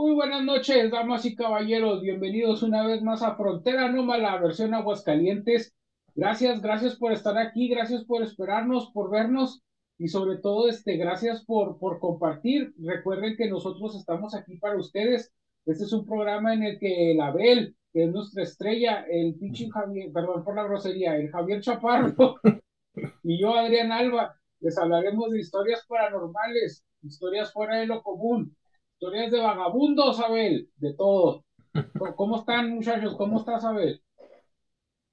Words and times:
Muy 0.00 0.14
buenas 0.14 0.42
noches, 0.42 0.90
damas 0.90 1.26
y 1.26 1.36
caballeros. 1.36 2.00
Bienvenidos 2.00 2.62
una 2.62 2.86
vez 2.86 3.02
más 3.02 3.22
a 3.22 3.36
Frontera 3.36 3.84
Anómala, 3.84 4.40
versión 4.40 4.72
Aguascalientes. 4.72 5.74
Gracias, 6.14 6.62
gracias 6.62 6.96
por 6.96 7.12
estar 7.12 7.36
aquí, 7.36 7.68
gracias 7.68 8.04
por 8.04 8.22
esperarnos, 8.22 8.90
por 8.94 9.10
vernos 9.10 9.62
y 9.98 10.08
sobre 10.08 10.38
todo, 10.38 10.70
este, 10.70 10.96
gracias 10.96 11.44
por, 11.44 11.78
por 11.78 11.98
compartir. 11.98 12.72
Recuerden 12.78 13.36
que 13.36 13.50
nosotros 13.50 13.94
estamos 13.94 14.34
aquí 14.34 14.56
para 14.56 14.78
ustedes. 14.78 15.34
Este 15.66 15.84
es 15.84 15.92
un 15.92 16.06
programa 16.06 16.54
en 16.54 16.62
el 16.62 16.78
que 16.78 17.12
el 17.12 17.20
Abel, 17.20 17.76
que 17.92 18.04
es 18.04 18.10
nuestra 18.10 18.44
estrella, 18.44 19.04
el 19.06 19.34
pinche 19.34 19.68
Javier, 19.68 20.10
perdón 20.14 20.42
por 20.42 20.56
la 20.56 20.64
grosería, 20.64 21.14
el 21.16 21.30
Javier 21.30 21.60
Chaparro 21.60 22.40
y 23.22 23.38
yo, 23.38 23.54
Adrián 23.54 23.92
Alba, 23.92 24.34
les 24.60 24.78
hablaremos 24.78 25.30
de 25.30 25.40
historias 25.40 25.84
paranormales, 25.86 26.86
historias 27.02 27.52
fuera 27.52 27.76
de 27.76 27.86
lo 27.86 28.02
común, 28.02 28.56
historias 29.00 29.30
de 29.30 29.40
vagabundos, 29.40 30.20
Abel, 30.20 30.68
de 30.76 30.92
todo. 30.92 31.42
¿Cómo 32.16 32.40
están, 32.40 32.74
muchachos? 32.74 33.16
¿Cómo 33.16 33.38
estás, 33.38 33.64
Abel? 33.64 34.02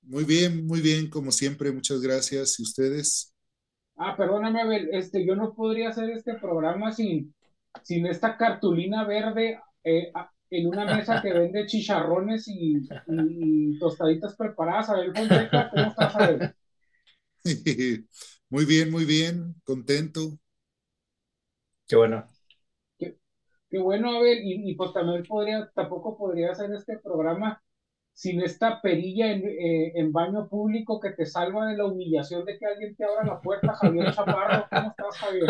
Muy 0.02 0.26
bien, 0.26 0.68
muy 0.68 0.82
bien, 0.82 1.09
como 1.09 1.32
siempre, 1.32 1.72
muchas 1.72 2.02
gracias. 2.02 2.59
¿Y 2.59 2.64
ustedes? 2.64 3.34
Ah, 3.95 4.18
perdóname, 4.18 4.59
Abel, 4.59 4.90
este, 4.92 5.26
yo 5.26 5.38
no 5.38 5.55
podría 5.55 5.90
hacer 5.90 6.09
este 6.09 6.34
programa 6.34 6.92
sin, 6.92 7.34
sin 7.81 8.05
esta 8.08 8.36
cartulina 8.36 9.05
verde 9.05 9.58
eh, 9.86 10.12
en 10.50 10.67
una 10.67 10.84
mesa 10.84 11.22
que 11.22 11.31
vende 11.40 11.66
chicharrones 11.66 12.45
y, 12.50 12.90
tostaditas 13.80 14.36
preparadas. 14.36 14.90
Abel 14.90 15.16
Fonseca, 15.16 15.70
¿cómo 15.70 15.88
estás, 15.88 16.16
Abel? 16.17 16.56
Muy 18.50 18.66
bien, 18.66 18.92
muy 18.92 19.04
bien, 19.06 19.56
contento. 19.66 20.38
Qué 21.86 21.98
bueno. 21.98 22.26
Qué, 23.70 23.80
bueno, 23.80 24.18
Abel, 24.18 24.40
y, 24.44 24.72
y, 24.72 24.76
pues 24.76 24.94
también 24.94 25.24
podría, 25.24 25.70
tampoco 25.74 26.18
podría 26.18 26.52
hacer 26.52 26.72
este 26.72 26.98
programa 27.00 27.62
sin 28.18 28.42
esta 28.42 28.82
perilla 28.82 29.32
en, 29.32 29.46
eh, 29.46 29.92
en, 29.96 30.12
baño 30.12 30.48
público 30.48 31.00
que 31.00 31.12
te 31.12 31.26
salva 31.26 31.68
de 31.68 31.78
la 31.78 31.86
humillación 31.86 32.46
de 32.46 32.58
que 32.58 32.66
alguien 32.66 32.96
te 32.96 33.06
abra 33.06 33.24
la 33.24 33.40
puerta, 33.40 33.76
Javier 33.76 34.12
Chaparro. 34.12 34.66
¿Cómo 34.72 34.90
estás, 34.90 35.18
Javier? 35.20 35.46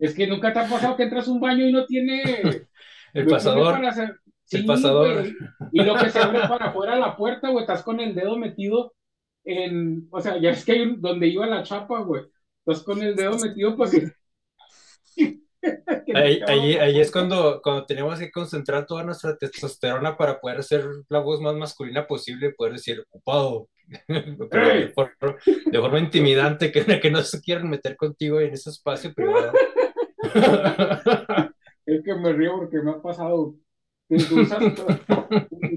es 0.00 0.14
que 0.16 0.26
nunca 0.26 0.52
te 0.52 0.58
ha 0.58 0.68
pasado 0.68 0.96
que 0.96 1.04
entras 1.04 1.28
a 1.28 1.30
un 1.30 1.40
baño 1.40 1.64
y 1.64 1.72
no 1.72 1.86
tiene... 1.86 2.22
El 3.14 3.26
pasador. 3.26 3.78
el 4.50 4.66
pasador. 4.66 5.26
y 5.70 5.82
lo 5.84 5.94
que 5.96 6.10
se 6.10 6.18
abre 6.18 6.40
para 6.48 6.70
afuera 6.70 6.98
la 6.98 7.16
puerta, 7.16 7.50
güey, 7.50 7.62
estás 7.62 7.84
con 7.84 8.00
el 8.00 8.14
dedo 8.14 8.36
metido 8.36 8.94
en, 9.44 10.08
o 10.10 10.20
sea, 10.20 10.40
ya 10.40 10.50
es 10.50 10.64
que 10.64 10.72
hay 10.72 10.80
un, 10.80 11.00
donde 11.00 11.28
iba 11.28 11.46
la 11.46 11.62
chapa, 11.62 12.00
güey, 12.00 12.22
estás 12.64 12.82
con 12.82 13.02
el 13.02 13.14
dedo 13.14 13.38
metido 13.38 13.76
para 13.76 13.90
que... 13.92 14.12
ahí, 16.14 16.40
ahí, 16.46 16.76
ahí, 16.76 17.00
es 17.00 17.10
cuando, 17.10 17.60
cuando 17.62 17.86
tenemos 17.86 18.18
que 18.18 18.30
concentrar 18.30 18.86
toda 18.86 19.04
nuestra 19.04 19.36
testosterona 19.36 20.16
para 20.16 20.40
poder 20.40 20.58
hacer 20.58 20.84
la 21.08 21.20
voz 21.20 21.40
más 21.40 21.54
masculina 21.54 22.06
posible, 22.06 22.52
poder 22.52 22.74
decir 22.74 23.00
ocupado, 23.00 23.68
pero 24.50 24.68
de, 24.68 24.88
forma, 24.88 25.36
de 25.46 25.78
forma, 25.78 25.98
intimidante, 25.98 26.72
que, 26.72 27.00
que 27.00 27.10
no 27.10 27.22
se 27.22 27.40
quieran 27.40 27.70
meter 27.70 27.96
contigo 27.96 28.40
en 28.40 28.52
ese 28.52 28.70
espacio 28.70 29.14
privado. 29.14 29.52
es 31.86 32.02
que 32.04 32.14
me 32.14 32.32
río 32.32 32.56
porque 32.56 32.80
me 32.80 32.92
ha 32.92 33.02
pasado. 33.02 33.54
Usas, 34.08 34.62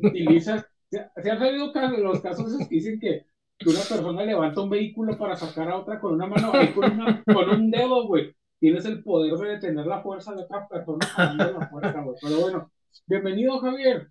utilizas, 0.04 0.66
se 0.90 1.32
han 1.32 1.40
salido 1.40 1.72
los 2.04 2.20
casos 2.20 2.58
que 2.68 2.76
dicen 2.76 3.00
que 3.00 3.26
que 3.58 3.70
una 3.70 3.80
persona 3.80 4.24
levanta 4.24 4.62
un 4.62 4.70
vehículo 4.70 5.18
para 5.18 5.36
sacar 5.36 5.70
a 5.70 5.78
otra 5.78 6.00
con 6.00 6.14
una 6.14 6.28
mano, 6.28 6.52
con, 6.74 7.24
con 7.34 7.50
un 7.50 7.72
dedo, 7.72 8.08
güey. 8.08 8.36
Tienes 8.60 8.86
el 8.86 9.04
poder 9.04 9.34
de 9.34 9.50
detener 9.50 9.86
la 9.86 10.02
fuerza 10.02 10.34
de 10.34 10.44
otra 10.44 10.68
persona 10.68 11.06
la 11.36 11.70
fuerza, 11.70 12.02
güey. 12.02 12.18
Pero 12.22 12.40
bueno, 12.40 12.72
bienvenido, 13.06 13.60
Javier. 13.60 14.10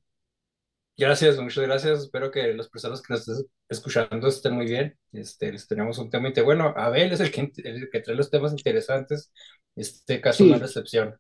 Gracias, 0.97 1.41
muchas 1.41 1.65
gracias. 1.65 2.01
Espero 2.01 2.31
que 2.31 2.55
las 2.55 2.69
personas 2.69 3.03
que 3.03 3.15
nos 3.15 3.27
estén 3.29 3.47
escuchando 3.69 4.29
estén 4.29 4.55
muy 4.55 4.67
bien. 4.67 4.97
Este, 5.13 5.51
les 5.51 5.67
tenemos 5.67 5.99
un 5.99 6.11
tema 6.11 6.31
bueno. 6.45 6.73
Abel 6.77 7.13
es 7.13 7.21
el 7.21 7.33
que, 7.33 7.51
el 7.65 7.89
que 7.91 8.01
trae 8.01 8.17
los 8.17 8.31
temas 8.31 8.53
interesantes. 8.53 9.33
Este 9.75 10.21
caso 10.21 10.45
no 10.45 10.57
es 10.57 10.63
excepción. 10.63 11.17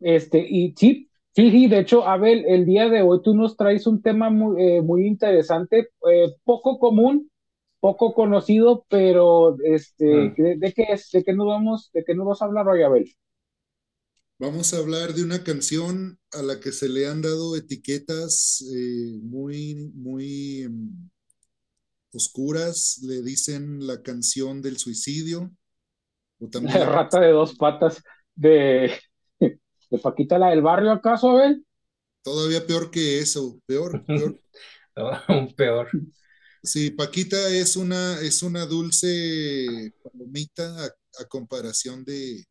Este, 0.00 0.38
y 0.38 0.74
sí, 0.76 1.10
Sí, 1.34 1.50
sí, 1.50 1.66
de 1.66 1.78
hecho, 1.78 2.06
Abel, 2.06 2.44
el 2.46 2.66
día 2.66 2.90
de 2.90 3.00
hoy 3.00 3.22
tú 3.22 3.34
nos 3.34 3.56
traes 3.56 3.86
un 3.86 4.02
tema 4.02 4.28
muy, 4.28 4.62
eh, 4.62 4.82
muy 4.82 5.06
interesante, 5.06 5.88
eh, 6.10 6.34
poco 6.44 6.78
común, 6.78 7.30
poco 7.82 8.14
conocido, 8.14 8.86
pero 8.88 9.56
este, 9.64 10.04
mm. 10.04 10.60
¿de, 10.60 10.72
qué 10.72 10.84
es? 10.90 11.10
¿De 11.10 11.24
qué 11.24 11.32
nos 11.32 11.48
vamos, 11.48 11.90
de 11.92 12.04
qué 12.04 12.14
nos 12.14 12.28
vas 12.28 12.40
a 12.40 12.44
hablar 12.44 12.68
hoy, 12.68 12.80
Abel? 12.84 13.12
Vamos 14.38 14.72
a 14.72 14.76
hablar 14.78 15.14
de 15.14 15.24
una 15.24 15.42
canción 15.42 16.16
a 16.30 16.42
la 16.42 16.60
que 16.60 16.70
se 16.70 16.88
le 16.88 17.08
han 17.08 17.22
dado 17.22 17.56
etiquetas 17.56 18.64
eh, 18.72 19.18
muy, 19.20 19.90
muy 19.94 20.62
em, 20.62 21.10
oscuras. 22.12 23.00
Le 23.02 23.20
dicen 23.20 23.84
la 23.84 24.00
canción 24.00 24.62
del 24.62 24.76
suicidio. 24.76 25.50
O 26.38 26.48
también 26.50 26.78
la 26.78 26.86
rata 26.86 27.18
de 27.18 27.32
dos 27.32 27.56
patas 27.56 28.00
de 28.36 28.92
¿De 29.40 29.98
Paquita 29.98 30.38
la 30.38 30.50
del 30.50 30.62
barrio 30.62 30.92
acaso, 30.92 31.30
Abel? 31.30 31.66
Todavía 32.22 32.64
peor 32.64 32.92
que 32.92 33.18
eso, 33.18 33.58
peor, 33.66 34.04
peor. 34.06 34.38
peor. 35.56 35.90
Sí, 36.62 36.92
Paquita 36.92 37.48
es 37.48 37.76
una, 37.76 38.20
es 38.20 38.42
una 38.42 38.66
dulce 38.66 39.92
palomita 40.02 40.84
a, 40.84 41.24
comparación 41.28 42.04
de, 42.04 42.44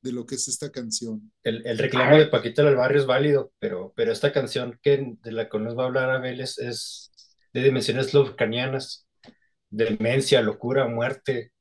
de, 0.00 0.12
lo 0.12 0.24
que 0.26 0.36
es 0.36 0.46
esta 0.46 0.70
canción. 0.70 1.32
El, 1.42 1.66
el 1.66 1.76
reclamo 1.76 2.16
de 2.16 2.26
Paquita 2.26 2.62
del 2.62 2.76
barrio 2.76 3.00
es 3.00 3.06
válido, 3.06 3.52
pero, 3.58 3.92
pero 3.96 4.12
esta 4.12 4.32
canción 4.32 4.78
que, 4.80 5.16
de 5.22 5.32
la 5.32 5.48
que 5.48 5.58
nos 5.58 5.76
va 5.76 5.82
a 5.82 5.86
hablar 5.86 6.10
Abel 6.10 6.40
es, 6.40 6.58
es 6.58 7.10
de 7.52 7.64
dimensiones 7.64 8.14
lovecranianas, 8.14 9.08
demencia, 9.70 10.40
locura, 10.40 10.86
muerte, 10.86 11.52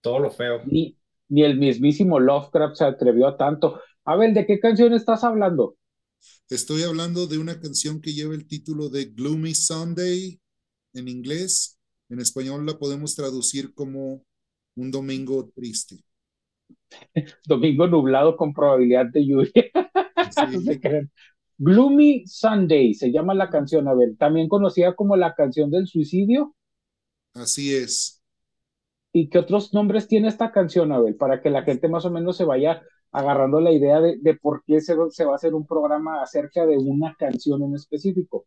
todo 0.00 0.18
lo 0.18 0.32
feo. 0.32 0.62
Ni, 0.66 0.98
ni 1.28 1.44
el 1.44 1.58
mismísimo 1.58 2.18
Lovecraft 2.18 2.74
se 2.74 2.84
atrevió 2.84 3.28
a 3.28 3.36
tanto. 3.36 3.80
Abel, 4.04 4.34
¿de 4.34 4.46
qué 4.46 4.58
canción 4.58 4.92
estás 4.94 5.22
hablando? 5.22 5.76
Estoy 6.50 6.82
hablando 6.82 7.28
de 7.28 7.38
una 7.38 7.60
canción 7.60 8.00
que 8.00 8.14
lleva 8.14 8.34
el 8.34 8.48
título 8.48 8.88
de 8.88 9.04
Gloomy 9.04 9.54
Sunday 9.54 10.40
en 10.94 11.08
inglés. 11.08 11.78
En 12.08 12.20
español 12.20 12.64
la 12.64 12.78
podemos 12.78 13.14
traducir 13.14 13.74
como 13.74 14.22
un 14.76 14.90
domingo 14.90 15.50
triste. 15.54 15.96
domingo 17.46 17.86
nublado 17.86 18.36
con 18.36 18.52
probabilidad 18.52 19.06
de 19.06 19.26
lluvia. 19.26 19.64
Gloomy 21.58 22.24
Sunday 22.26 22.94
se 22.94 23.10
llama 23.10 23.34
la 23.34 23.50
canción, 23.50 23.88
Abel, 23.88 24.16
también 24.16 24.48
conocida 24.48 24.94
como 24.94 25.16
la 25.16 25.34
canción 25.34 25.70
del 25.70 25.88
suicidio. 25.88 26.54
Así 27.34 27.74
es. 27.74 28.22
¿Y 29.12 29.28
qué 29.28 29.38
otros 29.38 29.74
nombres 29.74 30.06
tiene 30.06 30.28
esta 30.28 30.52
canción, 30.52 30.92
Abel? 30.92 31.16
Para 31.16 31.42
que 31.42 31.50
la 31.50 31.62
gente 31.62 31.88
más 31.88 32.04
o 32.04 32.10
menos 32.10 32.36
se 32.36 32.44
vaya 32.44 32.82
agarrando 33.10 33.60
la 33.60 33.72
idea 33.72 34.00
de, 34.00 34.18
de 34.20 34.34
por 34.34 34.62
qué 34.64 34.80
se, 34.80 34.94
se, 35.10 35.24
va 35.24 35.32
a 35.32 35.36
hacer 35.36 35.54
un 35.54 35.66
programa 35.66 36.22
acerca 36.22 36.66
de 36.66 36.76
una 36.76 37.16
canción 37.18 37.62
en 37.62 37.74
específico. 37.74 38.46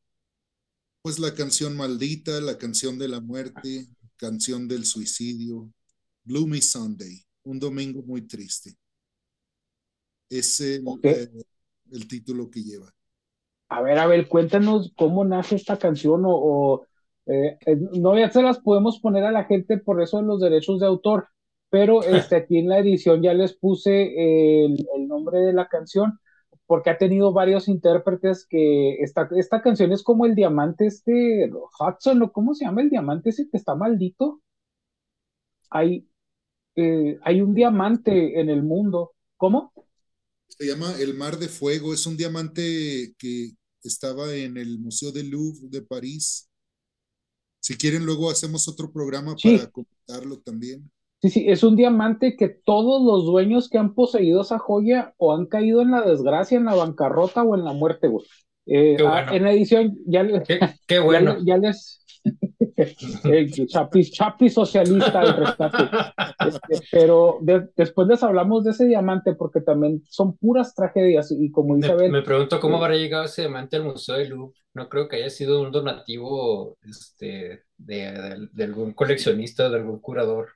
Pues 1.02 1.18
la 1.18 1.34
canción 1.34 1.76
maldita, 1.76 2.40
la 2.42 2.58
canción 2.58 3.00
de 3.00 3.08
la 3.08 3.20
muerte, 3.20 3.88
canción 4.18 4.68
del 4.68 4.86
suicidio, 4.86 5.72
Gloomy 6.24 6.62
Sunday, 6.62 7.24
un 7.44 7.60
domingo 7.60 8.04
muy 8.04 8.28
triste. 8.28 8.76
Es 10.30 10.62
el, 10.62 10.84
eh, 11.02 11.28
el 11.92 12.08
título 12.08 12.50
que 12.52 12.62
lleva. 12.62 12.94
A 13.70 13.82
ver, 13.82 13.98
a 13.98 14.06
ver, 14.06 14.28
cuéntanos 14.28 14.94
cómo 14.96 15.26
nace 15.26 15.56
esta 15.56 15.80
canción 15.80 16.24
o, 16.26 16.36
o 16.36 16.86
eh, 17.26 17.58
eh 17.66 17.78
no 17.94 18.18
ya 18.18 18.30
se 18.30 18.42
las 18.42 18.60
podemos 18.60 19.00
poner 19.00 19.24
a 19.24 19.32
la 19.32 19.46
gente 19.46 19.78
por 19.78 20.02
eso 20.02 20.18
de 20.18 20.24
los 20.24 20.40
derechos 20.40 20.80
de 20.80 20.86
autor, 20.86 21.30
pero 21.70 22.04
este, 22.04 22.36
aquí 22.36 22.60
en 22.60 22.70
la 22.70 22.80
edición 22.80 23.24
ya 23.24 23.34
les 23.34 23.54
puse 23.54 24.66
el, 24.66 24.76
nombre 25.08 25.40
de 25.40 25.54
la 25.54 25.68
canción 25.68 26.20
porque 26.72 26.90
ha 26.90 26.98
tenido 26.98 27.34
varios 27.34 27.68
intérpretes 27.68 28.48
que 28.50 28.94
esta, 29.02 29.28
esta 29.36 29.62
canción 29.62 29.92
es 29.92 30.04
como 30.04 30.26
el 30.26 30.36
diamante 30.36 30.86
este, 30.88 31.52
Hudson, 31.52 32.22
o 32.22 32.32
cómo 32.32 32.56
se 32.56 32.64
llama 32.64 32.82
el 32.82 32.90
diamante 32.90 33.32
ese 33.32 33.50
que 33.50 33.58
está 33.58 33.76
maldito. 33.76 34.42
Hay, 35.70 36.08
eh, 36.78 37.20
hay 37.24 37.42
un 37.42 37.54
diamante 37.54 38.40
en 38.40 38.50
el 38.50 38.64
mundo. 38.64 39.12
¿Cómo? 39.36 39.74
Se 40.48 40.66
llama 40.66 40.96
el 40.98 41.14
Mar 41.14 41.38
de 41.38 41.50
Fuego, 41.50 41.94
es 41.94 42.06
un 42.06 42.16
diamante 42.16 43.16
que 43.18 43.52
estaba 43.84 44.34
en 44.34 44.56
el 44.56 44.80
Museo 44.80 45.12
del 45.12 45.30
Louvre 45.30 45.68
de 45.68 45.82
París. 45.82 46.50
Si 47.60 47.76
quieren, 47.76 48.06
luego 48.06 48.32
hacemos 48.32 48.70
otro 48.70 48.94
programa 48.94 49.36
para 49.36 49.70
comentarlo 49.70 50.40
también. 50.40 50.90
Sí, 51.22 51.30
sí, 51.30 51.46
es 51.48 51.64
un 51.64 51.76
diamante 51.76 52.36
que 52.36 52.50
todos 52.50 53.04
los 53.04 53.26
dueños 53.26 53.70
que 53.70 53.78
han 53.78 53.94
poseído 53.94 54.42
esa 54.42 54.58
joya 54.58 55.14
o 55.18 55.34
han 55.34 55.46
caído 55.46 55.82
en 55.82 55.92
la 55.92 56.02
desgracia, 56.02 56.58
en 56.58 56.66
la 56.66 56.74
bancarrota 56.74 57.44
o 57.44 57.56
en 57.56 57.64
la 57.64 57.74
muerte, 57.74 58.08
güey. 58.08 58.26
Eh, 58.66 58.98
ah, 59.06 59.28
en 59.32 59.44
la 59.44 59.52
edición 59.52 59.98
ya 60.08 60.24
les... 60.24 60.48
Qué, 60.88 61.00
bueno. 61.00 61.38
Ya, 61.46 61.58
les... 61.58 62.04
el 63.24 63.52
Chapi, 63.68 64.10
Chapi 64.10 64.50
socialista 64.50 65.22
del 65.22 65.36
rescate. 65.36 65.84
Este, 66.48 66.88
pero 66.92 67.40
después 67.76 68.08
les 68.08 68.24
hablamos 68.24 68.64
de 68.64 68.72
ese 68.72 68.86
diamante 68.86 69.36
porque 69.36 69.62
también 69.62 70.02
son 70.08 70.38
puras 70.38 70.74
tragedias 70.74 71.32
y 71.32 71.52
como 71.52 71.78
Isabel... 71.78 72.12
Me, 72.12 72.24
pregunto 72.24 72.60
cómo 72.60 72.78
habrá 72.78 72.96
llegado 72.96 73.26
ese 73.26 73.44
diamante 73.44 73.76
al 73.76 73.84
Museo 73.84 74.18
de 74.18 74.28
Louvre. 74.28 74.60
No 74.74 74.90
creo 74.90 75.08
que 75.08 75.18
haya 75.18 75.30
sido 75.30 75.62
un 75.62 75.72
donativo 75.72 76.78
este, 76.84 77.64
de, 77.78 78.48
de, 78.54 78.64
algún 78.64 78.94
coleccionista, 78.94 79.70
de 79.70 79.78
algún 79.78 80.00
curador. 80.00 80.50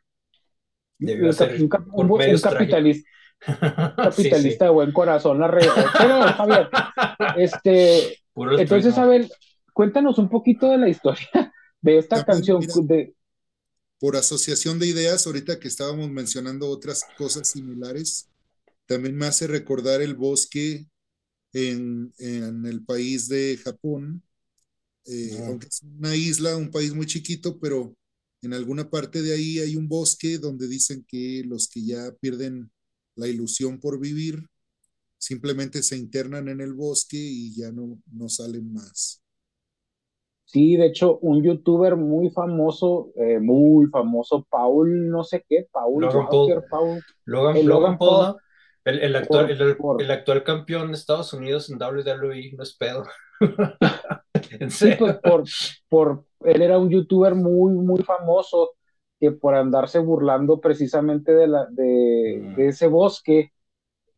Debió 0.98 1.34
ser 1.34 1.62
un, 1.62 1.68
capitalista. 1.68 3.10
capitalista 3.98 4.66
de 4.66 4.72
buen 4.72 4.92
corazón, 4.92 5.40
la 5.40 5.48
red. 5.48 5.68
Pero, 5.98 6.22
Javier, 6.22 6.70
este, 7.38 8.20
entonces, 8.36 8.98
Abel, 8.98 9.32
cuéntanos 9.74 10.18
un 10.18 10.30
poquito 10.30 10.70
de 10.70 10.78
la 10.78 10.90
historia 10.90 11.30
de 11.82 11.98
esta 11.98 12.24
canción. 12.26 12.62
de... 12.84 13.14
Por 14.00 14.16
asociación 14.16 14.80
de 14.80 14.88
ideas, 14.88 15.26
ahorita 15.26 15.60
que 15.60 15.68
estábamos 15.68 16.10
mencionando 16.10 16.70
otras 16.70 17.06
cosas 17.18 17.48
similares, 17.48 18.30
también 18.86 19.16
me 19.16 19.26
hace 19.26 19.48
recordar 19.48 20.02
el 20.02 20.16
bosque 20.16 20.86
en, 21.54 22.14
en 22.20 22.66
el 22.66 22.84
país 22.84 23.30
de 23.30 23.58
Japón, 23.64 24.22
eh, 25.06 25.40
aunque 25.46 25.68
es 25.68 25.82
una 25.84 26.16
isla, 26.16 26.58
un 26.58 26.72
país 26.72 26.94
muy 26.94 27.06
chiquito, 27.06 27.58
pero 27.60 27.96
en 28.46 28.54
alguna 28.54 28.90
parte 28.90 29.22
de 29.22 29.34
ahí 29.34 29.60
hay 29.60 29.76
un 29.76 29.88
bosque 29.88 30.38
donde 30.38 30.68
dicen 30.68 31.06
que 31.08 31.44
los 31.46 31.68
que 31.68 31.84
ya 31.86 32.12
pierden 32.20 32.72
la 33.16 33.28
ilusión 33.28 33.80
por 33.80 34.00
vivir 34.00 34.44
simplemente 35.18 35.82
se 35.82 35.98
internan 35.98 36.48
en 36.48 36.62
el 36.62 36.74
bosque 36.74 37.18
y 37.18 37.56
ya 37.56 37.72
no, 37.72 37.98
no 38.12 38.30
salen 38.30 38.72
más. 38.74 39.24
Sí, 40.46 40.78
de 40.78 40.86
hecho, 40.86 41.18
un 41.20 41.44
youtuber 41.44 41.96
muy 41.96 42.30
famoso, 42.30 43.12
eh, 43.16 43.40
muy 43.40 43.88
famoso, 43.88 44.46
Paul, 44.50 45.10
no 45.10 45.24
sé 45.24 45.44
qué, 45.50 45.68
Paul, 45.72 46.04
Logan 46.04 46.28
Paul. 46.70 47.04
Logan, 47.26 47.98
Paul, 47.98 48.36
El, 48.86 49.16
actual, 49.16 49.50
el, 49.50 50.12
actual 50.12 50.44
campeón 50.44 50.90
de 50.90 50.94
Estados 50.94 51.34
Unidos 51.34 51.70
en 51.70 51.82
WWE, 51.82 52.54
no 52.56 52.64
es 52.64 52.76
pedo. 52.78 53.04
sí, 54.70 54.92
pues 54.98 55.16
por, 55.18 55.44
por, 55.90 56.26
él 56.42 56.62
era 56.62 56.78
un 56.78 56.90
youtuber 56.90 57.36
muy, 57.36 57.74
muy 57.74 58.02
famoso 58.04 58.72
que 59.20 59.32
por 59.32 59.56
andarse 59.56 60.00
burlando 60.00 60.60
precisamente 60.60 61.34
de, 61.34 61.48
la, 61.48 61.66
de, 61.70 62.54
de 62.56 62.66
mm. 62.66 62.70
ese 62.70 62.88
bosque, 62.88 63.52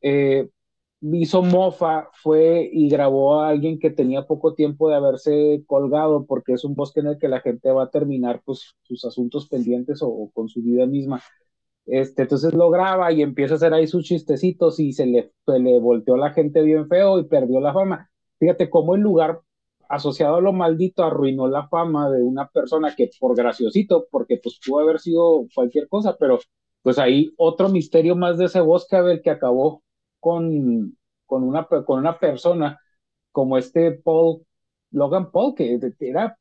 eh, 0.02 0.50
hizo 1.02 1.44
mofa, 1.44 2.10
fue 2.14 2.70
y 2.72 2.90
grabó 2.90 3.40
a 3.40 3.50
alguien 3.50 3.80
que 3.80 3.92
tenía 3.92 4.26
poco 4.26 4.54
tiempo 4.56 4.90
de 4.90 4.96
haberse 4.96 5.64
colgado, 5.68 6.26
porque 6.26 6.54
es 6.54 6.64
un 6.64 6.76
bosque 6.76 7.02
en 7.02 7.08
el 7.08 7.20
que 7.20 7.28
la 7.28 7.42
gente 7.42 7.72
va 7.72 7.84
a 7.84 7.90
terminar 7.90 8.42
pues, 8.46 8.76
sus 8.82 9.06
asuntos 9.06 9.48
pendientes 9.48 10.00
o, 10.02 10.32
con 10.34 10.50
su 10.50 10.62
vida 10.62 10.86
misma. 10.86 11.22
Este, 11.86 12.24
entonces 12.24 12.54
lo 12.54 12.70
graba 12.70 13.12
y 13.14 13.22
empieza 13.22 13.54
a 13.54 13.58
hacer 13.58 13.74
ahí 13.74 13.88
sus 13.88 14.04
chistecitos 14.04 14.80
y 14.80 14.92
se 14.92 15.06
le, 15.06 15.32
se 15.46 15.60
le 15.60 15.80
volteó 15.80 16.18
la 16.18 16.32
gente 16.32 16.62
bien 16.62 16.88
feo 16.90 17.20
y 17.20 17.26
perdió 17.26 17.62
la 17.62 17.74
fama. 17.74 18.10
Fíjate 18.40 18.70
cómo 18.70 18.96
el 18.96 19.02
lugar 19.02 19.42
asociado 19.90 20.36
a 20.36 20.42
lo 20.42 20.54
maldito 20.54 21.04
arruinó 21.04 21.48
la 21.48 21.68
fama 21.68 22.10
de 22.10 22.22
una 22.22 22.48
persona 22.50 22.96
que 22.96 23.10
por 23.20 23.36
graciosito, 23.36 24.08
porque 24.12 24.40
pues 24.42 24.60
pudo 24.66 24.82
haber 24.82 25.00
sido 25.00 25.48
cualquier 25.54 25.88
cosa, 25.88 26.16
pero 26.20 26.40
pues 26.82 27.00
ahí 27.00 27.34
otro 27.38 27.70
misterio 27.70 28.16
más 28.16 28.38
de 28.38 28.46
ese 28.46 28.62
bosque 28.62 29.02
ver 29.02 29.22
que 29.22 29.30
acabó 29.32 29.84
con, 30.20 30.98
con, 31.26 31.44
una, 31.44 31.68
con 31.68 32.00
una 32.00 32.20
persona 32.20 32.80
como 33.32 33.58
este 33.58 33.92
Paul, 33.92 34.46
Logan 34.92 35.32
Paul, 35.32 35.56
que, 35.56 35.80
era 36.00 36.38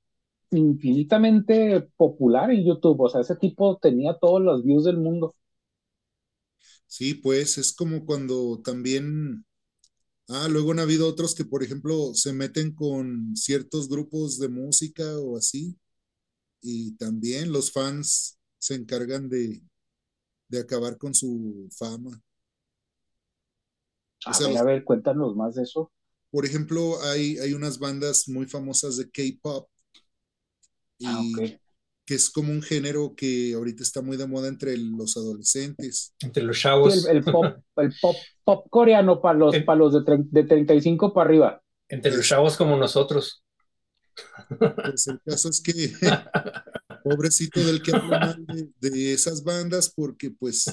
infinitamente 0.50 1.88
popular 1.96 2.50
en 2.50 2.64
YouTube, 2.64 3.00
o 3.00 3.08
sea, 3.08 3.20
ese 3.22 3.36
tipo 3.36 3.78
tenía 3.78 4.16
todos 4.18 4.40
los 4.40 4.64
views 4.64 4.84
del 4.84 4.98
mundo. 4.98 5.34
Sí, 6.86 7.14
pues 7.14 7.58
es 7.58 7.72
como 7.74 8.06
cuando 8.06 8.60
también, 8.62 9.44
ah, 10.28 10.48
luego 10.48 10.72
han 10.72 10.78
habido 10.78 11.08
otros 11.08 11.34
que, 11.34 11.44
por 11.44 11.62
ejemplo, 11.62 12.14
se 12.14 12.32
meten 12.32 12.74
con 12.74 13.36
ciertos 13.36 13.88
grupos 13.88 14.38
de 14.38 14.48
música 14.48 15.18
o 15.18 15.36
así, 15.36 15.78
y 16.60 16.96
también 16.96 17.52
los 17.52 17.72
fans 17.72 18.38
se 18.58 18.74
encargan 18.74 19.28
de, 19.28 19.62
de 20.48 20.60
acabar 20.60 20.98
con 20.98 21.14
su 21.14 21.68
fama. 21.76 22.20
A, 24.24 24.62
ver, 24.64 24.82
cuéntanos 24.84 25.36
más 25.36 25.54
de 25.54 25.62
eso. 25.62 25.92
Por 26.30 26.44
ejemplo, 26.44 27.00
hay, 27.02 27.38
hay 27.38 27.52
unas 27.52 27.78
bandas 27.78 28.28
muy 28.28 28.46
famosas 28.46 28.96
de 28.96 29.08
K-pop. 29.08 29.68
Ah, 31.04 31.22
que 32.06 32.14
es 32.14 32.30
como 32.30 32.52
un 32.52 32.62
género 32.62 33.14
que 33.16 33.52
ahorita 33.54 33.82
está 33.82 34.00
muy 34.00 34.16
de 34.16 34.26
moda 34.26 34.48
entre 34.48 34.76
los 34.76 35.16
adolescentes. 35.16 36.14
Entre 36.20 36.42
los 36.42 36.58
chavos. 36.58 37.06
el, 37.06 37.22
pop, 37.22 37.44
el 37.76 37.94
pop, 38.00 38.16
pop 38.46 38.68
coreano 38.70 39.20
para 39.20 39.36
los, 39.36 39.58
para 39.64 39.78
los 39.78 39.92
de, 39.92 40.24
de 40.30 40.44
35 40.44 41.12
para 41.12 41.28
arriba. 41.28 41.62
Entre 41.88 42.16
los 42.16 42.26
chavos 42.26 42.56
como 42.56 42.76
nosotros. 42.76 43.42
Pues 44.58 45.08
el 45.08 45.20
caso 45.20 45.50
es 45.50 45.60
que 45.60 45.72
pobrecito 47.04 47.60
del 47.60 47.82
que 47.82 47.94
habla 47.94 48.20
mal 48.20 48.46
de, 48.46 48.70
de, 48.78 49.12
esas 49.12 49.44
bandas 49.44 49.92
porque 49.94 50.30
pues 50.30 50.68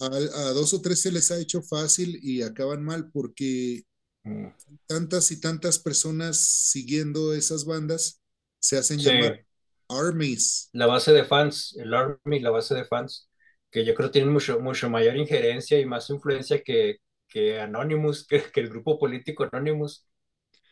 a, 0.00 0.08
dos 0.54 0.72
o 0.72 0.80
tres 0.80 1.02
se 1.02 1.12
les 1.12 1.30
ha 1.30 1.38
hecho 1.38 1.60
fácil 1.60 2.18
y 2.22 2.42
acaban 2.42 2.82
mal 2.82 3.10
porque 3.10 3.82
mm. 4.22 4.46
tantas 4.86 5.30
y 5.32 5.40
tantas 5.40 5.78
personas 5.80 6.38
siguiendo 6.38 7.34
esas 7.34 7.64
bandas 7.64 8.22
se 8.60 8.78
hacen 8.78 9.00
llamar 9.00 9.44
armies. 9.88 10.70
La 10.72 10.86
base 10.86 11.12
de 11.12 11.24
fans, 11.24 11.76
el 11.78 11.92
army, 11.92 12.40
la 12.40 12.50
base 12.50 12.74
de 12.74 12.84
fans, 12.84 13.28
que 13.72 13.84
yo 13.84 13.94
creo 13.94 14.10
tienen 14.10 14.32
mucho, 14.32 14.60
mucho 14.60 14.90
mayor 14.90 15.16
injerencia 15.16 15.80
y 15.80 15.86
más 15.86 16.08
influencia 16.10 16.62
que, 16.62 16.98
que 17.26 17.58
Anonymous, 17.58 18.26
que, 18.28 18.42
que 18.52 18.60
el 18.60 18.68
grupo 18.68 18.98
político 18.98 19.48
Anonymous. 19.50 20.06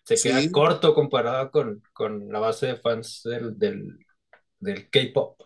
Se 0.05 0.17
queda 0.17 0.41
corto 0.51 0.95
comparado 0.95 1.51
con, 1.51 1.83
con 1.93 2.29
la 2.29 2.39
base 2.39 2.67
de 2.69 2.77
fans 2.77 3.23
del, 3.25 3.59
del, 3.59 3.99
del 4.59 4.91
K-pop. 4.91 5.41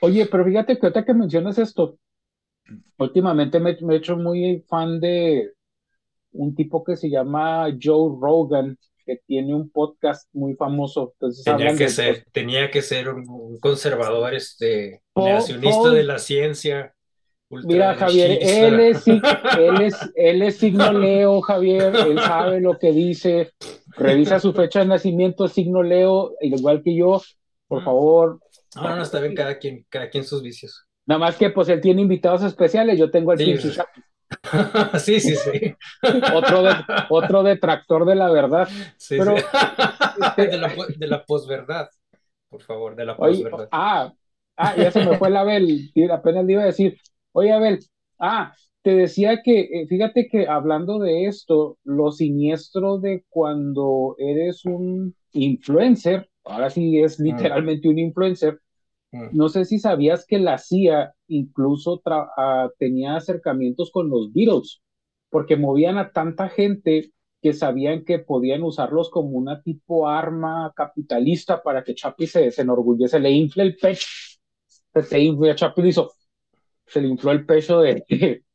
Oye, 0.00 0.26
pero 0.26 0.44
fíjate 0.44 0.78
que 0.78 0.86
ahorita 0.86 1.04
que 1.04 1.14
mencionas 1.14 1.58
esto, 1.58 1.98
últimamente 2.98 3.60
me, 3.60 3.70
he 3.70 3.96
hecho 3.96 4.16
muy 4.16 4.64
fan 4.68 5.00
de 5.00 5.52
un 6.32 6.54
tipo 6.54 6.84
que 6.84 6.96
se 6.96 7.08
llama 7.08 7.68
Joe 7.80 8.16
Rogan, 8.20 8.78
que 9.08 9.22
tiene 9.26 9.54
un 9.54 9.70
podcast 9.70 10.28
muy 10.34 10.54
famoso. 10.54 11.14
tenía, 11.42 11.74
que 11.74 11.88
ser, 11.88 12.26
tenía 12.30 12.70
que 12.70 12.82
ser 12.82 13.08
un, 13.08 13.58
conservador, 13.58 14.34
este, 14.34 15.00
negacionista 15.16 15.90
de 15.90 16.04
la 16.04 16.18
ciencia. 16.18 16.94
Mira, 17.48 17.94
Javier, 17.94 18.38
él 18.42 18.80
es, 18.80 19.06
él, 19.58 19.80
es, 19.80 19.96
él 20.14 20.42
es 20.42 20.58
signo 20.58 20.92
Leo, 20.92 21.40
Javier, 21.40 21.96
él 21.96 22.18
sabe 22.18 22.60
lo 22.60 22.78
que 22.78 22.92
dice, 22.92 23.52
revisa 23.96 24.38
su 24.40 24.52
fecha 24.52 24.80
de 24.80 24.86
nacimiento, 24.86 25.48
signo 25.48 25.82
Leo, 25.82 26.34
igual 26.42 26.82
que 26.82 26.94
yo, 26.94 27.22
por 27.66 27.80
mm. 27.80 27.84
favor. 27.86 28.40
No, 28.76 28.94
no, 28.94 29.02
está 29.02 29.20
bien, 29.20 29.34
cada 29.34 29.58
quien, 29.58 29.86
cada 29.88 30.10
quien 30.10 30.24
sus 30.24 30.42
vicios. 30.42 30.84
Nada 31.06 31.20
más 31.20 31.36
que 31.36 31.48
pues 31.48 31.70
él 31.70 31.80
tiene 31.80 32.02
invitados 32.02 32.42
especiales, 32.42 32.98
yo 32.98 33.10
tengo 33.10 33.30
al 33.30 33.38
sí, 33.38 33.56
sí, 34.98 35.20
sí, 35.20 35.36
sí. 35.36 35.74
otro, 36.34 36.62
de, 36.62 36.74
otro 37.08 37.42
detractor 37.42 38.04
de 38.04 38.14
la 38.14 38.30
verdad. 38.30 38.68
Sí, 38.96 39.16
Pero, 39.18 39.36
este 39.36 40.46
de, 40.48 40.58
la, 40.58 40.74
de 40.96 41.06
la 41.06 41.24
posverdad, 41.24 41.88
por 42.48 42.62
favor, 42.62 42.96
de 42.96 43.06
la 43.06 43.16
posverdad. 43.16 43.68
Ah, 43.72 44.12
ah, 44.56 44.76
ya 44.76 44.90
se 44.90 45.04
me 45.04 45.16
fue 45.16 45.28
el 45.28 45.36
Abel, 45.36 45.92
apenas 46.12 46.44
le 46.44 46.52
iba 46.52 46.62
a 46.62 46.66
decir, 46.66 46.98
oye 47.32 47.52
Abel, 47.52 47.78
ah, 48.18 48.52
te 48.82 48.94
decía 48.94 49.42
que, 49.42 49.60
eh, 49.60 49.86
fíjate 49.86 50.28
que 50.28 50.46
hablando 50.46 50.98
de 50.98 51.26
esto, 51.26 51.78
lo 51.84 52.10
siniestro 52.10 52.98
de 52.98 53.24
cuando 53.28 54.14
eres 54.18 54.64
un 54.64 55.14
influencer, 55.32 56.28
ahora 56.44 56.70
sí 56.70 56.98
es 57.00 57.18
literalmente 57.18 57.88
un 57.88 57.98
influencer. 57.98 58.60
No 59.10 59.48
sé 59.48 59.64
si 59.64 59.78
sabías 59.78 60.26
que 60.26 60.38
la 60.38 60.58
CIA 60.58 61.14
incluso 61.28 62.02
ah, 62.06 62.68
tenía 62.78 63.16
acercamientos 63.16 63.90
con 63.90 64.10
los 64.10 64.32
Beatles, 64.32 64.82
porque 65.30 65.56
movían 65.56 65.96
a 65.96 66.12
tanta 66.12 66.48
gente 66.48 67.12
que 67.40 67.54
sabían 67.54 68.04
que 68.04 68.18
podían 68.18 68.62
usarlos 68.62 69.10
como 69.10 69.30
una 69.30 69.62
tipo 69.62 70.08
arma 70.08 70.72
capitalista 70.74 71.62
para 71.62 71.84
que 71.84 71.94
Chapi 71.94 72.26
se, 72.26 72.50
se 72.50 72.62
enorgullece, 72.62 73.20
le 73.20 73.30
infle 73.30 73.62
el 73.62 73.76
pecho, 73.76 74.06
se 75.02 75.20
infla, 75.20 75.54
Chapi 75.54 75.88
hizo, 75.88 76.12
se 76.86 77.00
le 77.00 77.08
infló 77.08 77.30
el 77.30 77.46
pecho 77.46 77.80
de, 77.80 78.04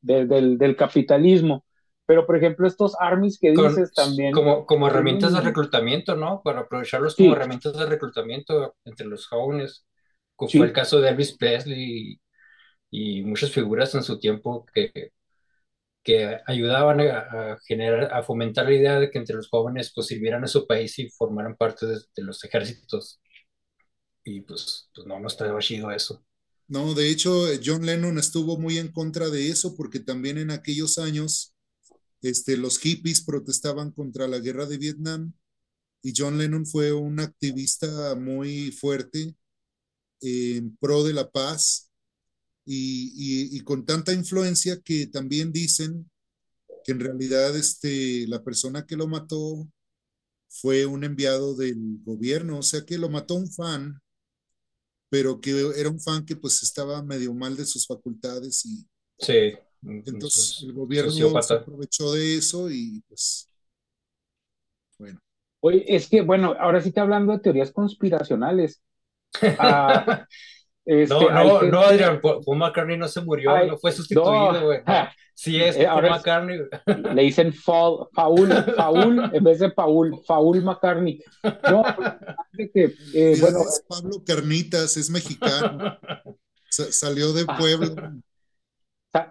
del, 0.01 0.57
del, 0.57 0.75
capitalismo. 0.75 1.65
Pero, 2.05 2.27
por 2.27 2.35
ejemplo, 2.35 2.67
estos 2.67 2.97
armies 2.99 3.39
que 3.39 3.51
dices 3.51 3.93
también. 3.93 4.33
Como, 4.33 4.65
como 4.65 4.87
herramientas 4.87 5.33
de 5.33 5.39
reclutamiento, 5.39 6.17
¿no? 6.17 6.41
Para 6.43 6.61
aprovecharlos 6.61 7.15
como 7.15 7.31
herramientas 7.31 7.77
de 7.77 7.85
reclutamiento 7.85 8.75
entre 8.83 9.07
los 9.07 9.25
jóvenes 9.25 9.85
como 10.35 10.49
fue 10.49 10.65
el 10.65 10.73
caso 10.73 10.99
de 10.99 11.09
Elvis 11.09 11.37
Presley 11.37 12.19
y, 12.91 13.23
muchas 13.23 13.51
figuras 13.51 13.93
en 13.95 14.03
su 14.03 14.19
tiempo 14.19 14.65
que, 14.73 15.11
que 16.03 16.37
ayudaban 16.45 16.99
a, 17.01 17.57
generar, 17.65 18.13
a 18.13 18.23
fomentar 18.23 18.65
la 18.65 18.73
idea 18.73 18.99
de 18.99 19.09
que 19.09 19.19
entre 19.19 19.35
los 19.35 19.49
jóvenes 19.49 19.91
pues 19.93 20.07
sirvieran 20.07 20.43
a 20.43 20.47
su 20.47 20.67
país 20.67 20.97
y 20.99 21.09
formaran 21.09 21.55
parte 21.55 21.85
de, 21.87 21.99
los 22.17 22.43
ejércitos. 22.43 23.19
y 24.23 24.41
pues, 24.41 24.89
pues 24.93 25.07
no, 25.07 25.19
no 25.19 25.27
estaba 25.27 25.59
chido 25.59 25.91
eso. 25.91 26.25
No, 26.67 26.93
de 26.93 27.09
hecho, 27.09 27.45
John 27.63 27.85
Lennon 27.85 28.17
estuvo 28.17 28.57
muy 28.57 28.77
en 28.77 28.91
contra 28.91 29.29
de 29.29 29.49
eso 29.49 29.75
porque 29.75 29.99
también 29.99 30.37
en 30.37 30.49
aquellos 30.51 30.97
años 30.97 31.53
este, 32.21 32.57
los 32.57 32.79
hippies 32.79 33.23
protestaban 33.23 33.91
contra 33.91 34.27
la 34.27 34.39
guerra 34.39 34.65
de 34.65 34.77
Vietnam 34.77 35.33
y 36.01 36.13
John 36.15 36.37
Lennon 36.37 36.65
fue 36.65 36.93
un 36.93 37.19
activista 37.19 38.15
muy 38.15 38.71
fuerte 38.71 39.35
en 40.23 40.75
pro 40.77 41.03
de 41.03 41.13
la 41.13 41.29
paz 41.29 41.91
y, 42.65 43.57
y, 43.57 43.59
con 43.61 43.85
tanta 43.85 44.13
influencia 44.13 44.79
que 44.81 45.07
también 45.07 45.51
dicen 45.51 46.09
que 46.85 46.93
en 46.93 47.01
realidad 47.01 47.55
este, 47.57 48.25
la 48.27 48.41
persona 48.41 48.85
que 48.85 48.95
lo 48.95 49.07
mató 49.07 49.67
fue 50.47 50.85
un 50.85 51.03
enviado 51.03 51.55
del 51.55 51.99
gobierno, 52.03 52.59
o 52.59 52.63
sea 52.63 52.85
que 52.85 52.97
lo 52.97 53.09
mató 53.09 53.35
un 53.35 53.51
fan, 53.51 53.99
pero 55.09 55.41
que 55.41 55.51
era 55.75 55.89
un 55.89 55.99
fan 55.99 56.25
que 56.25 56.35
pues 56.35 56.63
estaba 56.63 57.03
medio 57.03 57.33
mal 57.33 57.57
de 57.57 57.65
sus 57.65 57.85
facultades 57.85 58.65
y 58.65 58.87
sí, 59.17 59.53
entonces 59.81 60.61
el 60.63 60.73
gobierno 60.73 61.41
se 61.41 61.53
aprovechó 61.53 62.13
de 62.13 62.37
eso 62.37 62.69
y 62.69 63.01
pues 63.07 63.49
bueno. 64.97 65.19
Oye, 65.59 65.83
es 65.87 66.07
que 66.07 66.21
bueno, 66.21 66.55
ahora 66.59 66.81
sí 66.81 66.91
te 66.91 67.01
hablando 67.01 67.33
de 67.33 67.39
teorías 67.39 67.71
conspiracionales. 67.71 68.81
Ah, 69.59 70.25
este, 70.85 71.13
no, 71.13 71.29
no, 71.29 71.61
no, 71.63 71.79
Adrián, 71.81 72.19
Paul 72.21 72.57
McCartney 72.57 72.97
no 72.97 73.07
se 73.07 73.21
murió, 73.21 73.65
no 73.65 73.77
fue 73.77 73.91
sustituido, 73.91 74.65
güey. 74.65 74.81
Sí, 75.35 75.61
es 75.61 75.75
eh, 75.77 75.85
Paul 75.85 76.09
McCartney. 76.09 76.59
Le 77.15 77.21
dicen 77.23 77.53
Paul, 77.65 78.07
Paul, 78.13 78.49
Paul, 78.77 79.29
en 79.33 79.43
vez 79.43 79.59
de 79.59 79.71
Paul, 79.71 80.21
Paul 80.27 80.61
McCartney. 80.61 81.23
No, 81.69 81.83
que, 82.73 82.93
eh, 83.13 83.37
bueno. 83.39 83.61
Es 83.61 83.83
Pablo 83.87 84.23
Carnitas, 84.25 84.95
es 84.97 85.09
mexicano. 85.09 85.97
salió 86.69 87.33
de 87.33 87.45
ah. 87.47 87.57
Puebla. 87.57 88.15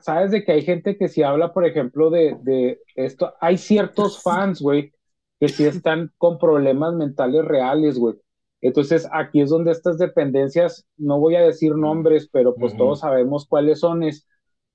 Sabes 0.00 0.30
de 0.30 0.44
que 0.44 0.52
hay 0.52 0.62
gente 0.62 0.96
que 0.96 1.08
si 1.08 1.22
habla, 1.22 1.52
por 1.52 1.66
ejemplo, 1.66 2.08
de, 2.10 2.36
de 2.42 2.80
esto, 2.94 3.34
hay 3.40 3.58
ciertos 3.58 4.22
fans, 4.22 4.60
güey, 4.60 4.92
que 5.40 5.48
sí 5.48 5.64
están 5.64 6.12
con 6.18 6.38
problemas 6.38 6.94
mentales 6.94 7.44
reales, 7.44 7.98
güey. 7.98 8.14
Entonces, 8.62 9.08
aquí 9.12 9.42
es 9.42 9.50
donde 9.50 9.72
estas 9.72 9.98
dependencias, 9.98 10.86
no 10.96 11.18
voy 11.20 11.36
a 11.36 11.42
decir 11.42 11.74
nombres, 11.76 12.28
pero 12.32 12.54
pues 12.54 12.76
todos 12.76 13.00
sabemos 13.00 13.46
cuáles 13.46 13.80
son, 13.80 14.04
es, 14.04 14.26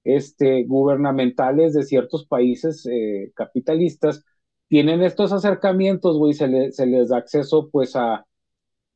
este, 0.03 0.65
gubernamentales 0.65 1.74
de 1.74 1.84
ciertos 1.84 2.27
países 2.27 2.86
eh, 2.86 3.32
capitalistas, 3.36 4.24
tienen 4.67 5.01
estos 5.03 5.32
acercamientos, 5.34 6.17
güey, 6.17 6.34
se, 6.34 6.72
se 6.72 6.86
les 6.86 7.10
da 7.10 7.17
acceso 7.17 7.70
pues 7.72 7.96
a, 7.96 8.25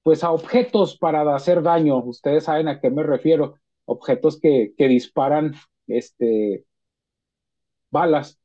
pues 0.03 0.23
a 0.23 0.31
objetos 0.31 0.97
para 0.97 1.35
hacer 1.35 1.61
daño. 1.63 2.03
Ustedes 2.03 2.45
saben 2.45 2.67
a 2.67 2.79
qué 2.79 2.89
me 2.89 3.03
refiero. 3.03 3.55
Objetos 3.85 4.39
que, 4.39 4.73
que 4.77 4.87
disparan 4.87 5.53
este, 5.87 6.65
balas. 7.89 8.39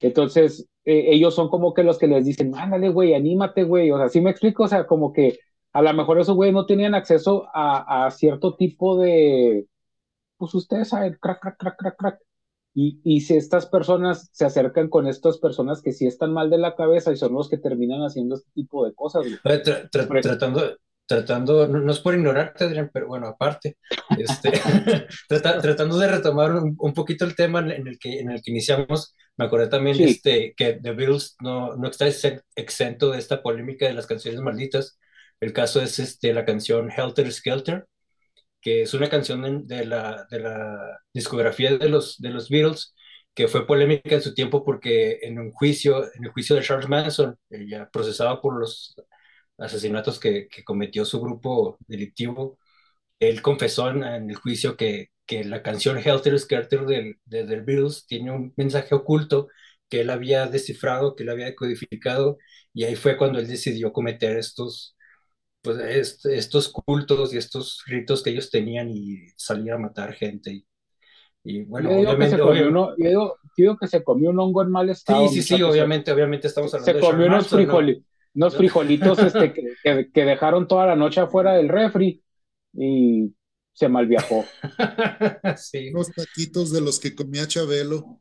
Entonces, 0.00 0.68
eh, 0.84 1.06
ellos 1.08 1.34
son 1.34 1.48
como 1.48 1.74
que 1.74 1.82
los 1.82 1.98
que 1.98 2.06
les 2.08 2.24
dicen, 2.26 2.54
ándale, 2.56 2.90
güey, 2.90 3.14
anímate, 3.14 3.64
güey. 3.64 3.90
O 3.90 3.98
sea, 3.98 4.08
¿sí 4.08 4.20
me 4.20 4.30
explico? 4.30 4.64
O 4.64 4.68
sea, 4.68 4.86
como 4.86 5.12
que 5.12 5.38
a 5.74 5.82
lo 5.82 5.92
mejor 5.92 6.20
esos 6.20 6.36
güeyes 6.36 6.54
no 6.54 6.66
tenían 6.66 6.94
acceso 6.94 7.48
a, 7.52 8.08
cierto 8.12 8.54
tipo 8.54 8.96
de, 8.96 9.66
pues 10.36 10.54
ustedes 10.54 10.88
saben, 10.88 11.18
crack, 11.20 11.40
crack, 11.40 11.58
crack, 11.58 11.76
crack, 11.76 11.96
crack. 11.96 12.18
Y, 12.76 13.00
y 13.04 13.20
si 13.20 13.36
estas 13.36 13.66
personas 13.66 14.30
se 14.32 14.44
acercan 14.44 14.88
con 14.88 15.06
estas 15.08 15.38
personas 15.38 15.82
que 15.82 15.92
sí 15.92 16.06
están 16.06 16.32
mal 16.32 16.48
de 16.48 16.58
la 16.58 16.76
cabeza 16.76 17.12
y 17.12 17.16
son 17.16 17.34
los 17.34 17.48
que 17.48 17.58
terminan 17.58 18.02
haciendo 18.02 18.36
este 18.36 18.50
tipo 18.52 18.84
de 18.86 18.94
cosas. 18.94 19.24
tratando, 19.90 20.76
tratando, 21.06 21.66
no, 21.66 21.92
es 21.92 21.98
por 21.98 22.14
ignorarte, 22.14 22.64
Adrián, 22.64 22.90
pero 22.92 23.08
bueno, 23.08 23.26
aparte, 23.26 23.76
este, 24.16 24.52
tratando 25.28 25.98
de 25.98 26.08
retomar 26.08 26.52
un, 26.52 26.94
poquito 26.94 27.24
el 27.24 27.34
tema 27.34 27.58
en 27.60 27.86
el 27.86 27.98
que, 27.98 28.20
en 28.20 28.30
el 28.30 28.42
que 28.42 28.52
iniciamos, 28.52 29.14
me 29.36 29.46
acordé 29.46 29.66
también 29.66 30.00
este, 30.00 30.54
que 30.56 30.74
The 30.74 30.92
Beatles 30.92 31.36
no, 31.40 31.76
no 31.76 31.88
está 31.88 32.06
exento 32.54 33.10
de 33.10 33.18
esta 33.18 33.42
polémica 33.42 33.86
de 33.86 33.94
las 33.94 34.06
canciones 34.06 34.40
malditas, 34.40 34.98
el 35.40 35.52
caso 35.52 35.80
es 35.82 35.98
este, 35.98 36.32
la 36.34 36.44
canción 36.44 36.90
Helter 36.90 37.30
Skelter, 37.32 37.86
que 38.60 38.82
es 38.82 38.94
una 38.94 39.10
canción 39.10 39.66
de 39.66 39.84
la, 39.86 40.26
de 40.30 40.40
la 40.40 41.00
discografía 41.12 41.76
de 41.76 41.88
los, 41.88 42.18
de 42.18 42.30
los 42.30 42.48
Beatles, 42.48 42.94
que 43.34 43.48
fue 43.48 43.66
polémica 43.66 44.14
en 44.14 44.22
su 44.22 44.34
tiempo 44.34 44.64
porque 44.64 45.18
en 45.22 45.38
un 45.38 45.52
juicio, 45.52 46.04
en 46.14 46.24
el 46.24 46.30
juicio 46.30 46.56
de 46.56 46.62
Charles 46.62 46.88
Manson, 46.88 47.36
ya 47.50 47.88
procesado 47.90 48.40
por 48.40 48.58
los 48.58 48.94
asesinatos 49.58 50.20
que, 50.20 50.48
que, 50.48 50.64
cometió 50.64 51.04
su 51.04 51.20
grupo 51.20 51.78
delictivo, 51.88 52.58
él 53.20 53.42
confesó 53.42 53.90
en, 53.90 54.04
el 54.30 54.36
juicio 54.36 54.76
que, 54.76 55.10
que, 55.26 55.44
la 55.44 55.62
canción 55.62 55.98
Helter 55.98 56.38
Skelter 56.38 56.86
del, 56.86 57.16
de, 57.24 57.46
del 57.46 57.62
Beatles 57.62 58.06
tiene 58.06 58.32
un 58.32 58.52
mensaje 58.56 58.94
oculto 58.94 59.48
que 59.88 60.00
él 60.02 60.10
había 60.10 60.46
descifrado, 60.46 61.14
que 61.16 61.24
él 61.24 61.30
había 61.30 61.46
decodificado, 61.46 62.38
y 62.72 62.84
ahí 62.84 62.96
fue 62.96 63.16
cuando 63.16 63.38
él 63.38 63.46
decidió 63.48 63.92
cometer 63.92 64.36
estos, 64.36 64.93
pues, 65.64 66.20
estos 66.26 66.68
cultos 66.68 67.32
y 67.32 67.38
estos 67.38 67.82
ritos 67.86 68.22
que 68.22 68.30
ellos 68.30 68.50
tenían 68.50 68.90
y 68.90 69.26
salir 69.34 69.72
a 69.72 69.78
matar 69.78 70.12
gente. 70.12 70.66
Y, 71.42 71.62
bueno, 71.62 71.90
yo 71.90 72.10
obviamente. 72.10 72.36
yo, 72.36 73.38
digo, 73.56 73.78
que 73.78 73.86
se 73.86 74.04
comió 74.04 74.28
un 74.28 74.40
hongo 74.40 74.62
en 74.62 74.70
mal 74.70 74.90
estado. 74.90 75.26
Sí, 75.28 75.42
sí, 75.42 75.56
sí, 75.56 75.62
obviamente, 75.62 76.12
obviamente 76.12 76.48
estamos 76.48 76.72
hablando 76.74 76.92
se 76.92 77.00
comió 77.00 77.26
unos, 77.26 77.50
unos 78.34 78.56
frijolitos 78.56 79.18
este, 79.20 79.54
que, 79.54 80.10
que, 80.12 80.24
dejaron 80.24 80.68
toda 80.68 80.86
la 80.86 80.96
noche 80.96 81.20
afuera 81.20 81.54
del 81.54 81.70
refri 81.70 82.22
y 82.74 83.34
se 83.72 83.88
malviajó. 83.88 84.44
sí. 85.56 85.88
Unos 85.94 86.12
taquitos 86.12 86.72
de 86.72 86.82
los 86.82 87.00
que 87.00 87.14
comía 87.14 87.48
Chabelo. 87.48 88.20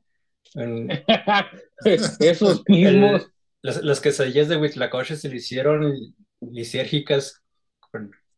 Esos 1.85 2.63
mismos. 2.69 3.29
las, 3.61 3.83
las 3.83 3.99
quesadillas 3.99 4.47
de 4.47 4.55
Huitlacoche 4.55 5.17
se 5.17 5.27
le 5.27 5.37
hicieron 5.37 6.15
lisérgicas 6.51 7.41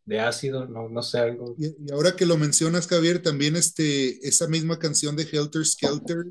de 0.05 0.19
ácido, 0.19 0.67
no, 0.67 0.87
no 0.89 1.01
sé, 1.01 1.19
algo. 1.19 1.55
Y, 1.57 1.75
ahora 1.91 2.15
que 2.15 2.25
lo 2.25 2.37
mencionas, 2.37 2.87
Javier, 2.87 3.21
también 3.21 3.55
este, 3.55 4.25
esa 4.27 4.47
misma 4.47 4.77
canción 4.77 5.15
de 5.15 5.23
Helter 5.23 5.65
Skelter, 5.65 6.25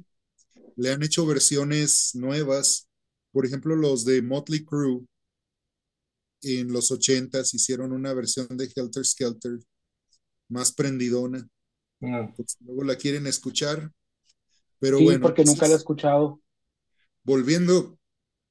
le 0.76 0.93
han 0.93 1.02
hecho 1.02 1.26
versiones 1.26 2.14
nuevas. 2.14 2.88
Por 3.33 3.47
ejemplo, 3.47 3.75
los 3.75 4.04
de 4.04 4.23
Motley 4.23 4.64
Crue, 4.64 5.04
en 6.43 6.73
los 6.73 6.90
ochentas 6.90 7.54
hicieron 7.54 7.93
una 7.93 8.12
versión 8.12 8.47
de 8.50 8.71
Helter 8.75 9.04
Skelter 9.04 9.59
más 10.49 10.73
prendidona. 10.73 11.49
Mm. 12.00 12.35
Pues, 12.37 12.57
luego 12.61 12.85
la 12.85 12.97
quieren 12.97 13.26
escuchar. 13.26 13.90
Pero 14.78 14.99
sí, 14.99 15.04
bueno. 15.04 15.21
porque 15.21 15.45
nunca 15.45 15.66
la 15.66 15.75
he 15.75 15.76
escuchado. 15.76 16.40
Volviendo 17.23 17.99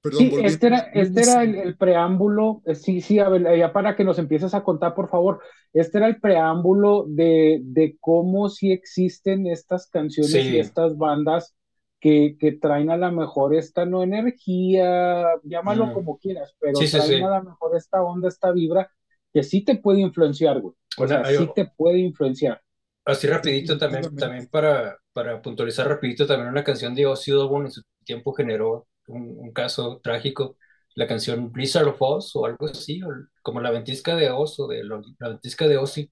este 0.03 0.67
era, 0.67 0.79
este 0.93 1.22
era 1.22 1.43
el, 1.43 1.77
preámbulo, 1.77 2.62
eh, 2.65 2.75
sí, 2.75 3.00
sí, 3.00 3.19
a 3.19 3.29
ver, 3.29 3.57
ya 3.57 3.72
para 3.72 3.95
que 3.95 4.03
nos 4.03 4.19
empieces 4.19 4.53
a 4.53 4.63
contar, 4.63 4.93
por 4.93 5.10
favor, 5.10 5.39
este 5.72 5.98
era 5.98 6.07
el 6.07 6.19
preámbulo 6.19 7.05
de, 7.07 7.62
de 7.63 7.98
cómo 8.01 8.50
sí 8.50 8.72
existen 8.72 9.48
estas 9.48 9.88
canciones 9.88 10.36
y 10.36 10.60
estas 10.60 10.98
bandas 10.98 11.55
que, 12.01 12.36
que, 12.38 12.51
traen 12.51 12.89
a 12.89 12.98
lo 12.98 13.10
mejor 13.13 13.55
esta 13.55 13.86
no 13.86 14.03
energía, 14.03 15.25
llámalo 15.43 15.88
mm. 15.88 15.93
como 15.93 16.17
quieras, 16.17 16.53
pero 16.60 16.77
traen 16.77 17.24
a 17.24 17.38
lo 17.39 17.43
mejor 17.51 17.77
esta 17.77 18.03
onda, 18.03 18.27
esta 18.27 18.51
vibra, 18.51 18.91
que 19.33 19.41
sí 19.41 19.63
te 19.63 19.77
puede 19.77 20.01
influenciar, 20.01 20.60
güey. 20.60 20.75
O, 20.98 21.07
sea, 21.07 21.24
sí 21.25 21.50
te 21.55 21.72
puede 21.77 22.00
influenciar. 22.00 22.62
Así 23.05 23.27
rapidito 23.27 23.77
también, 23.77 24.15
también 24.15 24.48
para, 24.48 24.98
para 25.13 25.41
puntualizar 25.41 25.88
rapidito, 25.88 26.27
también 26.27 26.50
una 26.50 26.63
canción 26.63 26.93
de 26.93 27.05
Ozzy 27.05 27.31
en 27.31 27.72
su 27.72 27.81
tiempo 28.03 28.33
generó 28.33 28.86
un, 29.07 29.51
caso 29.53 30.00
trágico, 30.03 30.57
la 30.95 31.07
canción 31.07 31.51
Blizzard 31.51 31.88
of 31.88 31.98
Oz 32.01 32.36
o 32.36 32.45
algo 32.45 32.67
así, 32.67 33.01
como 33.41 33.62
la 33.62 33.72
ventisca 33.72 34.15
de 34.15 34.29
Oz 34.31 34.60
o 34.60 34.67
de 34.67 34.83
la 34.83 35.29
ventisca 35.29 35.67
de 35.67 35.77
Ozzy, 35.77 36.12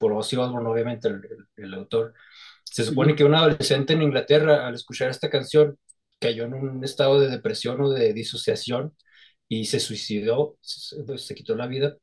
por 0.00 0.12
Ozzy 0.12 0.36
Osbourne, 0.36 0.68
obviamente, 0.68 1.08
el, 1.56 1.74
autor. 1.74 2.14
Se 2.64 2.84
supone 2.84 3.14
que 3.14 3.24
un 3.24 3.34
adolescente 3.34 3.92
en 3.92 4.02
Inglaterra, 4.02 4.66
al 4.66 4.74
escuchar 4.74 5.10
esta 5.10 5.30
canción, 5.30 5.78
cayó 6.18 6.44
en 6.44 6.54
un 6.54 6.84
estado 6.84 7.20
de 7.20 7.28
depresión 7.28 7.80
o 7.82 7.90
de 7.90 8.12
disociación 8.14 8.94
y 9.48 9.66
se 9.66 9.80
suicidó, 9.80 10.58
se, 10.62 11.34
quitó 11.34 11.54
la 11.56 11.66
vida. 11.66 11.96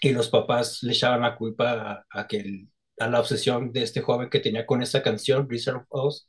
Y 0.00 0.12
los 0.12 0.30
papás 0.30 0.82
le 0.82 0.92
echaban 0.92 1.22
la 1.22 1.36
culpa 1.36 2.06
a, 2.10 2.26
que 2.26 2.66
a 2.98 3.08
la 3.08 3.20
obsesión 3.20 3.72
de 3.72 3.82
este 3.82 4.00
joven 4.02 4.30
que 4.30 4.40
tenía 4.40 4.66
con 4.66 4.82
esa 4.82 5.02
canción, 5.02 5.46
Blizzard 5.46 5.76
of 5.76 5.86
Oz, 5.90 6.26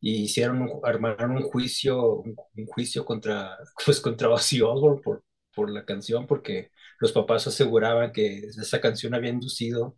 y 0.00 0.22
hicieron, 0.22 0.68
armaron 0.82 1.32
un 1.32 1.42
juicio, 1.42 2.22
un, 2.22 2.34
juicio 2.66 3.04
contra, 3.04 3.56
pues 3.84 4.00
contra 4.00 4.30
Ozzy 4.30 4.62
Osbourne 4.62 5.02
por, 5.02 5.24
por 5.54 5.70
la 5.70 5.84
canción, 5.84 6.26
porque 6.26 6.70
los 6.98 7.12
papás 7.12 7.46
aseguraban 7.46 8.12
que 8.12 8.38
esa 8.38 8.80
canción 8.80 9.14
había 9.14 9.30
inducido 9.30 9.96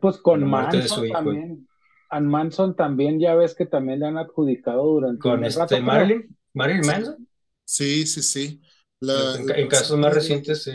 pues 0.00 0.18
con 0.18 0.44
Manson 0.44 1.08
también. 1.10 1.68
A 2.08 2.20
Manson 2.20 2.76
también 2.76 3.18
ya 3.18 3.34
ves 3.34 3.54
que 3.54 3.66
también 3.66 4.00
le 4.00 4.06
han 4.06 4.18
adjudicado 4.18 4.84
durante 4.84 5.18
con 5.18 5.44
este 5.44 5.80
Marilyn, 5.80 6.36
Manson. 6.54 7.28
Sí, 7.64 8.06
sí, 8.06 8.22
sí. 8.22 8.62
en, 9.00 9.68
casos 9.68 9.98
más 9.98 10.14
recientes, 10.14 10.62
sí. 10.62 10.72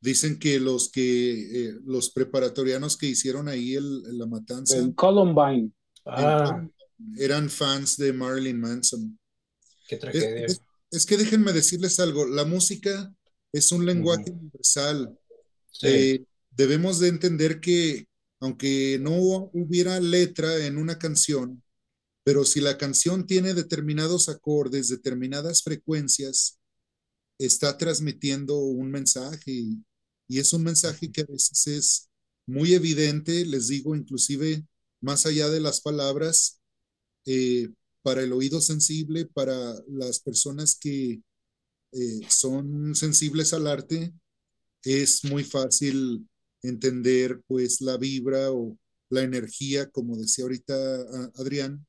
Dicen 0.00 0.38
que 0.38 0.60
los 0.60 0.92
que 0.92 1.00
eh, 1.40 1.74
los 1.84 2.10
preparatorianos 2.10 2.96
que 2.96 3.06
hicieron 3.06 3.48
ahí 3.48 3.74
el, 3.74 4.16
la 4.16 4.26
matanza 4.26 4.76
En 4.76 4.92
Columbine. 4.92 5.72
Ah, 6.06 6.66
eran 7.16 7.50
fans 7.50 7.96
de 7.96 8.12
Marilyn 8.12 8.60
Manson. 8.60 9.18
qué 9.88 9.96
Es, 10.10 10.30
tragedia. 10.30 10.46
es- 10.46 10.62
es 10.90 11.06
que 11.06 11.16
déjenme 11.18 11.52
decirles 11.52 12.00
algo, 12.00 12.26
la 12.26 12.44
música 12.44 13.14
es 13.52 13.72
un 13.72 13.86
lenguaje 13.86 14.30
universal. 14.30 15.18
Sí, 15.70 15.88
Eh, 15.88 16.24
debemos 16.50 16.98
de 17.00 17.08
entender 17.08 17.60
que 17.60 18.06
aunque 18.40 18.98
no 19.00 19.12
hubiera 19.54 20.00
letra 20.00 20.66
en 20.66 20.78
una 20.78 20.98
canción, 20.98 21.62
pero 22.24 22.44
si 22.44 22.60
la 22.60 22.78
canción 22.78 23.26
tiene 23.26 23.54
determinados 23.54 24.28
acordes, 24.30 24.88
determinadas 24.88 25.62
frecuencias, 25.62 26.58
está 27.38 27.76
transmitiendo 27.78 28.58
un 28.58 28.90
mensaje 28.90 29.50
y, 29.52 29.84
y 30.28 30.38
es 30.40 30.52
un 30.52 30.64
mensaje 30.64 31.10
que 31.12 31.22
a 31.22 31.26
veces 31.26 31.66
es 31.66 32.08
muy 32.46 32.74
evidente, 32.74 33.44
les 33.46 33.68
digo, 33.68 33.94
inclusive 33.96 34.64
más 35.00 35.26
allá 35.26 35.48
de 35.48 35.60
las 35.60 35.80
palabras, 35.80 36.60
eh, 37.26 37.70
para 38.02 38.22
el 38.22 38.32
oído 38.32 38.60
sensible, 38.60 39.26
para 39.26 39.74
las 39.88 40.20
personas 40.20 40.76
que 40.80 41.22
eh, 41.92 42.20
son 42.28 42.94
sensibles 42.94 43.52
al 43.52 43.66
arte, 43.66 44.12
es 44.84 45.24
muy 45.24 45.44
fácil 45.44 46.28
entender 46.62 47.40
pues 47.46 47.80
la 47.80 47.96
vibra 47.98 48.52
o 48.52 48.78
la 49.10 49.22
energía, 49.22 49.90
como 49.90 50.16
decía 50.16 50.44
ahorita 50.44 50.74
ah, 50.74 51.32
Adrián, 51.36 51.86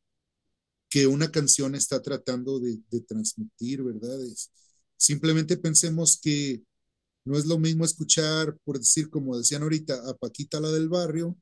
que 0.90 1.08
una 1.08 1.32
canción 1.32 1.76
está 1.76 2.02
tratando 2.02 2.60
de, 2.60 2.80
transmitir, 3.08 3.84
¿verdad? 3.84 4.24
Es- 4.26 4.52
simplemente 4.98 5.58
pensemos 5.58 6.20
que 6.22 6.64
no 7.26 7.38
es 7.38 7.46
lo 7.46 7.60
mismo 7.60 7.86
escuchar, 7.86 8.58
por 8.66 8.80
decir, 8.80 9.10
como 9.10 9.38
decían 9.38 9.64
ahorita, 9.64 9.96
a 10.10 10.16
Paquita 10.16 10.60
la 10.60 10.72
del 10.72 10.90
barrio, 10.90 11.38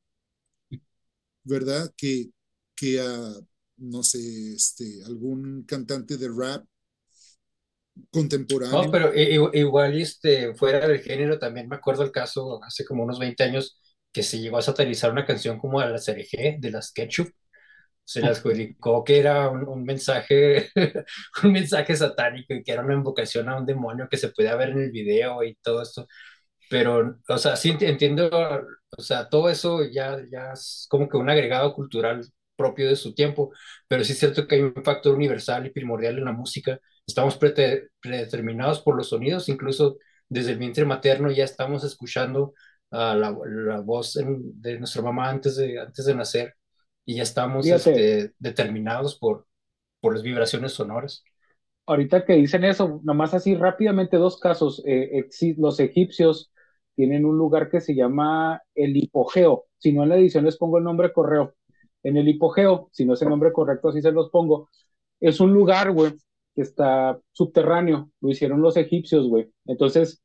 ¿verdad? 1.47 1.91
Que, 1.97 2.29
que 2.75 2.99
a, 2.99 3.33
no 3.77 4.03
sé, 4.03 4.53
este, 4.53 5.03
algún 5.05 5.63
cantante 5.63 6.17
de 6.17 6.29
rap 6.29 6.65
contemporáneo. 8.11 8.83
No, 8.83 8.91
pero 8.91 9.13
igual 9.15 9.99
este, 9.99 10.53
fuera 10.55 10.87
del 10.87 10.99
género, 11.01 11.39
también 11.39 11.67
me 11.67 11.75
acuerdo 11.75 12.03
el 12.03 12.11
caso 12.11 12.63
hace 12.63 12.85
como 12.85 13.03
unos 13.03 13.19
20 13.19 13.43
años 13.43 13.79
que 14.11 14.23
se 14.23 14.39
llegó 14.39 14.57
a 14.57 14.61
satanizar 14.61 15.11
una 15.11 15.25
canción 15.25 15.57
como 15.59 15.79
a 15.79 15.85
la 15.87 15.97
Cereje 15.97 16.57
de 16.59 16.71
las 16.71 16.91
Ketchup. 16.91 17.29
Se 18.05 18.21
las 18.21 18.39
adjudicó 18.39 19.03
que 19.03 19.19
era 19.19 19.49
un, 19.49 19.67
un 19.67 19.83
mensaje, 19.83 20.69
un 21.43 21.51
mensaje 21.53 21.95
satánico 21.95 22.53
y 22.53 22.63
que 22.63 22.71
era 22.73 22.83
una 22.83 22.95
invocación 22.95 23.49
a 23.49 23.57
un 23.57 23.65
demonio 23.65 24.07
que 24.09 24.17
se 24.17 24.29
podía 24.29 24.55
ver 24.55 24.69
en 24.71 24.79
el 24.79 24.91
video 24.91 25.43
y 25.43 25.55
todo 25.61 25.81
esto. 25.83 26.07
Pero, 26.69 27.19
o 27.29 27.37
sea, 27.37 27.55
sí 27.55 27.71
enti- 27.71 27.87
entiendo, 27.87 28.29
o 28.97 29.01
sea, 29.01 29.29
todo 29.29 29.49
eso 29.49 29.83
ya, 29.85 30.17
ya 30.31 30.51
es 30.53 30.87
como 30.89 31.07
que 31.09 31.17
un 31.17 31.29
agregado 31.29 31.73
cultural 31.73 32.25
propio 32.55 32.87
de 32.89 32.95
su 32.95 33.13
tiempo, 33.13 33.51
pero 33.87 34.03
sí 34.03 34.13
es 34.13 34.19
cierto 34.19 34.47
que 34.47 34.55
hay 34.55 34.61
un 34.61 34.73
factor 34.83 35.15
universal 35.15 35.65
y 35.65 35.69
primordial 35.71 36.17
en 36.17 36.25
la 36.25 36.31
música. 36.33 36.79
Estamos 37.05 37.37
predeterminados 37.37 38.81
por 38.81 38.95
los 38.95 39.09
sonidos, 39.09 39.49
incluso 39.49 39.97
desde 40.29 40.51
el 40.53 40.57
vientre 40.59 40.83
materno 40.85 41.31
ya 41.31 41.43
estamos 41.45 41.83
escuchando 41.83 42.53
ah, 42.91 43.15
la, 43.15 43.31
la 43.45 43.79
voz 43.81 44.15
en- 44.17 44.59
de 44.61 44.79
nuestra 44.79 45.01
mamá 45.01 45.29
antes 45.29 45.55
de, 45.57 45.79
antes 45.79 46.05
de 46.05 46.15
nacer 46.15 46.55
y 47.05 47.15
ya 47.15 47.23
estamos 47.23 47.71
este, 47.71 48.33
determinados 48.39 49.17
por, 49.17 49.47
por 50.01 50.13
las 50.13 50.23
vibraciones 50.23 50.73
sonoras. 50.73 51.23
Ahorita 51.85 52.25
que 52.25 52.33
dicen 52.33 52.65
eso, 52.65 52.99
nomás 53.03 53.33
así 53.33 53.55
rápidamente 53.55 54.17
dos 54.17 54.39
casos. 54.39 54.83
Eh, 54.85 55.25
los 55.57 55.79
egipcios 55.79 56.51
tienen 56.97 57.25
un 57.25 57.37
lugar 57.37 57.69
que 57.71 57.81
se 57.81 57.95
llama 57.95 58.61
el 58.75 58.97
hipogeo. 58.97 59.67
Si 59.77 59.93
no 59.93 60.03
en 60.03 60.09
la 60.09 60.17
edición 60.17 60.45
les 60.45 60.57
pongo 60.57 60.79
el 60.79 60.83
nombre 60.83 61.13
correo. 61.13 61.53
En 62.03 62.17
el 62.17 62.27
hipogeo, 62.27 62.89
si 62.91 63.05
no 63.05 63.13
es 63.13 63.21
el 63.23 63.29
nombre 63.29 63.53
correcto, 63.53 63.89
así 63.89 64.01
se 64.01 64.11
los 64.11 64.31
pongo. 64.31 64.69
Es 65.21 65.39
un 65.39 65.53
lugar, 65.53 65.91
güey, 65.93 66.13
que 66.55 66.63
está 66.63 67.19
subterráneo. 67.31 68.11
Lo 68.21 68.29
hicieron 68.31 68.61
los 68.61 68.77
egipcios, 68.77 69.29
güey. 69.29 69.49
Entonces, 69.67 70.21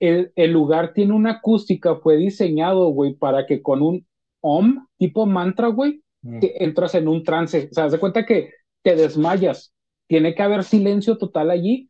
el, 0.00 0.32
el 0.36 0.52
lugar 0.52 0.92
tiene 0.94 1.14
una 1.14 1.32
acústica, 1.32 1.96
fue 1.96 2.16
diseñado, 2.16 2.88
güey, 2.88 3.14
para 3.14 3.46
que 3.46 3.62
con 3.62 3.82
un 3.82 4.06
om, 4.40 4.86
tipo 4.98 5.26
mantra, 5.26 5.68
güey, 5.68 6.00
Mm. 6.24 6.38
entras 6.60 6.94
en 6.94 7.08
un 7.08 7.24
trance. 7.24 7.68
O 7.72 7.74
sea, 7.74 7.86
haz 7.86 7.92
de 7.92 7.98
cuenta 7.98 8.24
que 8.24 8.52
te 8.82 8.94
desmayas. 8.94 9.74
Tiene 10.06 10.36
que 10.36 10.42
haber 10.44 10.62
silencio 10.62 11.18
total 11.18 11.50
allí 11.50 11.88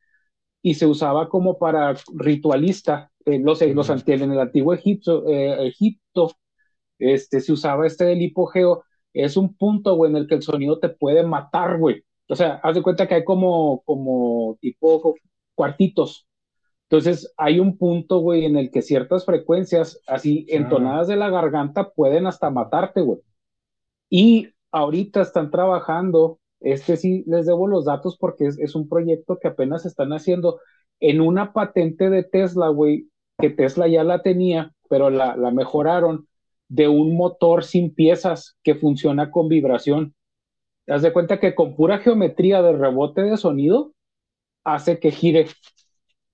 y 0.62 0.74
se 0.74 0.86
usaba 0.86 1.28
como 1.28 1.58
para 1.58 1.94
ritualista. 2.14 3.10
Eh, 3.24 3.38
los, 3.38 3.60
los 3.62 3.90
en 3.90 4.32
el 4.32 4.40
antiguo 4.40 4.72
Egipto, 4.74 5.28
eh, 5.28 5.66
Egipto 5.68 6.32
este, 6.98 7.40
se 7.40 7.52
usaba 7.52 7.86
este 7.86 8.04
del 8.04 8.22
hipogeo. 8.22 8.84
Es 9.12 9.36
un 9.36 9.54
punto, 9.56 9.94
güey, 9.96 10.10
en 10.10 10.16
el 10.16 10.26
que 10.26 10.36
el 10.36 10.42
sonido 10.42 10.78
te 10.78 10.88
puede 10.88 11.22
matar, 11.24 11.78
güey. 11.78 12.02
O 12.28 12.36
sea, 12.36 12.54
haz 12.62 12.74
de 12.74 12.82
cuenta 12.82 13.06
que 13.08 13.16
hay 13.16 13.24
como, 13.24 13.82
como 13.84 14.56
tipo 14.60 15.14
cuartitos. 15.54 16.26
Entonces, 16.88 17.32
hay 17.36 17.58
un 17.58 17.78
punto, 17.78 18.18
güey, 18.20 18.44
en 18.44 18.56
el 18.56 18.70
que 18.70 18.82
ciertas 18.82 19.24
frecuencias, 19.24 20.00
así 20.06 20.46
Ah. 20.50 20.56
entonadas 20.56 21.08
de 21.08 21.16
la 21.16 21.30
garganta, 21.30 21.90
pueden 21.90 22.26
hasta 22.26 22.50
matarte, 22.50 23.00
güey. 23.02 23.20
Y 24.10 24.48
ahorita 24.70 25.22
están 25.22 25.50
trabajando, 25.50 26.38
este 26.64 26.96
sí 26.96 27.24
les 27.26 27.46
debo 27.46 27.66
los 27.66 27.84
datos 27.84 28.16
porque 28.18 28.46
es, 28.46 28.74
un 28.74 28.88
proyecto 28.88 29.38
que 29.38 29.48
apenas 29.48 29.86
están 29.86 30.12
haciendo 30.12 30.60
en 31.00 31.20
una 31.20 31.52
patente 31.52 32.10
de 32.10 32.22
Tesla, 32.22 32.68
güey, 32.68 33.08
que 33.38 33.50
Tesla 33.50 33.88
ya 33.88 34.04
la 34.04 34.22
tenía, 34.22 34.72
pero 34.88 35.10
la, 35.10 35.36
la 35.36 35.50
mejoraron 35.50 36.28
de 36.68 36.88
un 36.88 37.16
motor 37.16 37.64
sin 37.64 37.94
piezas 37.94 38.56
que 38.62 38.74
funciona 38.74 39.30
con 39.30 39.48
vibración. 39.48 40.14
Haz 40.86 41.02
de 41.02 41.12
cuenta 41.12 41.40
que 41.40 41.54
con 41.54 41.76
pura 41.76 41.98
geometría 41.98 42.62
de 42.62 42.72
rebote 42.72 43.22
de 43.22 43.36
sonido 43.36 43.92
hace 44.64 44.98
que 44.98 45.10
gire. 45.10 45.48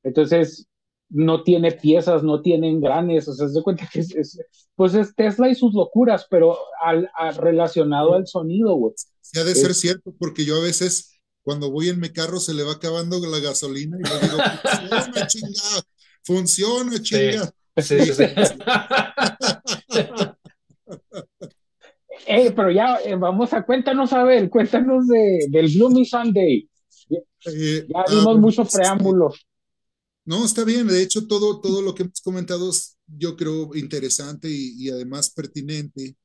Entonces, 0.02 0.67
no 1.10 1.42
tiene 1.42 1.72
piezas, 1.72 2.22
no 2.22 2.40
tiene 2.42 2.68
engranes, 2.70 3.26
o 3.28 3.32
sea, 3.34 3.46
de 3.48 3.62
cuenta 3.62 3.88
que 3.92 4.00
es, 4.00 4.14
es- 4.14 4.40
pues 4.74 4.94
es 4.94 5.14
Tesla 5.14 5.48
y 5.48 5.54
sus 5.54 5.72
locuras, 5.74 6.26
pero 6.30 6.56
al, 6.82 7.10
al- 7.14 7.34
relacionado 7.36 8.14
al 8.14 8.26
sonido, 8.26 8.74
güey. 8.74 8.94
Sí, 9.20 9.38
ha 9.40 9.44
de 9.44 9.54
ser 9.54 9.74
cierto, 9.74 10.12
porque 10.18 10.44
yo 10.44 10.56
a 10.56 10.62
veces 10.62 11.18
cuando 11.42 11.70
voy 11.70 11.88
en 11.88 12.00
mi 12.00 12.10
carro 12.10 12.38
se 12.40 12.54
le 12.54 12.62
va 12.62 12.72
acabando 12.72 13.18
la 13.26 13.38
gasolina 13.40 13.96
y 13.98 14.02
le 14.02 14.20
digo, 14.20 14.38
funciona, 14.62 15.26
chingada, 15.26 15.82
funciona, 16.24 17.02
chinga. 17.02 17.50
Sí, 17.78 18.00
sí, 18.00 18.12
sí. 18.14 18.24
Eh, 22.26 22.52
pero 22.54 22.70
ya 22.70 22.98
eh, 23.04 23.16
vamos 23.16 23.52
a, 23.54 23.64
cuéntanos 23.64 24.12
a 24.12 24.22
ver, 24.24 24.50
cuéntanos 24.50 25.06
de, 25.08 25.46
del 25.48 25.72
Gloomy 25.72 26.04
Sunday. 26.04 26.68
Eh, 27.10 27.86
Ya 27.88 28.00
ah, 28.00 28.04
dimos 28.10 28.38
mucho 28.38 28.62
este, 28.62 28.78
preámbulo. 28.78 29.32
No, 30.28 30.44
está 30.44 30.62
bien. 30.64 30.86
De 30.86 31.02
hecho, 31.02 31.26
todo, 31.26 31.58
todo 31.62 31.80
lo 31.80 31.94
que 31.94 32.02
hemos 32.02 32.20
comentado 32.20 32.68
es, 32.68 32.98
yo 33.06 33.34
creo, 33.34 33.74
interesante 33.74 34.50
y, 34.50 34.90
además 34.90 35.30
pertinente. 35.30 36.18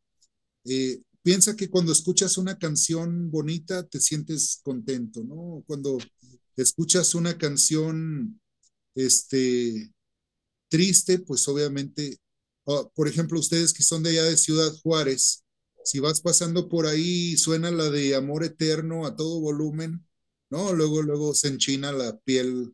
Eh, 0.65 1.01
piensa 1.21 1.55
que 1.55 1.69
cuando 1.69 1.93
escuchas 1.93 2.37
una 2.37 2.59
canción 2.59 3.31
bonita, 3.31 3.87
te 3.87 4.01
sientes 4.01 4.59
contento, 4.63 5.23
¿no? 5.23 5.63
Cuando 5.67 5.97
escuchas 6.57 7.15
una 7.15 7.37
canción, 7.37 8.41
este, 8.95 9.93
triste, 10.69 11.19
pues 11.19 11.47
obviamente, 11.47 12.19
ah, 12.67 12.89
por 12.95 13.07
ejemplo, 13.07 13.39
ustedes 13.39 13.73
que 13.73 13.83
son 13.83 14.03
de 14.03 14.11
allá 14.11 14.25
de 14.25 14.37
Ciudad 14.37 14.73
Juárez, 14.83 15.43
si 15.85 15.99
vas 15.99 16.21
pasando 16.21 16.69
por 16.69 16.87
ahí 16.87 17.33
y 17.33 17.37
suena 17.37 17.71
la 17.71 17.89
de 17.89 18.15
Amor 18.15 18.43
Eterno 18.43 19.05
a 19.05 19.15
todo 19.15 19.39
volumen, 19.39 20.05
¿no? 20.49 20.73
Luego, 20.73 21.01
luego 21.03 21.33
se 21.35 21.49
enchina 21.49 21.93
la 21.93 22.17
piel, 22.19 22.73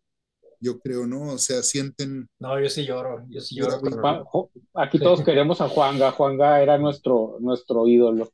yo 0.60 0.80
creo, 0.80 1.08
¿no? 1.08 1.34
O 1.34 1.38
sea, 1.38 1.64
sienten, 1.64 2.28
No, 2.40 2.60
yo 2.62 2.70
sí 2.70 2.86
lloro, 2.86 3.26
yo 3.30 3.42
sí 3.42 3.56
lloro 3.56 3.80
Juan- 3.80 4.24
Aquí 4.74 5.00
todos 5.00 5.24
queremos 5.24 5.62
a 5.62 5.70
Juanga. 5.70 6.12
Juanga 6.12 6.62
era 6.62 6.78
nuestro, 6.78 7.38
nuestro 7.40 7.88
ídolo. 7.88 8.32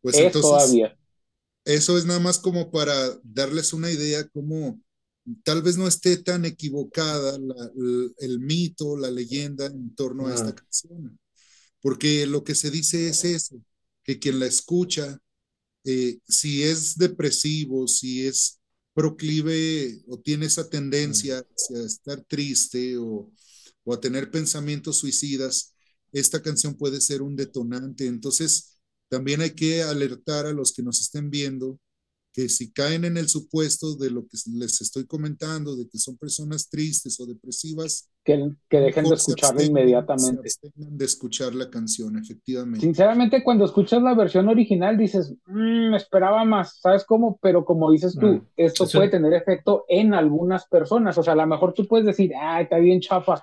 pues 0.00 0.16
es 0.16 0.26
entonces, 0.26 0.42
todavía. 0.42 0.96
eso 1.64 1.96
es 1.98 2.04
nada 2.06 2.20
más 2.20 2.38
como 2.38 2.70
para 2.70 2.92
darles 3.22 3.72
una 3.72 3.90
idea 3.90 4.26
cómo 4.28 4.80
tal 5.42 5.62
vez 5.62 5.78
no 5.78 5.86
esté 5.88 6.18
tan 6.18 6.44
equivocada 6.44 7.38
la- 7.38 7.70
el, 7.76 8.14
el 8.18 8.40
mito, 8.40 8.96
la 8.96 9.10
leyenda 9.10 9.66
en 9.66 9.94
torno 9.94 10.26
a 10.28 10.34
esta 10.34 10.50
Ah. 10.50 10.54
canción. 10.54 11.18
Porque 11.80 12.26
lo 12.26 12.44
que 12.44 12.54
se 12.54 12.70
dice 12.70 13.08
es 13.08 13.24
eso, 13.24 13.56
que 14.04 14.18
quien 14.18 14.40
la 14.40 14.46
escucha, 14.46 15.18
eh, 15.84 16.18
si 16.28 16.62
es 16.64 16.96
depresivo, 16.98 17.88
si 17.88 18.26
es 18.26 18.60
proclive 18.94 20.02
o 20.08 20.18
tiene 20.20 20.46
esa 20.46 20.68
tendencia 20.70 21.40
hacia 21.56 21.84
estar 21.84 22.22
triste 22.24 22.96
o, 22.98 23.32
o 23.84 23.94
a 23.94 24.00
tener 24.00 24.30
pensamientos 24.30 24.98
suicidas, 24.98 25.74
esta 26.12 26.42
canción 26.42 26.74
puede 26.76 27.00
ser 27.00 27.22
un 27.22 27.36
detonante. 27.36 28.06
Entonces, 28.06 28.78
también 29.08 29.40
hay 29.42 29.50
que 29.50 29.82
alertar 29.82 30.46
a 30.46 30.52
los 30.52 30.72
que 30.72 30.82
nos 30.82 31.00
estén 31.00 31.30
viendo 31.30 31.78
que 32.32 32.48
si 32.48 32.72
caen 32.72 33.04
en 33.04 33.16
el 33.16 33.28
supuesto 33.28 33.94
de 33.94 34.10
lo 34.10 34.26
que 34.26 34.36
les 34.54 34.80
estoy 34.80 35.06
comentando, 35.06 35.76
de 35.76 35.88
que 35.88 35.98
son 35.98 36.16
personas 36.16 36.68
tristes 36.68 37.20
o 37.20 37.26
depresivas, 37.26 38.08
que, 38.24 38.50
que 38.70 38.80
dejen 38.80 39.04
de 39.04 39.14
escucharla 39.14 39.62
inmediatamente. 39.62 40.48
de 40.74 41.04
escuchar 41.04 41.54
la 41.54 41.68
canción, 41.70 42.16
efectivamente. 42.18 42.80
Sinceramente, 42.80 43.44
cuando 43.44 43.66
escuchas 43.66 44.02
la 44.02 44.14
versión 44.14 44.48
original 44.48 44.96
dices, 44.96 45.34
"Mm, 45.46 45.94
esperaba 45.94 46.44
más, 46.44 46.80
¿sabes 46.80 47.04
cómo? 47.04 47.38
Pero 47.42 47.64
como 47.64 47.90
dices 47.90 48.16
tú, 48.18 48.26
Mm, 48.26 48.46
esto 48.56 48.84
eso- 48.84 48.98
puede 48.98 49.10
tener 49.10 49.34
efecto 49.34 49.84
en 49.88 50.14
algunas 50.14 50.66
personas. 50.66 51.18
O 51.18 51.22
sea, 51.22 51.34
a 51.34 51.36
lo 51.36 51.46
mejor 51.46 51.74
tú 51.74 51.86
puedes 51.86 52.06
decir, 52.06 52.32
ah, 52.40 52.62
está 52.62 52.78
bien 52.78 53.00
chafa, 53.00 53.42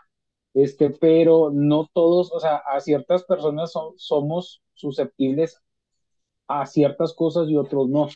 este, 0.53 0.89
pero 0.89 1.51
no 1.53 1.87
todos, 1.93 2.31
o 2.33 2.39
sea, 2.39 2.55
a 2.57 2.79
ciertas 2.79 3.23
personas 3.23 3.71
so- 3.71 3.93
somos 3.97 4.61
susceptibles 4.73 5.61
a 6.47 6.65
ciertas 6.65 7.13
cosas 7.13 7.47
y 7.49 7.55
otros 7.55 7.87
no. 7.87 8.09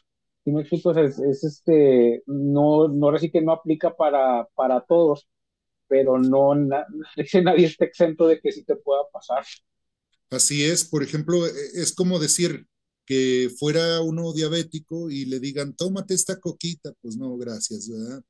¿Sí 0.43 0.51
me 0.51 0.61
explico? 0.61 0.89
O 0.89 0.93
sea, 0.93 1.03
es, 1.03 1.17
es, 1.19 1.43
este, 1.43 2.23
no, 2.27 2.87
no 2.87 3.05
ahora 3.05 3.19
sí 3.19 3.31
que 3.31 3.41
no 3.41 3.51
aplica 3.51 3.95
para, 3.95 4.47
para 4.55 4.81
todos, 4.81 5.27
pero 5.95 6.17
no, 6.17 6.53
na- 6.55 6.85
nadie 7.43 7.67
está 7.67 7.85
exento 7.85 8.27
de 8.27 8.39
que 8.41 8.51
sí 8.51 8.63
te 8.65 8.75
pueda 8.75 9.01
pasar. 9.13 9.45
Así 10.29 10.65
es, 10.65 10.83
por 10.83 11.03
ejemplo, 11.03 11.45
e- 11.47 11.51
es 11.75 11.93
como 11.95 12.19
decir 12.19 12.65
que 13.05 13.49
fuera 13.57 14.01
uno 14.01 14.33
diabético 14.33 15.09
y 15.09 15.25
le 15.25 15.39
digan, 15.39 15.73
tómate 15.75 16.13
esta 16.13 16.37
coquita, 16.39 16.91
pues 17.01 17.15
no, 17.17 17.37
gracias, 17.37 17.89
¿verdad? 17.89 18.21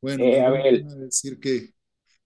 Bueno, 0.00 0.24
Eh, 0.24 0.40
Abel. 0.40 0.84
van 0.84 0.92
a 1.02 1.04
decir 1.06 1.40
que, 1.40 1.70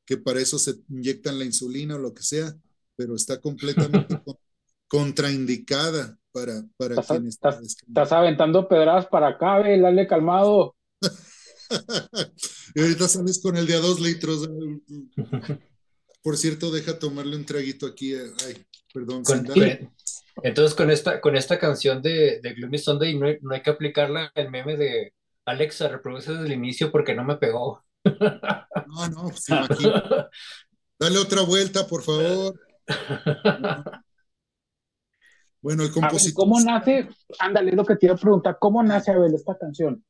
que 0.04 0.18
para 0.18 0.40
eso 0.40 0.58
se 0.58 0.74
inyectan 0.90 1.38
la 1.38 1.46
insulina 1.46 1.94
o 1.96 1.98
lo 1.98 2.12
que 2.12 2.22
sea, 2.22 2.52
pero 2.96 3.14
está 3.14 3.40
completamente 3.40 4.18
con- 4.24 4.36
contraindicada 4.88 6.18
para, 6.32 6.62
para 6.76 6.94
Estás, 6.96 7.06
quienes 7.06 7.34
estás- 7.34 7.76
estás 7.88 8.12
aventando 8.12 8.68
pedradas 8.68 9.06
para 9.06 9.28
acá, 9.28 9.54
Abel, 9.56 9.80
dale 9.82 10.06
calmado. 10.06 10.74
Y 12.74 12.80
ahorita 12.80 13.08
sales 13.08 13.40
con 13.42 13.56
el 13.56 13.66
de 13.66 13.74
a 13.74 13.78
dos 13.78 14.00
litros. 14.00 14.48
Por 16.22 16.36
cierto, 16.36 16.70
deja 16.70 16.98
tomarle 16.98 17.36
un 17.36 17.46
traguito 17.46 17.86
aquí. 17.86 18.14
eh, 18.14 18.30
Ay, 18.46 18.64
perdón. 18.92 19.22
Con- 19.22 19.46
entonces, 20.42 20.74
con 20.76 20.90
esta, 20.90 21.20
con 21.20 21.36
esta 21.36 21.58
canción 21.58 22.00
de, 22.02 22.40
de 22.40 22.54
Gloomy 22.54 22.78
Sunday, 22.78 23.18
no 23.18 23.26
hay, 23.26 23.38
no 23.40 23.54
hay 23.54 23.62
que 23.62 23.70
aplicarla 23.70 24.30
el 24.34 24.50
meme 24.50 24.76
de 24.76 25.14
Alexa, 25.46 25.88
reproduce 25.88 26.32
desde 26.32 26.46
el 26.46 26.52
inicio 26.52 26.92
porque 26.92 27.14
no 27.14 27.24
me 27.24 27.36
pegó. 27.36 27.84
No, 28.86 29.08
no, 29.08 29.28
pues 29.28 29.48
imagínate. 29.48 30.26
Dale 30.98 31.18
otra 31.18 31.42
vuelta, 31.42 31.86
por 31.86 32.02
favor. 32.02 32.58
Bueno, 35.60 35.82
el 35.82 35.92
compositor, 35.92 36.34
¿cómo 36.44 36.60
nace? 36.60 37.08
Ándale, 37.38 37.70
es 37.70 37.76
lo 37.76 37.84
que 37.84 37.96
te 37.96 38.06
iba 38.06 38.14
a 38.14 38.18
preguntar, 38.18 38.56
¿cómo 38.60 38.82
nace 38.82 39.10
Abel 39.10 39.34
esta 39.34 39.58
canción? 39.58 40.04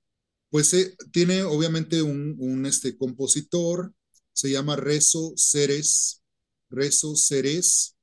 Pues 0.50 0.72
eh, 0.74 0.96
tiene 1.12 1.42
obviamente 1.42 2.02
un, 2.02 2.36
un, 2.38 2.66
este, 2.66 2.96
compositor, 2.96 3.92
se 4.32 4.50
llama 4.50 4.76
Rezo 4.76 5.32
Ceres. 5.36 6.22
Rezo 6.70 7.16
Ceres 7.16 7.96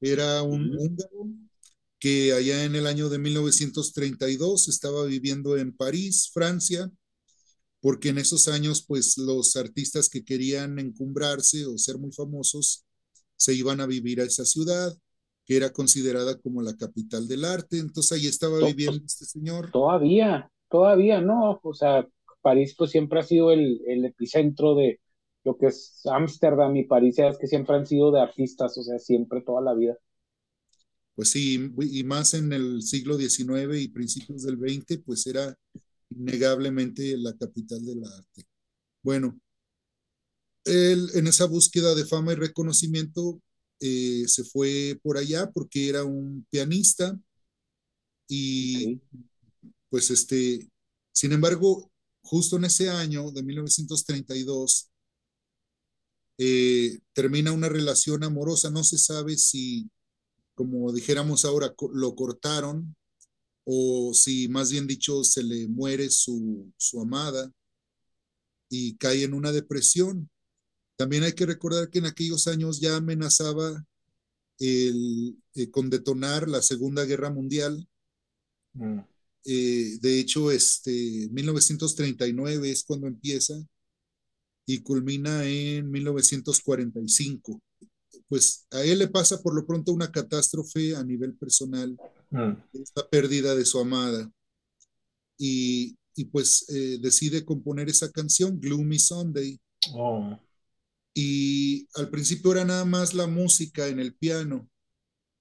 era 0.00 0.42
un 0.42 0.76
húngaro 0.76 1.28
que 1.98 2.32
allá 2.32 2.64
en 2.64 2.76
el 2.76 2.86
año 2.86 3.08
de 3.08 3.18
1932 3.18 4.68
estaba 4.68 5.04
viviendo 5.04 5.56
en 5.56 5.76
París, 5.76 6.30
Francia, 6.32 6.90
porque 7.80 8.10
en 8.10 8.18
esos 8.18 8.48
años, 8.48 8.84
pues 8.86 9.18
los 9.18 9.56
artistas 9.56 10.08
que 10.08 10.24
querían 10.24 10.78
encumbrarse 10.78 11.66
o 11.66 11.78
ser 11.78 11.98
muy 11.98 12.12
famosos 12.12 12.84
se 13.36 13.54
iban 13.54 13.80
a 13.80 13.86
vivir 13.86 14.20
a 14.20 14.24
esa 14.24 14.44
ciudad, 14.44 14.96
que 15.44 15.56
era 15.56 15.72
considerada 15.72 16.38
como 16.38 16.60
la 16.60 16.76
capital 16.76 17.28
del 17.28 17.44
arte. 17.44 17.78
Entonces 17.78 18.12
ahí 18.12 18.26
estaba 18.26 18.58
viviendo 18.66 19.04
este 19.06 19.24
señor. 19.24 19.70
Todavía, 19.70 20.50
todavía 20.70 21.20
no, 21.20 21.60
o 21.62 21.74
sea, 21.74 22.06
París 22.42 22.74
pues 22.76 22.90
siempre 22.90 23.20
ha 23.20 23.22
sido 23.22 23.52
el, 23.52 23.80
el 23.86 24.04
epicentro 24.04 24.74
de 24.74 25.00
lo 25.44 25.56
que 25.56 25.66
es 25.66 26.02
Ámsterdam 26.06 26.76
y 26.76 26.84
París, 26.84 27.16
ya 27.16 27.28
es 27.28 27.38
que 27.38 27.46
siempre 27.46 27.76
han 27.76 27.86
sido 27.86 28.10
de 28.12 28.20
artistas, 28.20 28.76
o 28.78 28.82
sea, 28.82 28.98
siempre 28.98 29.42
toda 29.42 29.62
la 29.62 29.74
vida. 29.74 29.96
Pues 31.14 31.30
sí, 31.30 31.72
y 31.80 32.04
más 32.04 32.34
en 32.34 32.52
el 32.52 32.82
siglo 32.82 33.16
XIX 33.18 33.80
y 33.80 33.88
principios 33.88 34.44
del 34.44 34.56
XX, 34.56 34.98
pues 35.04 35.26
era 35.26 35.52
innegablemente 36.10 37.16
la 37.18 37.36
capital 37.36 37.84
del 37.84 38.04
arte. 38.04 38.44
Bueno, 39.02 39.40
él 40.64 41.08
en 41.14 41.26
esa 41.26 41.46
búsqueda 41.46 41.94
de 41.94 42.04
fama 42.04 42.32
y 42.32 42.36
reconocimiento 42.36 43.40
eh, 43.80 44.24
se 44.26 44.44
fue 44.44 44.98
por 45.02 45.18
allá 45.18 45.50
porque 45.52 45.88
era 45.88 46.04
un 46.04 46.46
pianista 46.50 47.18
y. 48.28 49.00
pues 49.90 50.10
este, 50.10 50.68
sin 51.12 51.32
embargo, 51.32 51.90
justo 52.22 52.56
en 52.56 52.64
ese 52.64 52.90
año 52.90 53.30
de 53.30 53.42
1932 53.42 54.90
eh, 56.38 57.00
termina 57.12 57.52
una 57.52 57.68
relación 57.68 58.22
amorosa, 58.22 58.70
no 58.70 58.84
se 58.84 58.98
sabe 58.98 59.36
si, 59.36 59.90
como 60.54 60.92
dijéramos 60.92 61.44
ahora, 61.44 61.74
lo 61.92 62.14
cortaron 62.14 62.94
o 63.64 64.14
si 64.14 64.48
más 64.48 64.70
bien 64.70 64.86
dicho 64.86 65.24
se 65.24 65.42
le 65.42 65.68
muere 65.68 66.08
su, 66.10 66.72
su 66.76 67.00
amada 67.00 67.52
y 68.70 68.96
cae 68.96 69.24
en 69.24 69.34
una 69.34 69.52
depresión. 69.52 70.30
También 70.96 71.22
hay 71.22 71.32
que 71.32 71.46
recordar 71.46 71.90
que 71.90 71.98
en 71.98 72.06
aquellos 72.06 72.46
años 72.46 72.80
ya 72.80 72.96
amenazaba 72.96 73.84
el, 74.58 75.36
eh, 75.54 75.70
con 75.70 75.90
detonar 75.90 76.48
la 76.48 76.62
Segunda 76.62 77.04
Guerra 77.04 77.30
Mundial. 77.30 77.88
Mm. 78.74 79.00
Eh, 79.44 79.98
de 80.00 80.20
hecho, 80.20 80.50
este, 80.50 81.28
1939 81.30 82.70
es 82.70 82.84
cuando 82.84 83.06
empieza 83.06 83.54
y 84.66 84.80
culmina 84.80 85.44
en 85.46 85.90
1945. 85.90 87.60
Pues 88.28 88.66
a 88.70 88.82
él 88.82 88.98
le 88.98 89.08
pasa 89.08 89.42
por 89.42 89.54
lo 89.54 89.66
pronto 89.66 89.92
una 89.92 90.10
catástrofe 90.12 90.94
a 90.96 91.04
nivel 91.04 91.34
personal, 91.34 91.96
Mm. 92.30 92.52
esta 92.74 93.08
pérdida 93.08 93.54
de 93.54 93.64
su 93.64 93.78
amada. 93.78 94.30
Y, 95.38 95.96
y 96.14 96.24
pues 96.26 96.68
eh, 96.68 96.98
decide 97.00 97.44
componer 97.44 97.88
esa 97.88 98.10
canción, 98.10 98.60
Gloomy 98.60 98.98
Sunday. 98.98 99.58
Oh. 99.94 100.38
Y 101.14 101.88
al 101.94 102.10
principio 102.10 102.52
era 102.52 102.64
nada 102.66 102.84
más 102.84 103.14
la 103.14 103.26
música 103.26 103.88
en 103.88 103.98
el 103.98 104.14
piano. 104.14 104.68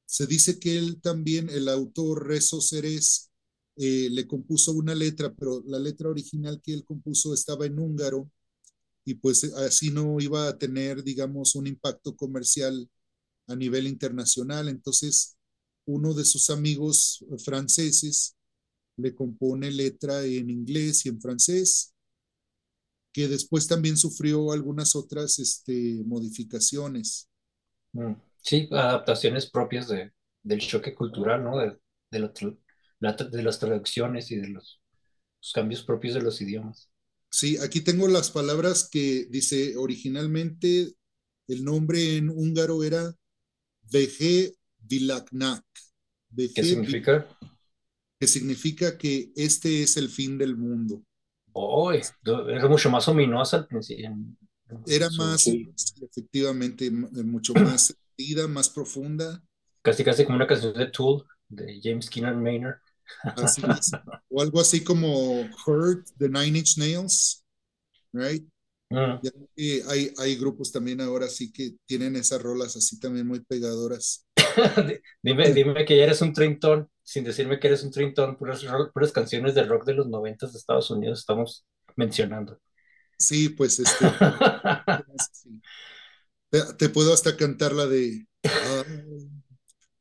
Se 0.06 0.26
dice 0.28 0.60
que 0.60 0.78
él 0.78 1.02
también, 1.02 1.50
el 1.50 1.68
autor 1.68 2.26
Rezo 2.26 2.62
Ceres, 2.62 3.27
eh, 3.78 4.10
le 4.12 4.28
compuso 4.28 4.74
una 4.74 4.96
letra, 4.96 5.34
pero 5.34 5.64
la 5.66 5.80
letra 5.80 6.10
original 6.10 6.62
que 6.62 6.74
él 6.74 6.84
compuso 6.84 7.34
estaba 7.34 7.66
en 7.66 7.80
húngaro 7.80 8.30
y 9.06 9.14
pues 9.16 9.44
así 9.56 9.90
no 9.90 10.20
iba 10.20 10.48
a 10.48 10.58
tener, 10.58 11.04
digamos, 11.04 11.56
un 11.56 11.68
impacto 11.68 12.16
comercial 12.16 12.90
a 13.48 13.56
nivel 13.56 13.88
internacional. 13.88 14.68
Entonces, 14.68 15.38
uno 15.86 16.14
de 16.14 16.26
sus 16.26 16.50
amigos 16.50 17.24
franceses 17.46 18.36
le 18.98 19.16
compone 19.16 19.72
letra 19.72 20.26
en 20.26 20.50
inglés 20.50 21.06
y 21.06 21.10
en 21.10 21.22
francés, 21.22 21.94
que 23.14 23.28
después 23.28 23.68
también 23.68 23.96
sufrió 23.96 24.52
algunas 24.52 24.96
otras 24.96 25.40
este, 25.40 26.04
modificaciones. 26.06 27.30
Mm. 27.94 28.14
Sí, 28.42 28.68
adaptaciones 28.72 29.50
propias 29.50 29.88
de, 29.88 30.12
del 30.44 30.60
choque 30.60 30.94
cultural, 30.94 31.44
¿no? 31.44 31.58
De, 31.58 31.78
de, 32.12 32.20
lo 32.20 32.34
la 33.00 33.14
de 33.14 33.44
las 33.44 33.60
traducciones 33.60 34.32
y 34.32 34.38
de 34.38 34.50
los, 34.50 34.82
los 35.42 35.54
cambios 35.54 35.84
propios 35.84 36.16
de 36.16 36.22
los 36.24 36.42
idiomas. 36.42 36.92
Sí, 37.30 37.58
aquí 37.58 37.82
tengo 37.82 38.08
las 38.08 38.32
palabras 38.32 38.90
que 38.90 39.28
dice 39.30 39.76
originalmente 39.78 40.94
el 41.48 41.64
nombre 41.64 42.18
en 42.18 42.30
húngaro 42.30 42.84
era 42.84 43.14
Veje 43.92 44.54
Vilaknak, 44.80 45.66
¿Qué 46.54 46.64
Veje 46.64 46.64
significa? 46.64 47.28
que 48.20 48.28
significa 48.28 48.96
que 48.96 49.32
este 49.36 49.82
es 49.82 49.98
el 49.98 50.10
fin 50.10 50.38
del 50.38 50.56
mundo. 50.56 51.02
Oh, 51.54 51.92
era 51.92 52.68
mucho 52.68 52.90
más 52.90 53.08
ominosa 53.08 53.58
al 53.58 53.68
principio. 53.68 54.16
Era 54.86 55.10
más, 55.12 55.44
sí. 55.44 55.74
efectivamente, 56.02 56.88
m- 56.88 57.10
mucho 57.24 57.54
más 57.56 57.94
sentida, 58.18 58.48
más 58.48 58.70
profunda. 58.70 59.44
Casi, 59.82 60.04
casi 60.04 60.26
como 60.26 60.36
una 60.38 60.48
canción 60.48 60.74
de 60.74 60.88
Tool, 60.88 61.26
de 61.50 61.80
James 61.82 62.10
Keenan 62.10 62.42
Maynard. 62.42 62.80
Así 63.24 63.62
es. 63.80 63.92
O 64.30 64.42
algo 64.42 64.60
así 64.60 64.84
como 64.84 65.42
Hurt, 65.66 66.08
The 66.18 66.30
Nine 66.30 66.60
Inch 66.60 66.78
Nails, 66.78 67.46
right? 68.14 68.48
Mm. 68.90 69.20
Que 69.56 69.84
hay, 69.88 70.14
hay 70.18 70.36
grupos 70.38 70.72
también 70.72 71.02
ahora 71.02 71.28
sí 71.28 71.52
que 71.52 71.74
tienen 71.86 72.16
esas 72.16 72.42
rolas 72.42 72.76
así 72.76 73.00
también 73.00 73.28
muy 73.28 73.42
pegadoras. 73.42 74.26
Dime, 75.22 75.54
dime 75.54 75.86
que 75.86 75.98
ya 75.98 76.04
eres 76.04 76.22
un 76.22 76.34
treintón, 76.34 76.90
sin 77.04 77.24
decirme 77.24 77.60
que 77.60 77.68
eres 77.68 77.84
un 77.84 77.92
treintón, 77.92 78.38
puras, 78.38 78.66
puras 78.94 79.12
canciones 79.12 79.54
de 79.56 79.64
rock 79.64 79.86
de 79.86 79.94
los 79.94 80.08
noventas 80.08 80.54
de 80.54 80.60
Estados 80.60 80.90
Unidos 80.90 81.20
estamos 81.20 81.66
mencionando. 81.96 82.60
Sí, 83.20 83.50
pues 83.50 83.80
este. 83.80 84.06
Te, 86.50 86.62
te 86.78 86.88
puedo 86.88 87.14
hasta 87.14 87.36
cantar 87.36 87.74
la 87.74 87.88
de 87.88 88.26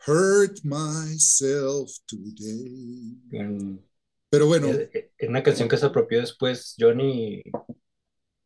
hurt 0.07 0.63
myself 0.63 1.91
today. 2.07 3.19
En, 3.33 3.85
Pero 4.31 4.47
bueno, 4.47 4.69
en 4.69 5.31
una 5.31 5.43
canción 5.43 5.69
que 5.69 5.77
se 5.77 5.87
apropió 5.87 6.21
después 6.21 6.75
Johnny, 6.79 7.43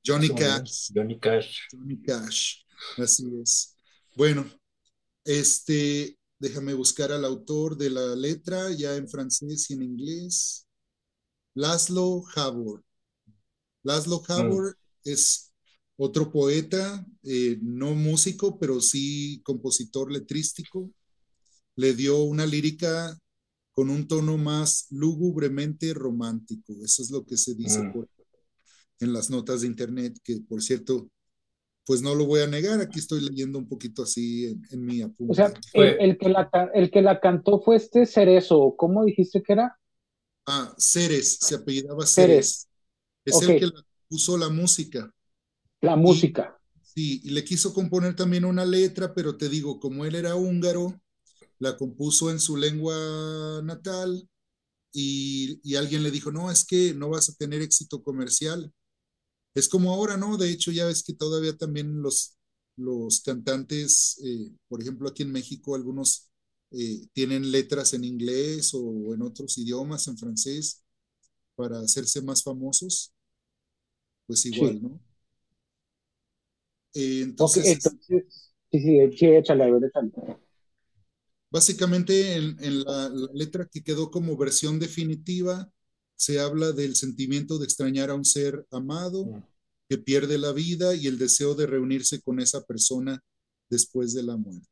Johnny. 0.05 0.29
Cash, 0.31 0.91
Johnny 0.95 1.19
Cash. 1.19 1.59
Johnny 1.71 2.01
Cash. 2.01 2.63
Así 2.97 3.31
es. 3.43 3.77
Bueno, 4.17 4.47
este, 5.25 6.19
déjame 6.39 6.75
buscar 6.75 7.13
al 7.13 7.25
autor 7.25 7.77
de 7.77 7.91
la 7.91 8.17
letra 8.17 8.73
ya 8.73 8.97
en 8.97 9.09
francés 9.09 9.71
y 9.71 9.75
en 9.75 9.83
inglés. 9.83 10.67
Laszlo 11.55 12.23
Havor. 12.35 12.83
Laszlo 13.83 14.23
Havor 14.29 14.77
es 15.05 15.53
otro 15.97 16.33
poeta, 16.33 17.07
eh, 17.23 17.59
no 17.61 17.95
músico, 17.95 18.59
pero 18.59 18.81
sí 18.81 19.43
compositor 19.45 20.11
letrístico. 20.11 20.91
Le 21.77 21.95
dio 21.95 22.23
una 22.23 22.47
lírica 22.47 23.17
con 23.73 23.91
un 23.91 24.09
tono 24.09 24.37
más 24.39 24.87
lúgubremente 24.91 25.95
romántico. 25.95 26.75
Eso 26.85 27.03
es 27.03 27.11
lo 27.11 27.25
que 27.25 27.37
se 27.37 27.55
dice 27.55 27.83
Mm. 27.83 27.93
por- 27.93 28.09
en 29.01 29.13
las 29.13 29.31
notas 29.31 29.63
de 29.63 29.67
internet, 29.69 30.19
que 30.23 30.41
por 30.49 30.63
cierto, 30.63 31.09
pues 31.87 32.03
no 32.03 32.15
lo 32.15 32.27
voy 32.27 32.41
a 32.43 32.47
negar, 32.47 32.81
aquí 32.81 32.99
estoy 32.99 33.21
leyendo 33.23 33.59
un 33.59 33.69
poquito 33.69 34.03
así 34.05 34.47
en, 34.47 34.63
en 34.71 34.85
mi 34.85 35.03
apunte. 35.03 35.33
O 35.33 35.35
sea, 35.35 35.53
el, 35.73 35.97
el 36.01 36.19
que 36.19 36.29
la, 36.29 36.51
el 36.75 36.91
que 36.91 37.03
la 37.03 37.21
cantó 37.21 37.61
fue 37.61 37.77
este 37.77 38.07
Cerezo. 38.07 38.75
¿Cómo 38.77 39.05
dijiste 39.05 39.43
que 39.43 39.55
era? 39.55 39.79
ah, 40.47 40.75
Ceres, 40.79 41.39
se 41.41 41.55
apellidaba 41.55 42.07
Ceres. 42.07 42.67
Ceres. 42.67 42.69
Es 43.25 43.35
Ok. 43.37 43.43
el 43.45 43.61
que 43.61 43.67
la- 43.67 43.85
puso 44.09 44.37
la 44.37 44.49
música. 44.49 45.13
La 45.83 45.95
música. 45.97 46.59
Sí, 46.83 47.21
y 47.25 47.31
le 47.31 47.45
quiso 47.45 47.73
componer 47.73 48.17
también 48.17 48.45
una 48.45 48.65
letra, 48.65 49.15
pero 49.15 49.37
te 49.37 49.49
digo, 49.49 49.79
como 49.79 50.05
él 50.05 50.15
era 50.15 50.35
húngaro, 50.35 51.01
la 51.61 51.79
compuso 51.79 52.31
en 52.33 52.41
su 52.41 52.59
lengua 52.59 53.63
natal 53.65 54.29
y, 54.93 55.61
y 55.65 55.77
alguien 55.77 56.03
le 56.05 56.11
dijo, 56.13 56.33
no, 56.33 56.51
es 56.51 56.65
que 56.67 56.95
no 56.95 57.11
vas 57.11 57.31
a 57.31 57.35
tener 57.35 57.63
éxito 57.63 58.03
comercial. 58.03 58.73
Es 59.55 59.69
como 59.69 59.93
ahora, 59.93 60.17
¿no? 60.17 60.37
De 60.37 60.51
hecho, 60.51 60.71
ya 60.73 60.87
ves 60.87 61.03
que 61.03 61.15
todavía 61.15 61.57
también 61.57 62.03
los, 62.03 62.37
los 62.77 63.21
cantantes, 63.23 64.21
eh, 64.25 64.53
por 64.69 64.81
ejemplo, 64.83 65.09
aquí 65.09 65.23
en 65.25 65.33
México, 65.33 65.75
algunos 65.75 66.31
eh, 66.73 67.07
tienen 67.13 67.51
letras 67.51 67.95
en 67.95 68.05
inglés 68.05 68.73
o 68.75 69.15
en 69.15 69.23
otros 69.23 69.59
idiomas, 69.59 70.07
en 70.09 70.19
francés, 70.19 70.83
para 71.57 71.81
hacerse 71.81 72.23
más 72.23 72.43
famosos. 72.45 73.13
Pues 74.27 74.47
igual, 74.47 74.81
Sí. 74.81 74.83
¿no? 74.83 74.99
Eh, 76.95 77.21
entonces, 77.23 77.61
entonces, 77.63 78.25
sí, 78.71 78.81
sí, 78.81 79.13
sí, 79.17 79.27
échale, 79.31 79.69
échale. 79.87 80.13
Básicamente 81.51 82.35
en, 82.37 82.57
en 82.63 82.85
la, 82.85 83.09
la 83.09 83.29
letra 83.35 83.67
que 83.67 83.83
quedó 83.83 84.11
como 84.11 84.37
versión 84.37 84.79
definitiva 84.79 85.71
se 86.17 86.39
habla 86.41 86.73
del 86.73 86.97
sentimiento 86.97 87.59
de 87.59 87.65
extrañar 87.65 88.11
a 88.11 88.15
un 88.15 88.25
ser 88.25 88.67
amado 88.71 89.25
Mm. 89.27 89.43
que 89.89 89.99
pierde 89.99 90.39
la 90.39 90.53
vida 90.53 90.95
y 90.95 91.07
el 91.07 91.19
deseo 91.19 91.55
de 91.55 91.67
reunirse 91.67 92.21
con 92.23 92.41
esa 92.41 92.65
persona 92.65 93.21
después 93.69 94.15
de 94.15 94.23
la 94.23 94.37
muerte. 94.37 94.69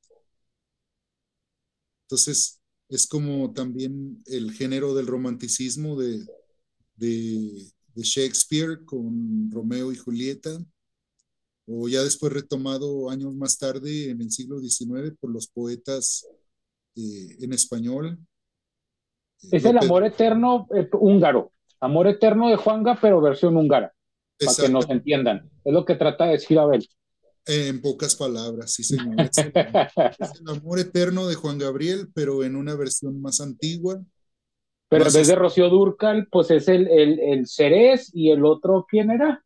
Entonces 2.05 2.61
es 2.88 3.07
como 3.07 3.53
también 3.53 4.23
el 4.27 4.53
género 4.53 4.95
del 4.95 5.07
romanticismo 5.07 5.99
de, 6.01 6.27
de, 6.97 7.73
de 7.95 8.03
Shakespeare 8.03 8.85
con 8.85 9.51
Romeo 9.51 9.93
y 9.93 9.97
Julieta, 9.97 10.59
o 11.67 11.88
ya 11.88 12.03
después 12.03 12.33
retomado 12.33 13.11
años 13.11 13.35
más 13.35 13.59
tarde 13.59 14.11
en 14.11 14.23
el 14.23 14.31
siglo 14.33 14.59
XIX 14.61 15.14
por 15.21 15.31
los 15.31 15.49
poetas 15.49 16.27
eh, 16.99 17.37
en 17.41 17.53
español. 17.53 18.19
Es 19.53 19.65
el 19.65 19.79
amor 19.79 20.05
eterno 20.05 20.67
eh, 20.75 20.89
húngaro. 20.93 21.53
Amor 21.81 22.09
eterno 22.09 22.49
de 22.49 22.57
Juanga, 22.57 22.99
pero 23.01 23.21
versión 23.21 23.57
húngara, 23.57 23.95
para 24.37 24.53
que 24.61 24.69
nos 24.69 24.91
entiendan. 24.91 25.49
Es 25.65 25.73
lo 25.73 25.85
que 25.85 25.95
trata 25.95 26.25
de 26.25 26.33
decir 26.33 26.59
Abel. 26.59 26.89
en 27.47 27.81
pocas 27.81 28.17
palabras, 28.17 28.73
sí, 28.73 28.83
señor. 28.83 29.21
Es 29.21 29.39
el, 29.39 29.53
es 30.19 30.41
el 30.41 30.49
amor 30.49 30.81
eterno 30.81 31.29
de 31.29 31.37
Juan 31.37 31.59
Gabriel, 31.59 32.09
pero 32.13 32.43
en 32.43 32.57
una 32.57 32.75
versión 32.75 33.21
más 33.23 33.41
antigua. 33.41 34.03
Pero 34.89 35.07
en 35.07 35.13
vez 35.13 35.29
de 35.29 35.37
Rocío 35.37 35.69
Durcal, 35.69 36.27
pues 36.33 36.51
es 36.51 36.67
el, 36.67 36.89
el, 36.89 37.21
el 37.21 37.47
Cerez 37.47 38.11
y 38.13 38.31
el 38.31 38.45
otro, 38.45 38.87
¿quién 38.91 39.13
era? 39.13 39.45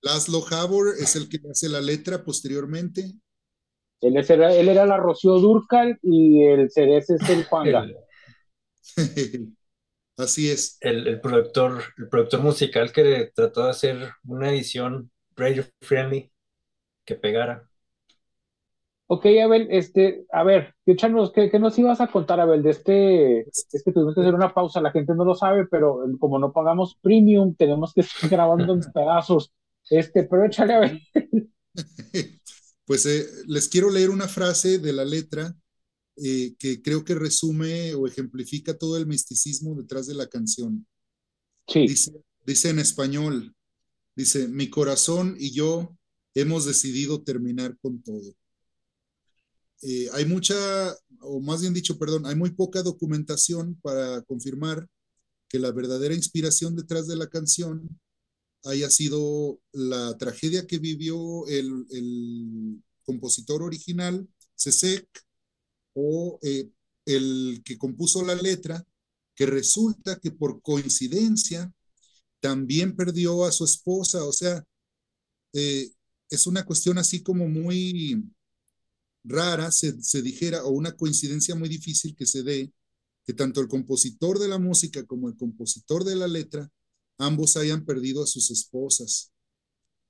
Laszlo 0.00 0.44
Havor 0.50 0.94
es 0.98 1.14
el 1.14 1.28
que 1.28 1.38
hace 1.48 1.68
la 1.68 1.80
letra 1.80 2.24
posteriormente. 2.24 3.14
Él, 4.00 4.16
es- 4.16 4.30
era, 4.30 4.52
él 4.54 4.68
era 4.68 4.86
la 4.86 4.96
Rocío 4.96 5.34
Durcal 5.38 5.98
y 6.02 6.42
el 6.44 6.70
Cerez 6.70 7.10
es 7.10 7.28
el 7.28 7.44
Juanga. 7.44 7.86
El, 7.86 7.96
Así 10.18 10.50
es. 10.50 10.78
el, 10.80 11.06
el 11.08 11.20
productor, 11.20 11.84
el 11.98 12.08
productor 12.08 12.40
musical 12.42 12.92
que 12.92 13.32
trató 13.34 13.64
de 13.64 13.70
hacer 13.70 14.10
una 14.24 14.50
edición 14.50 15.10
radio 15.36 15.64
friendly 15.82 16.32
que 17.06 17.16
pegara. 17.16 17.70
Ok, 19.10 19.24
Abel, 19.42 19.68
este, 19.70 20.26
a 20.30 20.42
ver, 20.44 20.74
échanos, 20.84 21.32
¿qué, 21.32 21.50
qué 21.50 21.58
nos 21.58 21.78
ibas 21.78 22.00
a 22.02 22.08
contar, 22.08 22.40
Abel? 22.40 22.62
De 22.62 22.70
este, 22.70 23.40
es 23.48 23.82
que 23.82 23.90
tuvimos 23.92 24.14
que 24.14 24.20
hacer 24.20 24.34
una 24.34 24.52
pausa, 24.52 24.82
la 24.82 24.90
gente 24.90 25.14
no 25.14 25.24
lo 25.24 25.34
sabe, 25.34 25.66
pero 25.66 26.00
como 26.20 26.38
no 26.38 26.52
pagamos 26.52 26.96
premium, 27.00 27.54
tenemos 27.54 27.94
que 27.94 28.02
estar 28.02 28.28
grabando 28.28 28.74
en 28.74 28.84
pedazos. 28.92 29.50
Este, 29.88 30.24
pero 30.24 30.44
échale, 30.44 30.74
Abel. 30.74 31.00
Pues 32.88 33.04
eh, 33.04 33.28
les 33.46 33.68
quiero 33.68 33.90
leer 33.90 34.08
una 34.08 34.28
frase 34.28 34.78
de 34.78 34.94
la 34.94 35.04
letra 35.04 35.54
eh, 36.16 36.54
que 36.58 36.80
creo 36.80 37.04
que 37.04 37.14
resume 37.14 37.92
o 37.92 38.06
ejemplifica 38.06 38.78
todo 38.78 38.96
el 38.96 39.06
misticismo 39.06 39.74
detrás 39.74 40.06
de 40.06 40.14
la 40.14 40.26
canción. 40.26 40.86
Sí, 41.68 41.86
Dice, 41.86 42.12
dice 42.46 42.70
en 42.70 42.78
español, 42.78 43.54
dice, 44.16 44.48
mi 44.48 44.70
corazón 44.70 45.36
y 45.38 45.52
yo 45.52 45.94
hemos 46.32 46.64
decidido 46.64 47.22
terminar 47.22 47.76
con 47.82 48.02
todo. 48.02 48.34
Eh, 49.82 50.08
hay 50.14 50.24
mucha, 50.24 50.96
o 51.20 51.42
más 51.42 51.60
bien 51.60 51.74
dicho, 51.74 51.98
perdón, 51.98 52.24
hay 52.24 52.36
muy 52.36 52.52
poca 52.52 52.82
documentación 52.82 53.78
para 53.82 54.22
confirmar 54.22 54.88
que 55.46 55.58
la 55.58 55.72
verdadera 55.72 56.14
inspiración 56.14 56.74
detrás 56.74 57.06
de 57.06 57.16
la 57.16 57.26
canción 57.26 58.00
haya 58.64 58.90
sido 58.90 59.60
la 59.72 60.16
tragedia 60.18 60.66
que 60.66 60.78
vivió 60.78 61.46
el, 61.46 61.86
el 61.90 62.82
compositor 63.04 63.62
original, 63.62 64.28
Sesek, 64.54 65.08
o 65.94 66.38
eh, 66.42 66.70
el 67.06 67.62
que 67.64 67.78
compuso 67.78 68.24
la 68.24 68.34
letra, 68.34 68.86
que 69.34 69.46
resulta 69.46 70.18
que 70.18 70.30
por 70.30 70.62
coincidencia 70.62 71.72
también 72.40 72.94
perdió 72.96 73.44
a 73.44 73.52
su 73.52 73.64
esposa, 73.64 74.24
o 74.24 74.32
sea, 74.32 74.64
eh, 75.52 75.90
es 76.30 76.46
una 76.46 76.64
cuestión 76.64 76.98
así 76.98 77.22
como 77.22 77.48
muy 77.48 78.24
rara, 79.24 79.70
se, 79.72 80.00
se 80.02 80.22
dijera, 80.22 80.64
o 80.64 80.70
una 80.70 80.96
coincidencia 80.96 81.54
muy 81.54 81.68
difícil 81.68 82.14
que 82.14 82.26
se 82.26 82.42
dé, 82.42 82.72
que 83.24 83.32
tanto 83.34 83.60
el 83.60 83.68
compositor 83.68 84.38
de 84.38 84.48
la 84.48 84.58
música 84.58 85.04
como 85.06 85.28
el 85.28 85.36
compositor 85.36 86.04
de 86.04 86.16
la 86.16 86.28
letra, 86.28 86.70
ambos 87.18 87.56
hayan 87.56 87.84
perdido 87.84 88.22
a 88.22 88.26
sus 88.26 88.50
esposas 88.50 89.32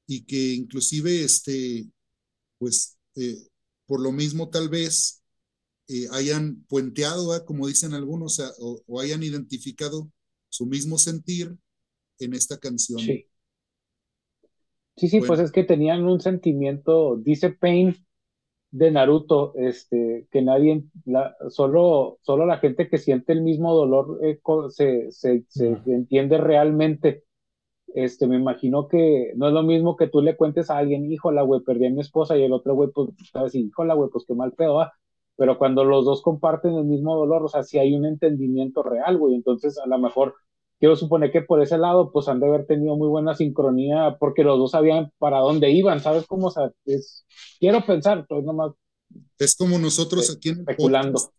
y 0.07 0.25
que 0.25 0.55
inclusive, 0.55 1.25
este, 1.25 1.87
pues, 2.59 2.97
eh, 3.16 3.49
por 3.87 4.01
lo 4.01 4.12
mismo 4.12 4.49
tal 4.49 4.68
vez 4.68 5.23
eh, 5.88 6.07
hayan 6.12 6.62
puenteado, 6.68 7.37
¿eh? 7.37 7.44
como 7.44 7.66
dicen 7.66 7.94
algunos, 7.94 8.40
o, 8.59 9.01
hayan 9.01 9.23
identificado 9.23 10.11
su 10.51 10.66
mismo 10.66 10.99
sentir 10.99 11.57
en 12.18 12.35
esta 12.35 12.59
canción. 12.59 13.01
sí. 13.01 13.27
Sí, 14.99 15.09
sí, 15.09 15.18
Bueno. 15.21 15.29
pues 15.29 15.40
es 15.40 15.53
que 15.53 15.62
tenían 15.62 16.03
un 16.03 16.21
sentimiento, 16.21 17.16
dice 17.16 17.51
Pain 17.51 17.94
de 18.70 18.90
Naruto, 18.90 19.54
este, 19.57 20.26
que 20.31 20.42
nadie, 20.42 20.85
la, 21.07 21.35
solo, 21.48 22.18
solo 22.22 22.46
la 22.46 22.59
gente 22.59 22.88
que 22.88 22.98
siente 22.98 23.33
el 23.33 23.42
mismo 23.42 23.74
dolor 23.74 24.18
eh, 24.22 24.40
se, 24.70 25.11
se, 25.11 25.44
se 25.48 25.68
entiende 25.87 26.38
realmente. 26.38 27.24
Este, 27.94 28.26
me 28.26 28.37
imagino 28.37 28.87
que 28.88 29.33
no 29.37 29.48
es 29.48 29.54
lo 29.54 29.62
mismo 29.62 29.96
que 29.96 30.09
tú 30.09 30.20
le 30.22 30.37
cuentes 30.37 30.70
a 30.70 30.78
alguien, 30.78 31.11
híjola, 31.11 31.42
güey, 31.42 31.62
perdí 31.62 31.87
a 31.87 31.90
mi 31.90 32.00
esposa, 32.00 32.37
y 32.37 32.42
el 32.44 32.52
otro 32.52 32.74
güey, 32.74 32.90
pues, 32.92 33.09
sabes, 33.33 33.54
híjola, 33.54 33.94
güey, 33.94 34.11
pues 34.11 34.24
qué 34.26 34.35
mal 34.35 34.52
pedo, 34.52 34.74
¿va? 34.76 34.92
Pero 35.37 35.57
cuando 35.59 35.85
los 35.85 36.04
dos 36.04 36.22
comparten 36.22 36.74
el 36.76 36.85
mismo 36.85 37.16
dolor, 37.16 37.44
o 37.44 37.48
sea, 37.48 37.62
si 37.62 37.78
hay 37.78 37.94
un 37.94 38.04
entendimiento 38.04 38.83
real, 38.83 39.16
güey, 39.18 39.35
entonces 39.35 39.78
a 39.78 39.87
lo 39.87 39.98
mejor 39.98 40.35
quiero 40.78 40.96
suponer 40.96 41.32
que 41.32 41.42
por 41.42 41.62
ese 41.62 41.78
lado, 41.78 42.12
pues 42.12 42.28
han 42.28 42.40
de 42.40 42.46
haber 42.46 42.66
tenido 42.66 42.96
muy 42.96 43.08
buena 43.08 43.34
sincronía, 43.34 44.16
porque 44.18 44.44
los 44.44 44.58
dos 44.58 44.70
sabían 44.72 45.12
para 45.18 45.38
dónde 45.38 45.70
iban, 45.70 46.00
¿sabes 46.00 46.26
cómo? 46.26 46.48
O 46.48 46.50
sea, 46.50 46.70
es, 46.84 47.26
quiero 47.58 47.84
pensar, 47.84 48.26
pues 48.28 48.44
nomás 48.44 48.72
Es 49.38 49.56
como 49.56 49.78
nosotros 49.78 50.30
aquí 50.30 50.50
en 50.50 50.56
el 50.56 50.60
especulando. 50.60 51.12
podcast, 51.14 51.34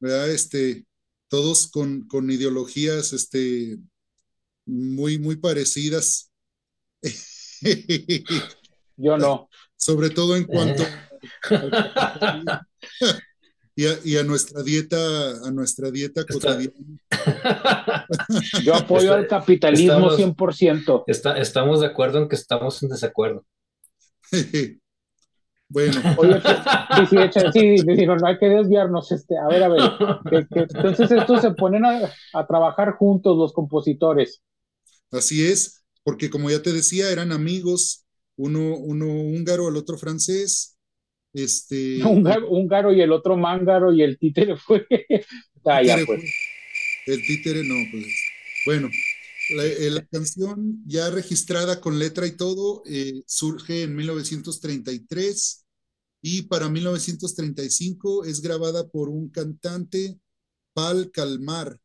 ¿verdad? 0.00 0.30
Este, 0.30 0.86
todos 1.28 1.70
con, 1.70 2.06
con 2.08 2.30
ideologías, 2.30 3.12
este, 3.12 3.78
muy, 4.66 5.18
muy 5.18 5.36
parecidas. 5.36 6.32
Yo 8.96 9.16
no. 9.18 9.48
Sobre 9.76 10.10
todo 10.10 10.36
en 10.36 10.44
cuanto 10.44 10.82
y 13.76 13.86
a, 13.86 13.98
y 14.04 14.16
a 14.16 14.24
nuestra 14.24 14.62
dieta, 14.62 14.96
a 15.46 15.50
nuestra 15.50 15.90
dieta 15.90 16.24
cotidiana. 16.26 16.72
Yo 18.62 18.74
apoyo 18.74 19.02
Está- 19.02 19.14
al 19.14 19.26
capitalismo 19.26 20.10
estamos- 20.10 20.36
100%. 20.36 21.04
Está- 21.06 21.38
estamos 21.38 21.80
de 21.80 21.86
acuerdo 21.86 22.18
en 22.18 22.28
que 22.28 22.36
estamos 22.36 22.82
en 22.82 22.88
desacuerdo. 22.90 23.44
Bueno. 25.72 26.00
Oye, 26.18 26.40
sí, 27.08 27.16
sí, 27.52 27.78
sí, 27.78 28.04
no, 28.04 28.16
no, 28.16 28.26
hay 28.26 28.38
que 28.38 28.46
desviarnos. 28.48 29.12
Este, 29.12 29.38
a 29.38 29.46
ver, 29.46 29.62
a 29.62 29.68
ver. 29.68 29.80
entonces 30.50 31.12
estos 31.12 31.40
se 31.42 31.52
ponen 31.52 31.84
a, 31.84 32.10
a, 32.34 32.46
trabajar 32.48 32.96
juntos 32.96 33.38
los 33.38 33.52
compositores. 33.52 34.42
Así 35.12 35.46
es, 35.46 35.84
porque 36.02 36.28
como 36.28 36.50
ya 36.50 36.60
te 36.60 36.72
decía, 36.72 37.12
eran 37.12 37.30
amigos, 37.30 38.04
uno, 38.36 38.78
uno 38.78 39.06
húngaro, 39.06 39.68
el 39.68 39.76
otro 39.76 39.96
francés. 39.96 40.76
Este, 41.32 42.04
un 42.04 42.26
húngaro 42.48 42.92
y 42.92 43.00
el 43.00 43.12
otro 43.12 43.36
mángaro 43.36 43.92
y 43.92 44.02
el 44.02 44.18
títere 44.18 44.56
fue. 44.56 44.86
ah, 45.64 45.82
ya, 45.82 45.98
pues. 46.06 46.22
El 47.06 47.22
títere 47.26 47.64
no, 47.64 47.74
pues. 47.90 48.06
Bueno, 48.66 48.88
eh, 49.50 49.90
la, 49.90 50.06
canción 50.06 50.82
ya 50.86 51.10
registrada 51.10 51.80
con 51.80 51.98
letra 51.98 52.26
y 52.26 52.36
todo 52.36 52.82
eh, 52.86 53.22
surge 53.26 53.82
en 53.82 53.96
1933 53.96 55.66
y 56.22 56.42
para 56.42 56.68
1935 56.68 58.24
es 58.26 58.42
grabada 58.42 58.88
por 58.88 59.08
un 59.08 59.30
cantante, 59.30 60.20
Pal 60.74 61.10
Calmar. 61.10 61.78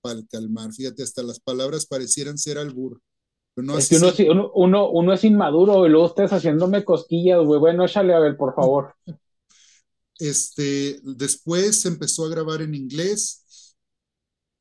Pal 0.00 0.26
Calmar, 0.30 0.72
fíjate, 0.72 1.02
hasta 1.02 1.22
las 1.22 1.38
palabras 1.38 1.86
parecieran 1.86 2.38
ser 2.38 2.58
albur. 2.58 3.00
No 3.62 3.78
es 3.78 3.88
que 3.88 3.96
uno, 4.30 4.50
uno, 4.54 4.90
uno, 4.90 5.12
es 5.12 5.24
inmaduro 5.24 5.86
y 5.86 5.90
luego 5.90 6.06
estás 6.06 6.32
haciéndome 6.32 6.84
cosquillas, 6.84 7.44
güey. 7.44 7.58
Bueno, 7.58 7.84
échale 7.84 8.14
a 8.14 8.20
ver, 8.20 8.36
por 8.36 8.54
favor. 8.54 8.94
Este, 10.18 11.00
después 11.02 11.84
empezó 11.86 12.24
a 12.24 12.28
grabar 12.28 12.62
en 12.62 12.74
inglés 12.74 13.76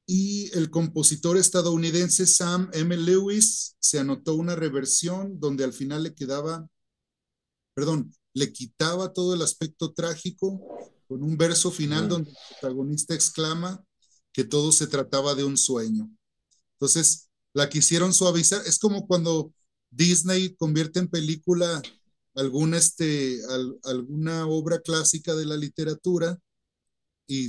y 0.05 0.55
el 0.57 0.69
compositor 0.69 1.37
estadounidense 1.37 2.25
Sam 2.25 2.69
M. 2.73 2.95
Lewis 2.95 3.75
se 3.79 3.99
anotó 3.99 4.35
una 4.35 4.55
reversión 4.55 5.39
donde 5.39 5.63
al 5.63 5.73
final 5.73 6.03
le 6.03 6.15
quedaba, 6.15 6.67
perdón, 7.73 8.13
le 8.33 8.53
quitaba 8.53 9.13
todo 9.13 9.33
el 9.33 9.41
aspecto 9.41 9.93
trágico 9.93 10.61
con 11.07 11.23
un 11.23 11.37
verso 11.37 11.71
final 11.71 12.07
donde 12.07 12.31
el 12.31 12.37
protagonista 12.59 13.15
exclama 13.15 13.83
que 14.31 14.43
todo 14.43 14.71
se 14.71 14.87
trataba 14.87 15.35
de 15.35 15.43
un 15.43 15.57
sueño. 15.57 16.09
Entonces, 16.73 17.26
la 17.57 17.69
quisieron 17.69 18.13
suavizar. 18.13 18.61
Es 18.67 18.77
como 18.77 19.07
cuando 19.07 19.51
Disney 19.89 20.55
convierte 20.55 20.99
en 20.99 21.07
película 21.07 21.81
alguna, 22.35 22.77
este, 22.77 23.39
alguna 23.83 24.45
obra 24.45 24.79
clásica 24.79 25.33
de 25.33 25.47
la 25.47 25.57
literatura 25.57 26.37
y, 27.27 27.47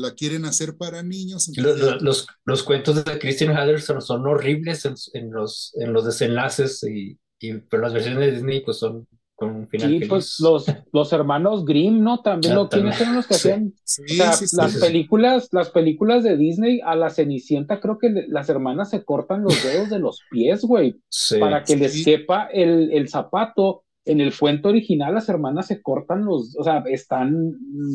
la 0.00 0.14
quieren 0.14 0.44
hacer 0.44 0.76
para 0.76 1.02
niños. 1.02 1.50
Los, 1.56 2.26
los, 2.44 2.62
cuentos 2.62 3.04
de 3.04 3.18
Christian 3.18 3.50
Henderson 3.58 4.00
son 4.00 4.24
horribles 4.28 4.84
en, 4.84 5.32
los, 5.32 5.72
en 5.74 5.92
los 5.92 6.04
desenlaces, 6.04 6.80
y, 6.84 7.18
y, 7.40 7.54
pero 7.68 7.82
las 7.82 7.92
versiones 7.92 8.20
de 8.20 8.32
Disney 8.32 8.60
pues 8.64 8.78
son 8.78 9.08
con 9.46 9.56
un 9.56 9.68
final 9.68 9.88
Sí, 9.88 10.00
pues 10.06 10.40
los, 10.40 10.66
los 10.92 11.12
hermanos 11.12 11.64
Grimm, 11.64 12.02
¿no? 12.02 12.20
También, 12.20 12.54
lo, 12.54 12.68
¿quiénes 12.68 13.00
eran 13.00 13.16
los 13.16 13.26
que 13.26 13.34
hacían? 13.34 13.74
las 14.16 14.76
películas, 14.80 15.48
las 15.52 15.70
películas 15.70 16.22
de 16.24 16.36
Disney, 16.36 16.80
a 16.84 16.94
la 16.94 17.10
Cenicienta 17.10 17.80
creo 17.80 17.98
que 17.98 18.10
las 18.28 18.48
hermanas 18.48 18.90
se 18.90 19.04
cortan 19.04 19.42
los 19.42 19.62
dedos 19.62 19.90
de 19.90 19.98
los 19.98 20.20
pies, 20.30 20.62
güey, 20.62 21.00
para 21.38 21.62
que 21.62 21.76
les 21.76 22.04
quepa 22.04 22.46
el, 22.52 22.92
el 22.92 23.08
zapato 23.08 23.84
en 24.04 24.20
el 24.20 24.36
cuento 24.36 24.68
original 24.68 25.14
las 25.14 25.28
hermanas 25.28 25.66
se 25.66 25.80
cortan 25.80 26.24
los, 26.24 26.56
o 26.56 26.64
sea, 26.64 26.82
están, 26.86 27.52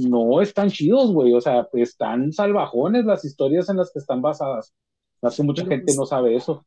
no 0.09 0.41
están 0.41 0.69
chidos, 0.69 1.11
güey, 1.11 1.33
o 1.33 1.41
sea, 1.41 1.67
están 1.73 2.31
salvajones 2.31 3.05
las 3.05 3.25
historias 3.25 3.69
en 3.69 3.77
las 3.77 3.91
que 3.91 3.99
están 3.99 4.21
basadas. 4.21 4.73
Hace 5.21 5.43
mucha 5.43 5.65
gente 5.65 5.85
pues, 5.85 5.97
no 5.97 6.05
sabe 6.05 6.35
eso. 6.35 6.65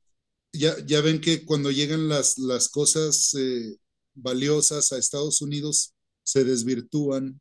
Ya, 0.52 0.72
ya 0.84 1.00
ven 1.00 1.20
que 1.20 1.44
cuando 1.44 1.70
llegan 1.70 2.08
las, 2.08 2.36
las 2.38 2.68
cosas 2.68 3.34
eh, 3.34 3.76
valiosas 4.22 4.92
a 4.92 4.98
Estados 4.98 5.42
Unidos 5.42 5.94
se 6.22 6.44
desvirtúan 6.44 7.40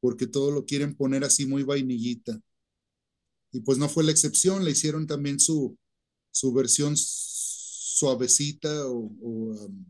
porque 0.00 0.26
todo 0.26 0.50
lo 0.50 0.64
quieren 0.64 0.94
poner 0.94 1.24
así 1.24 1.46
muy 1.46 1.62
vainillita. 1.62 2.38
Y 3.52 3.60
pues 3.60 3.78
no 3.78 3.88
fue 3.88 4.04
la 4.04 4.10
excepción, 4.10 4.64
le 4.64 4.70
hicieron 4.72 5.06
también 5.06 5.40
su, 5.40 5.76
su 6.30 6.52
versión 6.52 6.94
suavecita 6.96 8.86
o, 8.86 9.10
um, 9.20 9.86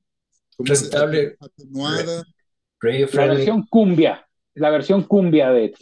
rentable, 0.58 1.36
la 2.80 3.26
versión 3.26 3.66
cumbia, 3.66 4.26
la 4.54 4.70
versión 4.70 5.02
cumbia 5.02 5.50
de 5.50 5.74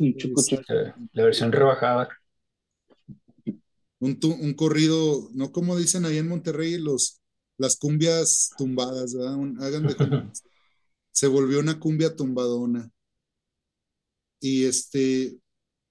la 1.13 1.25
versión 1.25 1.53
rebajada. 1.53 2.09
Un, 3.99 4.19
un, 4.23 4.55
corrido, 4.55 5.31
no 5.33 5.51
como 5.53 5.77
dicen 5.77 6.05
ahí 6.05 6.19
en 6.19 6.29
Monterrey, 6.29 6.79
los, 6.79 7.23
las 7.57 7.77
cumbias 7.77 8.51
tumbadas, 8.57 9.15
¿verdad? 9.15 9.39
hagan 9.61 9.87
de 9.87 9.95
se 11.13 11.27
volvió 11.29 11.61
una 11.61 11.79
cumbia 11.79 12.15
tumbadona. 12.15 12.91
Y 14.41 14.65
este, 14.65 15.39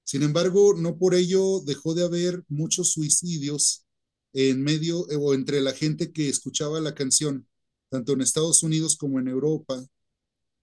sin 0.04 0.24
embargo, 0.24 0.76
no 0.78 0.98
por 0.98 1.16
ello 1.16 1.62
dejó 1.66 1.96
de 1.96 2.04
haber 2.04 2.44
muchos 2.50 2.92
suicidios 2.92 3.86
en 4.34 4.62
medio 4.62 5.02
o 5.02 5.34
entre 5.34 5.62
la 5.62 5.74
gente 5.74 6.12
que 6.12 6.30
escuchaba 6.30 6.82
la 6.82 6.94
canción 6.94 7.48
tanto 7.94 8.14
en 8.14 8.22
Estados 8.22 8.64
Unidos 8.64 8.98
como 8.98 9.20
en 9.20 9.28
Europa. 9.28 9.86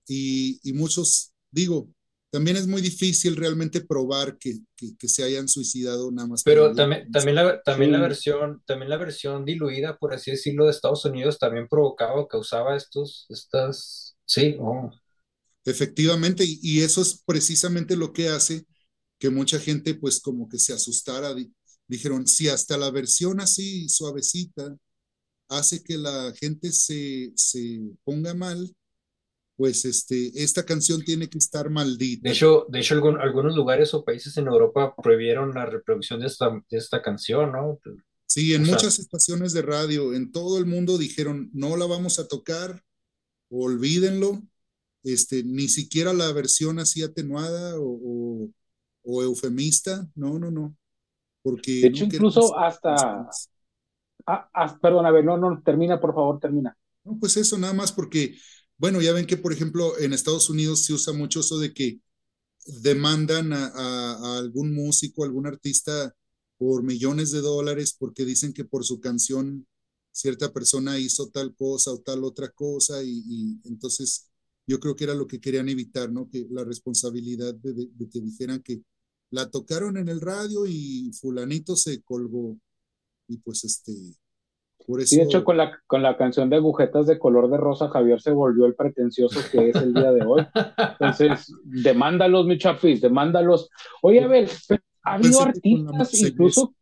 Y, 0.07 0.61
muchos, 0.75 1.33
digo, 1.53 1.89
también 2.31 2.57
es 2.57 2.67
muy 2.67 2.81
difícil 2.81 3.37
realmente 3.37 3.81
probar 3.81 4.39
que, 4.39 4.61
que, 4.77 5.09
se 5.09 5.25
hayan 5.25 5.49
suicidado 5.49 6.11
nada 6.13 6.29
más. 6.29 6.43
Pero 6.45 6.73
también, 6.75 7.11
también, 7.11 7.35
la, 7.35 7.61
también, 7.63 7.93
la 7.93 8.01
versión, 8.01 8.63
también 8.67 8.89
la 8.89 8.97
versión 8.97 9.45
diluida, 9.45 9.99
por 9.99 10.15
así 10.15 10.31
decirlo, 10.31 10.65
de 10.65 10.71
Estados 10.71 11.05
Unidos 11.05 11.39
también 11.39 11.67
provocaba, 11.69 12.27
causaba 12.29 12.77
estos, 12.77 13.27
estas, 13.29 14.17
sí, 14.25 14.57
Efectivamente, 15.65 16.45
y, 16.47 16.81
eso 16.81 17.03
es 17.03 17.23
precisamente 17.27 17.97
lo 17.97 18.13
que 18.13 18.29
hace 18.29 18.65
que 19.19 19.29
mucha 19.29 19.61
gente 19.61 19.95
pues 19.95 20.21
como 20.21 20.49
que 20.49 20.59
se 20.59 20.73
asustara. 20.73 21.35
Dijeron, 21.87 22.27
si 22.27 22.49
hasta 22.49 22.79
la 22.79 22.91
versión 22.91 23.41
así 23.41 23.89
suavecita 23.89 24.75
hace 25.49 25.83
que 25.83 25.99
la 25.99 26.33
gente 26.41 26.73
se, 26.73 27.33
se 27.35 27.81
ponga 28.05 28.33
mal, 28.35 28.75
pues 29.61 29.85
este, 29.85 30.31
esta 30.43 30.65
canción 30.65 31.05
tiene 31.05 31.29
que 31.29 31.37
estar 31.37 31.69
maldita. 31.69 32.23
De 32.23 32.31
hecho, 32.31 32.65
de 32.71 32.81
hecho 32.81 32.95
algunos 32.95 33.55
lugares 33.55 33.93
o 33.93 34.03
países 34.03 34.35
en 34.39 34.47
Europa 34.47 34.95
prohibieron 34.97 35.53
la 35.53 35.67
reproducción 35.67 36.21
de 36.21 36.29
esta, 36.29 36.49
de 36.49 36.79
esta 36.79 37.03
canción, 37.03 37.53
¿no? 37.53 37.79
Sí, 38.25 38.55
en 38.55 38.63
muchas 38.65 38.99
estaciones 38.99 39.53
de 39.53 39.61
radio 39.61 40.15
en 40.15 40.33
todo 40.33 40.57
el 40.57 40.65
mundo 40.65 40.97
dijeron, 40.97 41.51
no 41.53 41.77
la 41.77 41.85
vamos 41.85 42.19
a 42.19 42.27
tocar, 42.27 42.83
olvídenlo, 43.51 44.41
este, 45.03 45.45
ni 45.45 45.69
siquiera 45.69 46.15
la 46.15 46.33
versión 46.33 46.79
así 46.79 47.03
atenuada 47.03 47.75
o, 47.79 48.49
o, 49.03 49.23
eufemista, 49.23 50.09
no, 50.15 50.39
no, 50.39 50.51
no. 50.51 50.75
Porque 51.43 51.83
de 51.83 51.89
hecho, 51.89 52.05
incluso 52.05 52.59
hasta, 52.59 53.29
Ah, 54.27 54.49
ah, 54.55 54.79
perdón, 54.81 55.07
a 55.07 55.11
ver, 55.11 55.25
no, 55.25 55.37
no, 55.37 55.61
termina, 55.63 56.01
por 56.01 56.15
favor, 56.15 56.39
termina. 56.39 56.77
No, 57.05 57.19
pues 57.19 57.37
eso 57.37 57.59
nada 57.59 57.73
más 57.73 57.93
porque, 57.93 58.37
bueno, 58.81 59.03
ya 59.03 59.13
ven 59.13 59.27
que, 59.27 59.37
por 59.37 59.53
ejemplo, 59.53 59.99
en 59.99 60.15
Estados 60.15 60.49
Unidos 60.49 60.87
se 60.87 60.95
usa 60.95 61.13
mucho 61.13 61.41
eso 61.41 61.59
de 61.59 61.75
que 61.75 62.01
demandan 62.65 63.53
a, 63.53 64.39
algún 64.39 64.73
músico, 64.73 65.23
algún 65.23 65.47
artista 65.47 66.17
por 66.57 66.83
millones 66.83 67.31
de 67.31 67.43
dólares 67.43 67.95
porque 67.99 68.25
dicen 68.25 68.55
que 68.55 68.65
por 68.65 68.87
su 68.87 68.99
canción 68.99 69.67
cierta 70.13 70.55
persona 70.55 70.99
hizo 70.99 71.29
tal 71.29 71.55
cosa 71.55 71.93
o 71.93 71.99
tal 72.01 72.25
otra 72.25 72.49
cosa 72.53 73.03
y, 73.05 73.61
entonces 73.65 74.31
yo 74.67 74.81
creo 74.81 74.97
que 74.97 75.05
era 75.05 75.15
lo 75.15 75.27
que 75.27 75.41
querían 75.41 75.69
evitar, 75.69 76.11
¿no? 76.11 76.31
Que 76.31 76.47
la 76.51 76.65
responsabilidad 76.65 77.55
de, 77.55 77.75
de 77.75 78.09
que 78.09 78.21
dijeran 78.23 78.63
que 78.63 78.83
la 79.31 79.51
tocaron 79.51 79.99
en 79.99 80.09
el 80.09 80.23
radio 80.23 80.67
y 80.67 81.13
fulanito 81.21 81.77
se 81.77 82.01
colgó 82.01 82.59
y 83.29 83.37
pues 83.39 83.65
este, 83.65 83.93
de 84.97 85.23
hecho 85.23 85.45
con 85.45 85.57
la, 85.57 85.79
con 85.87 86.03
la 86.03 86.17
canción 86.17 86.51
de 86.51 86.57
agujetas 86.57 87.07
de 87.07 87.19
color 87.19 87.51
de 87.51 87.57
rosa, 87.57 87.89
Javier 87.89 88.21
se 88.21 88.33
volvió 88.33 88.67
el 88.67 88.75
pretencioso 88.75 89.41
que 89.51 89.71
es 89.71 89.77
el 89.77 89.95
día 89.95 90.13
de 90.13 90.25
hoy. 90.25 90.47
Entonces, 90.93 91.53
demándalos, 91.65 92.47
mi 92.47 92.59
chafis, 92.59 93.01
demándalos. 93.01 93.71
Oye, 94.03 94.21
a 94.23 94.27
ver, 94.27 94.49
ha 95.03 95.15
habido 95.15 95.43
artistas, 95.43 96.15
incluso 96.21 96.75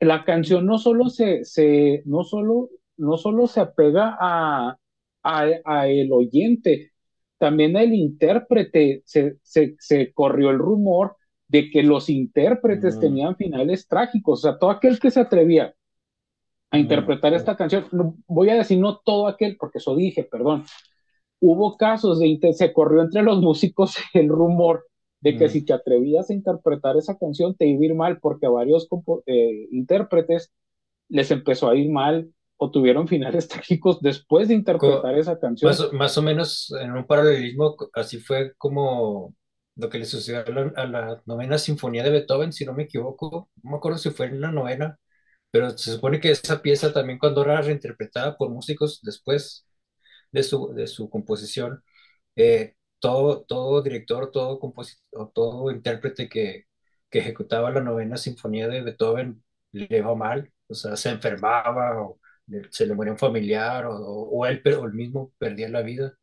la 0.00 0.24
canción 0.24 0.66
no 0.66 0.78
solo 0.78 1.08
se, 1.08 1.44
se, 1.44 2.02
no 2.04 2.24
solo, 2.24 2.70
no 2.96 3.16
solo 3.16 3.46
se 3.46 3.60
apega 3.60 4.16
a, 4.20 4.76
a, 5.22 5.88
el 5.88 6.12
oyente, 6.12 6.92
también 7.38 7.76
el 7.76 7.94
intérprete 7.94 9.02
se, 9.04 9.38
se, 9.42 9.76
se 9.78 10.12
corrió 10.12 10.50
el 10.50 10.58
rumor 10.58 11.16
de 11.48 11.70
que 11.70 11.82
los 11.82 12.10
intérpretes 12.10 13.00
tenían 13.00 13.36
finales 13.36 13.88
trágicos. 13.88 14.40
O 14.40 14.42
sea, 14.42 14.58
todo 14.58 14.70
aquel 14.70 14.98
que 15.00 15.10
se 15.10 15.20
atrevía 15.20 15.74
a 16.70 16.78
interpretar 16.78 17.32
esta 17.34 17.56
canción, 17.56 17.86
voy 18.26 18.50
a 18.50 18.56
decir 18.56 18.78
no 18.78 18.98
todo 18.98 19.26
aquel, 19.26 19.56
porque 19.56 19.78
eso 19.78 19.96
dije, 19.96 20.24
perdón. 20.24 20.64
Hubo 21.40 21.76
casos 21.76 22.18
de, 22.18 22.38
se 22.52 22.72
corrió 22.72 23.02
entre 23.02 23.22
los 23.22 23.40
músicos 23.42 23.96
el 24.12 24.28
rumor 24.28 24.84
de 25.20 25.36
que 25.36 25.48
si 25.48 25.64
te 25.64 25.72
atrevías 25.72 26.30
a 26.30 26.32
interpretar 26.32 26.96
esa 26.96 27.18
canción 27.18 27.56
te 27.56 27.66
iba 27.66 27.82
a 27.82 27.84
ir 27.86 27.94
mal, 27.94 28.20
porque 28.20 28.46
a 28.46 28.50
varios 28.50 28.88
eh, 29.26 29.66
intérpretes 29.72 30.52
les 31.08 31.30
empezó 31.30 31.68
a 31.68 31.74
ir 31.74 31.90
mal 31.90 32.30
o 32.56 32.70
tuvieron 32.70 33.08
finales 33.08 33.48
trágicos 33.48 34.00
después 34.00 34.48
de 34.48 34.54
interpretar 34.54 35.18
esa 35.18 35.38
canción. 35.38 35.72
Más, 35.92 36.18
o 36.18 36.22
menos 36.22 36.74
en 36.80 36.92
un 36.92 37.06
paralelismo, 37.06 37.76
así 37.94 38.18
fue 38.18 38.52
como 38.58 39.34
lo 39.76 39.88
que 39.88 39.98
le 39.98 40.04
sucedió 40.04 40.44
a 40.76 40.86
la, 40.86 41.22
novena 41.24 41.56
sinfonía 41.56 42.02
de 42.02 42.10
Beethoven, 42.10 42.52
si 42.52 42.64
no 42.64 42.74
me 42.74 42.82
equivoco, 42.84 43.48
no 43.62 43.70
me 43.70 43.76
acuerdo 43.76 43.98
si 43.98 44.10
fue 44.10 44.26
en 44.26 44.40
la 44.40 44.50
novena, 44.50 44.98
pero 45.50 45.76
se 45.76 45.92
supone 45.92 46.20
que 46.20 46.30
esa 46.30 46.62
pieza 46.62 46.92
también 46.92 47.18
cuando 47.18 47.42
era 47.44 47.60
reinterpretada 47.62 48.36
por 48.36 48.50
músicos 48.50 49.00
después 49.02 49.66
de 50.32 50.42
su, 50.42 50.74
de 50.74 50.86
su 50.86 51.10
composición, 51.10 51.82
eh, 52.36 52.74
todo, 53.00 53.42
todo 53.44 53.82
director, 53.82 54.30
todo 54.32 54.58
compositor, 54.60 55.32
todo 55.34 55.70
intérprete 55.70 56.28
que, 56.28 56.66
que 57.10 57.18
ejecutaba 57.20 57.70
la 57.70 57.80
novena 57.82 58.16
sinfonía 58.16 58.68
de 58.68 58.82
Beethoven 58.82 59.42
le 59.72 59.98
iba 59.98 60.14
mal, 60.14 60.52
o 60.68 60.74
sea, 60.74 60.96
se 60.96 61.10
enfermaba 61.10 62.02
o 62.02 62.20
se 62.70 62.86
le 62.86 62.94
moría 62.94 63.12
un 63.12 63.18
familiar 63.18 63.86
o, 63.86 63.94
o 63.94 64.46
él 64.46 64.62
o 64.78 64.86
el 64.86 64.92
mismo 64.94 65.32
perdía 65.38 65.68
la 65.68 65.82
vida. 65.82 66.14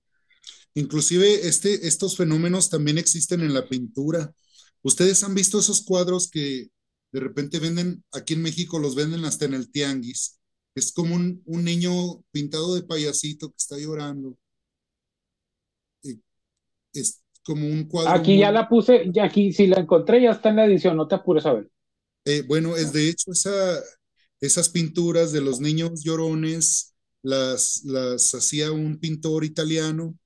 Inclusive 0.74 1.48
este, 1.48 1.88
estos 1.88 2.18
fenómenos 2.18 2.70
también 2.70 2.98
existen 2.98 3.42
en 3.42 3.54
la 3.54 3.68
pintura. 3.68 4.34
Ustedes 4.82 5.24
han 5.24 5.34
visto 5.34 5.60
esos 5.60 5.84
cuadros 5.84 6.30
que 6.30 6.68
de 7.16 7.22
repente 7.22 7.60
venden, 7.60 8.04
aquí 8.12 8.34
en 8.34 8.42
México 8.42 8.78
los 8.78 8.94
venden 8.94 9.24
hasta 9.24 9.46
en 9.46 9.54
el 9.54 9.72
tianguis. 9.72 10.38
Es 10.76 10.92
como 10.92 11.16
un, 11.16 11.42
un 11.46 11.64
niño 11.64 12.22
pintado 12.30 12.76
de 12.76 12.84
payasito 12.84 13.52
que 13.52 13.56
está 13.58 13.78
llorando. 13.78 14.38
Es 16.92 17.24
como 17.42 17.66
un 17.66 17.86
cuadro. 17.86 18.12
Aquí 18.12 18.38
ya 18.38 18.52
la 18.52 18.68
puse, 18.68 19.10
ya 19.14 19.24
aquí 19.24 19.54
si 19.54 19.66
la 19.66 19.80
encontré 19.80 20.22
ya 20.22 20.32
está 20.32 20.50
en 20.50 20.58
la 20.58 20.66
edición, 20.66 20.98
no 20.98 21.08
te 21.08 21.16
apures 21.16 21.46
a 21.46 21.54
ver. 21.54 21.72
Eh, 22.26 22.42
bueno, 22.46 22.76
es 22.76 22.92
de 22.92 23.08
hecho 23.08 23.32
esa, 23.32 23.82
esas 24.42 24.68
pinturas 24.68 25.32
de 25.32 25.40
los 25.40 25.62
niños 25.62 26.04
llorones 26.04 26.96
las, 27.24 27.82
las 27.86 28.36
hacía 28.36 28.74
un 28.74 29.00
pintor 29.00 29.46
italiano 29.46 30.18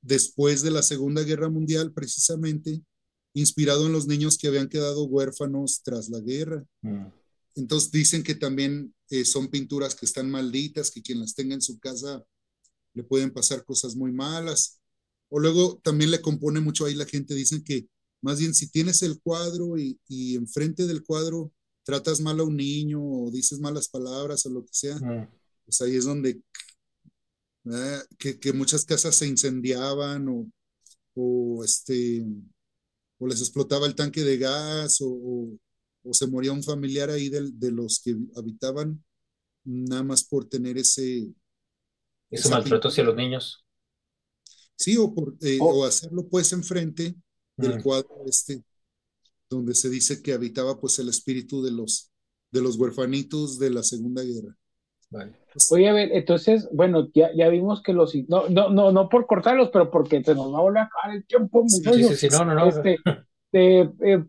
después 0.00 0.62
de 0.62 0.72
la 0.72 0.82
Segunda 0.82 1.22
Guerra 1.22 1.50
Mundial, 1.50 1.92
precisamente, 1.92 2.82
inspirado 3.40 3.86
en 3.86 3.92
los 3.92 4.06
niños 4.06 4.38
que 4.38 4.48
habían 4.48 4.68
quedado 4.68 5.04
huérfanos 5.04 5.82
tras 5.82 6.08
la 6.08 6.20
guerra. 6.20 6.64
Mm. 6.82 7.06
Entonces 7.56 7.90
dicen 7.90 8.22
que 8.22 8.34
también 8.34 8.94
eh, 9.10 9.24
son 9.24 9.48
pinturas 9.48 9.94
que 9.94 10.06
están 10.06 10.30
malditas, 10.30 10.90
que 10.90 11.02
quien 11.02 11.20
las 11.20 11.34
tenga 11.34 11.54
en 11.54 11.62
su 11.62 11.78
casa 11.78 12.24
le 12.94 13.02
pueden 13.02 13.30
pasar 13.30 13.64
cosas 13.64 13.94
muy 13.94 14.12
malas. 14.12 14.80
O 15.28 15.38
luego 15.38 15.80
también 15.82 16.10
le 16.10 16.20
compone 16.20 16.60
mucho 16.60 16.84
ahí 16.84 16.94
la 16.94 17.06
gente, 17.06 17.34
dicen 17.34 17.62
que 17.62 17.88
más 18.22 18.38
bien 18.38 18.54
si 18.54 18.70
tienes 18.70 19.02
el 19.02 19.20
cuadro 19.20 19.78
y, 19.78 19.98
y 20.08 20.36
enfrente 20.36 20.86
del 20.86 21.04
cuadro 21.04 21.52
tratas 21.86 22.20
mal 22.20 22.40
a 22.40 22.44
un 22.44 22.56
niño 22.56 23.00
o 23.00 23.30
dices 23.30 23.60
malas 23.60 23.88
palabras 23.88 24.44
o 24.44 24.50
lo 24.50 24.64
que 24.64 24.72
sea, 24.72 24.98
pues 25.64 25.80
ahí 25.80 25.94
es 25.94 26.04
donde 26.04 26.40
que, 28.18 28.38
que, 28.38 28.52
muchas 28.52 28.84
casas 28.84 29.14
se 29.16 29.26
incendiaban 29.26 30.28
o, 30.28 30.50
o, 31.14 31.64
este, 31.64 32.24
o 33.18 33.26
les 33.26 33.40
explotaba 33.40 33.86
el 33.86 33.94
tanque 33.94 34.22
de 34.22 34.38
gas 34.38 35.00
o, 35.00 35.58
o 36.02 36.14
se 36.14 36.26
moría 36.26 36.52
un 36.52 36.62
familiar 36.62 37.10
ahí 37.10 37.28
de, 37.28 37.50
de, 37.52 37.70
los 37.70 38.00
que 38.00 38.16
habitaban 38.36 39.02
nada 39.64 40.02
más 40.02 40.24
por 40.24 40.48
tener 40.48 40.78
ese... 40.78 41.32
Ese 42.30 42.48
maltrato 42.48 42.88
hacia 42.88 43.04
los 43.04 43.16
niños. 43.16 43.64
Sí, 44.76 44.96
o, 44.96 45.14
por, 45.14 45.36
eh, 45.40 45.58
o 45.60 45.84
hacerlo 45.84 46.28
pues 46.28 46.52
enfrente 46.52 47.14
del 47.56 47.82
cuadro 47.82 48.24
este 48.26 48.62
donde 49.48 49.74
se 49.74 49.88
dice 49.88 50.22
que 50.22 50.32
habitaba 50.32 50.80
pues 50.80 50.98
el 50.98 51.08
espíritu 51.08 51.62
de 51.62 51.70
los, 51.70 52.10
de 52.50 52.60
los 52.60 52.76
huerfanitos 52.76 53.58
de 53.58 53.70
la 53.70 53.82
Segunda 53.82 54.22
Guerra. 54.22 54.56
Vale. 55.10 55.32
Oye, 55.70 55.88
a 55.88 55.92
ver, 55.92 56.10
entonces, 56.12 56.68
bueno, 56.72 57.08
ya, 57.14 57.30
ya 57.34 57.48
vimos 57.48 57.82
que 57.82 57.92
los, 57.92 58.14
no, 58.28 58.48
no, 58.48 58.70
no, 58.70 58.92
no 58.92 59.08
por 59.08 59.26
cortarlos, 59.26 59.70
pero 59.72 59.90
porque 59.90 60.22
se 60.22 60.34
nos 60.34 60.52
va 60.52 60.58
a 60.58 60.62
volver 60.62 60.82
a 60.82 60.84
acabar 60.86 61.16
el 61.16 61.26
tiempo, 61.26 61.64
sí, 61.68 62.04
sí, 62.04 62.14
sí, 62.16 62.28
no, 62.30 62.44
no, 62.44 62.54
no. 62.54 62.66
Este, 62.66 62.98
eh, 63.52 64.24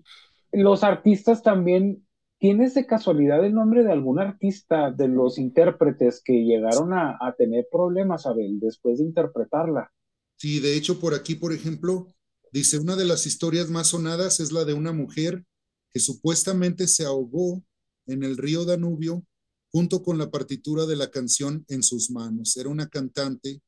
los 0.54 0.84
artistas 0.84 1.44
también, 1.44 2.06
¿tienes 2.40 2.76
de 2.76 2.86
casualidad 2.86 3.44
el 3.44 3.54
nombre 3.54 3.84
de 3.84 3.92
algún 3.92 4.20
artista 4.20 4.92
de 4.92 5.08
los 5.10 5.38
intérpretes 5.38 6.22
que 6.24 6.46
llegaron 6.46 6.94
a, 6.94 7.18
a 7.20 7.34
tener 7.34 7.68
problemas, 7.72 8.26
Abel, 8.26 8.60
después 8.60 9.00
de 9.00 9.06
interpretarla? 9.06 9.92
Sí, 10.38 10.60
de 10.60 10.78
hecho, 10.78 11.00
por 11.00 11.14
aquí, 11.14 11.36
por 11.36 11.52
ejemplo, 11.52 12.08
Dice, 12.52 12.80
una 12.80 12.96
de 12.96 13.06
las 13.06 13.26
historias 13.26 13.70
más 13.70 13.88
sonadas 13.88 14.40
es 14.40 14.52
la 14.52 14.64
de 14.66 14.74
una 14.74 14.94
mujer 14.94 15.46
que 15.92 16.00
supuestamente 16.00 16.88
se 16.88 17.06
ahogó 17.06 17.64
en 18.06 18.24
el 18.24 18.38
río 18.38 18.66
Danubio 18.66 19.26
junto 19.72 20.02
con 20.04 20.18
la 20.18 20.32
partitura 20.32 20.86
de 20.86 20.96
la 20.96 21.12
canción 21.12 21.66
en 21.68 21.84
sus 21.84 22.10
manos. 22.10 22.56
Era 22.58 22.70
una 22.70 22.88
cantante 22.88 23.62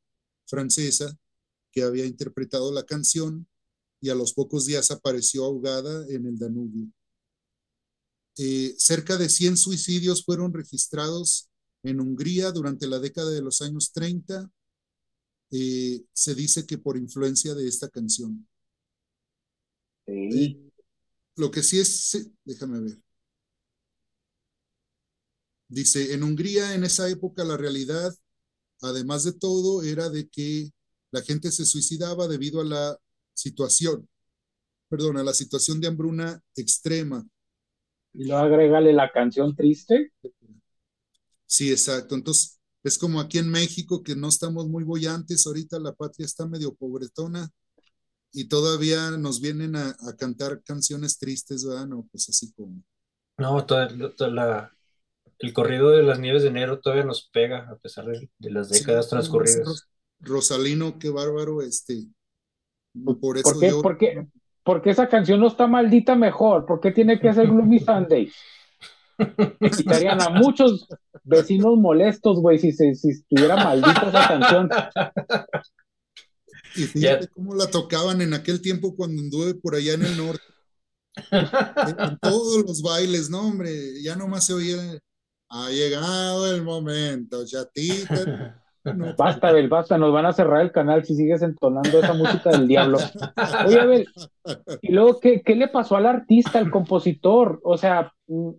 francesa 0.46 1.16
que 1.72 1.82
había 1.82 2.06
interpretado 2.06 2.72
la 2.72 2.84
canción 2.84 3.46
y 4.00 4.08
a 4.08 4.14
los 4.14 4.32
pocos 4.32 4.66
días 4.66 4.90
apareció 4.90 5.44
ahogada 5.44 6.06
en 6.08 6.26
el 6.26 6.38
Danubio. 6.38 6.88
Eh, 8.38 8.74
cerca 8.78 9.16
de 9.18 9.28
100 9.28 9.56
suicidios 9.56 10.24
fueron 10.24 10.52
registrados 10.54 11.50
en 11.82 12.00
Hungría 12.00 12.52
durante 12.52 12.86
la 12.86 12.98
década 12.98 13.30
de 13.30 13.42
los 13.42 13.60
años 13.60 13.92
30. 13.92 14.50
Eh, 15.50 16.02
se 16.12 16.34
dice 16.34 16.66
que 16.66 16.78
por 16.78 16.96
influencia 16.96 17.54
de 17.54 17.68
esta 17.68 17.88
canción. 17.88 18.46
Lo 21.36 21.50
que 21.50 21.62
sí 21.62 21.78
es, 21.78 22.30
déjame 22.44 22.80
ver. 22.80 22.98
Dice, 25.70 26.14
en 26.14 26.24
Hungría 26.24 26.74
en 26.74 26.82
esa 26.82 27.08
época 27.08 27.44
la 27.44 27.56
realidad, 27.56 28.12
además 28.82 29.22
de 29.22 29.32
todo, 29.32 29.84
era 29.84 30.10
de 30.10 30.28
que 30.28 30.70
la 31.12 31.22
gente 31.22 31.52
se 31.52 31.64
suicidaba 31.64 32.26
debido 32.26 32.60
a 32.60 32.64
la 32.64 32.98
situación, 33.34 34.08
perdón, 34.88 35.18
a 35.18 35.22
la 35.22 35.32
situación 35.32 35.80
de 35.80 35.86
hambruna 35.86 36.42
extrema. 36.56 37.24
Y 38.12 38.26
luego 38.26 38.42
agrégale 38.42 38.92
la 38.92 39.12
canción 39.12 39.54
triste. 39.54 40.12
Sí, 41.46 41.70
exacto. 41.70 42.16
Entonces, 42.16 42.60
es 42.82 42.98
como 42.98 43.20
aquí 43.20 43.38
en 43.38 43.48
México 43.48 44.02
que 44.02 44.16
no 44.16 44.28
estamos 44.28 44.68
muy 44.68 44.82
bollantes, 44.82 45.46
ahorita 45.46 45.78
la 45.78 45.92
patria 45.92 46.26
está 46.26 46.48
medio 46.48 46.74
pobretona 46.74 47.48
y 48.32 48.48
todavía 48.48 49.12
nos 49.12 49.40
vienen 49.40 49.76
a, 49.76 49.94
cantar 50.18 50.64
canciones 50.64 51.16
tristes, 51.16 51.64
¿verdad? 51.64 51.86
No, 51.86 52.08
pues 52.10 52.28
así 52.28 52.52
como. 52.54 52.82
No, 53.38 53.64
toda, 53.64 53.88
la, 54.28 54.76
el 55.40 55.52
corrido 55.52 55.90
de 55.90 56.02
las 56.02 56.18
nieves 56.18 56.42
de 56.42 56.48
enero 56.48 56.80
todavía 56.80 57.04
nos 57.04 57.28
pega, 57.32 57.68
a 57.70 57.76
pesar 57.76 58.04
de, 58.06 58.28
las 58.38 58.68
décadas 58.68 59.08
transcurridas. 59.08 59.88
Rosalino, 60.20 60.98
qué 60.98 61.08
bárbaro, 61.08 61.62
este. 61.62 62.06
Por 63.20 63.38
eso 63.38 63.50
¿Por 63.50 63.60
qué, 63.60 63.70
¿por 63.70 63.98
qué, 63.98 64.26
porque 64.62 64.90
esa 64.90 65.08
canción 65.08 65.40
no 65.40 65.48
está 65.48 65.66
maldita 65.66 66.14
mejor? 66.14 66.66
¿Por 66.66 66.80
qué 66.80 66.90
tiene 66.90 67.18
que 67.18 67.32
ser 67.32 67.46
Gloomy 67.46 67.78
Sunday? 67.80 68.30
Quitarían 69.76 70.20
a 70.20 70.30
muchos 70.30 70.86
vecinos 71.24 71.76
molestos, 71.78 72.38
güey, 72.38 72.58
si, 72.58 72.72
si 72.72 73.08
estuviera 73.08 73.56
maldita 73.56 74.08
esa 74.08 74.28
canción. 74.28 74.70
Y 76.76 76.82
fíjate 76.82 77.28
cómo 77.28 77.54
la 77.54 77.66
tocaban 77.66 78.20
en 78.20 78.34
aquel 78.34 78.60
tiempo 78.60 78.94
cuando 78.94 79.20
anduve 79.22 79.54
por 79.54 79.74
allá 79.74 79.94
en 79.94 80.04
el 80.04 80.16
norte. 80.16 80.42
en, 81.30 82.18
todos 82.20 82.64
los 82.64 82.82
bailes, 82.82 83.30
no, 83.30 83.40
hombre, 83.40 84.02
ya 84.02 84.16
nomás 84.16 84.46
se 84.46 84.54
oía. 84.54 85.00
Ha 85.50 85.68
llegado 85.70 86.54
el 86.54 86.62
momento, 86.62 87.44
chatita. 87.44 88.56
No, 88.82 89.14
basta, 89.14 89.48
Abel, 89.48 89.68
basta, 89.68 89.98
nos 89.98 90.10
van 90.10 90.24
a 90.24 90.32
cerrar 90.32 90.62
el 90.62 90.72
canal 90.72 91.04
si 91.04 91.14
sigues 91.14 91.42
entonando 91.42 91.98
esa 91.98 92.14
música 92.14 92.50
del 92.50 92.66
diablo. 92.66 92.98
Oye, 93.66 93.78
Abel, 93.78 94.08
y 94.80 94.92
luego, 94.92 95.20
¿qué, 95.20 95.42
qué 95.42 95.54
le 95.54 95.68
pasó 95.68 95.96
al 95.96 96.06
artista, 96.06 96.58
al 96.58 96.70
compositor? 96.70 97.60
O 97.62 97.76
sea, 97.76 98.10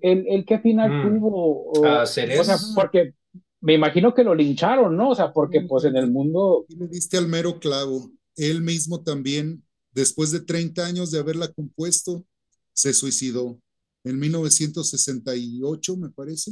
¿el, 0.02 0.26
el 0.28 0.46
qué 0.46 0.60
final 0.60 0.92
mm. 0.92 1.20
tuvo? 1.20 1.72
O, 1.72 1.82
o 1.82 2.06
sea, 2.06 2.58
porque 2.76 3.16
me 3.62 3.74
imagino 3.74 4.14
que 4.14 4.24
lo 4.24 4.36
lincharon, 4.36 4.96
¿no? 4.96 5.10
O 5.10 5.16
sea, 5.16 5.32
porque 5.34 5.62
pues 5.62 5.86
en 5.86 5.96
el 5.96 6.12
mundo... 6.12 6.66
Y 6.68 6.76
le 6.76 6.88
diste 6.88 7.18
al 7.18 7.28
mero 7.28 7.60
clavo. 7.60 8.12
Él 8.36 8.62
mismo 8.62 9.02
también, 9.02 9.64
después 9.92 10.32
de 10.32 10.42
30 10.42 10.86
años 10.86 11.12
de 11.12 11.20
haberla 11.20 11.48
compuesto, 11.48 12.26
se 12.74 12.94
suicidó. 12.94 13.60
En 14.04 14.20
1968, 14.20 15.98
me 15.98 16.10
parece. 16.10 16.52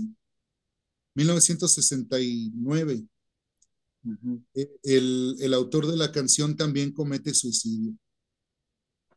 1969. 1.20 3.05
E, 4.53 4.72
el, 4.84 5.36
el, 5.39 5.53
autor 5.53 5.88
de 5.88 5.97
la 5.97 6.11
canción 6.11 6.55
también 6.55 6.93
comete 6.93 7.34
suicidio. 7.34 7.93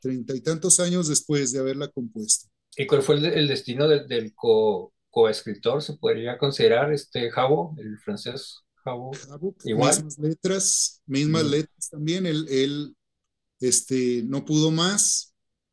Treinta 0.01 0.35
y 0.35 0.41
tantos 0.41 0.81
años 0.81 1.09
después 1.09 1.53
de 1.53 1.61
haberla 1.61 1.89
compuesto. 1.89 2.49
¿Y 2.77 2.87
cuál 2.87 3.03
fue 3.03 3.17
el, 3.17 3.47
destino 3.47 3.87
del, 3.87 4.09
del 4.09 4.35
co 4.35 4.93
coescritor, 5.13 5.83
se 5.83 5.93
podría 5.93 6.39
considerar 6.39 6.93
este 6.93 7.31
Jabo, 7.31 7.77
el 7.79 7.99
francés 7.99 8.63
Jabo. 8.83 9.13
Igual. 9.65 9.95
Mismas 9.95 10.19
letras, 10.19 11.03
mismas 11.07 11.45
letras 11.45 11.91
también. 11.91 12.27
Él, 12.27 12.47
él 12.49 12.97
este, 13.61 14.25
no 14.25 14.45
pudo 14.45 14.73
más. 14.73 15.29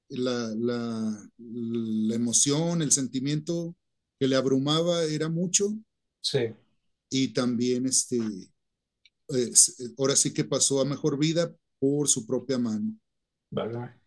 La, 0.10 0.54
la, 0.58 1.30
la, 1.38 2.16
emoción, 2.16 2.82
el 2.82 2.92
sentimiento 2.92 3.76
que 4.20 4.28
le 4.28 4.36
abrumaba 4.36 5.04
era 5.04 5.30
mucho. 5.30 5.70
Sí. 6.22 6.54
y 7.10 7.34
también 7.34 7.86
este, 7.86 8.18
eh, 9.30 9.52
ahora 9.98 10.16
sí 10.16 10.34
que 10.34 10.44
pasó 10.44 10.82
a 10.82 10.86
mejor 10.86 11.18
vida 11.18 11.54
por 11.80 12.08
su 12.08 12.26
propia 12.26 12.58
mano. 12.58 12.96
Vale. 13.52 14.00